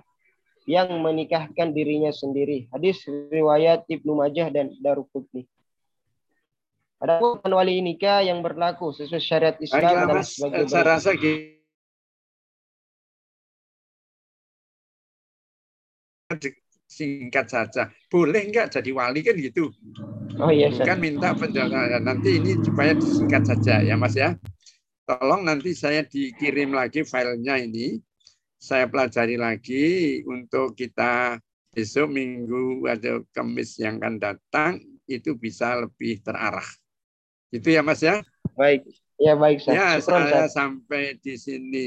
[0.62, 2.70] yang menikahkan dirinya sendiri.
[2.70, 3.02] Hadis
[3.34, 5.42] riwayat Ibnu Majah dan Daruqutni.
[7.02, 11.10] Ada pun wali nikah yang berlaku sesuai syariat Islam Baiklah, dan Mas, sebagai saya rasa
[16.86, 17.90] singkat saja.
[18.06, 19.74] Boleh enggak jadi wali kan gitu?
[20.38, 20.70] Oh iya.
[20.70, 22.06] Bukan minta penjelasan.
[22.06, 24.38] Nanti ini supaya disingkat saja ya Mas ya.
[25.04, 28.00] Tolong nanti saya dikirim lagi filenya ini.
[28.56, 29.84] Saya pelajari lagi
[30.24, 31.36] untuk kita
[31.74, 36.64] besok minggu atau Kamis yang akan datang itu bisa lebih terarah.
[37.52, 38.24] Itu ya Mas ya.
[38.56, 38.88] Baik.
[39.20, 39.62] Ya baik.
[39.70, 40.58] Ya, saya Ustaz.
[40.58, 41.82] sampai di sini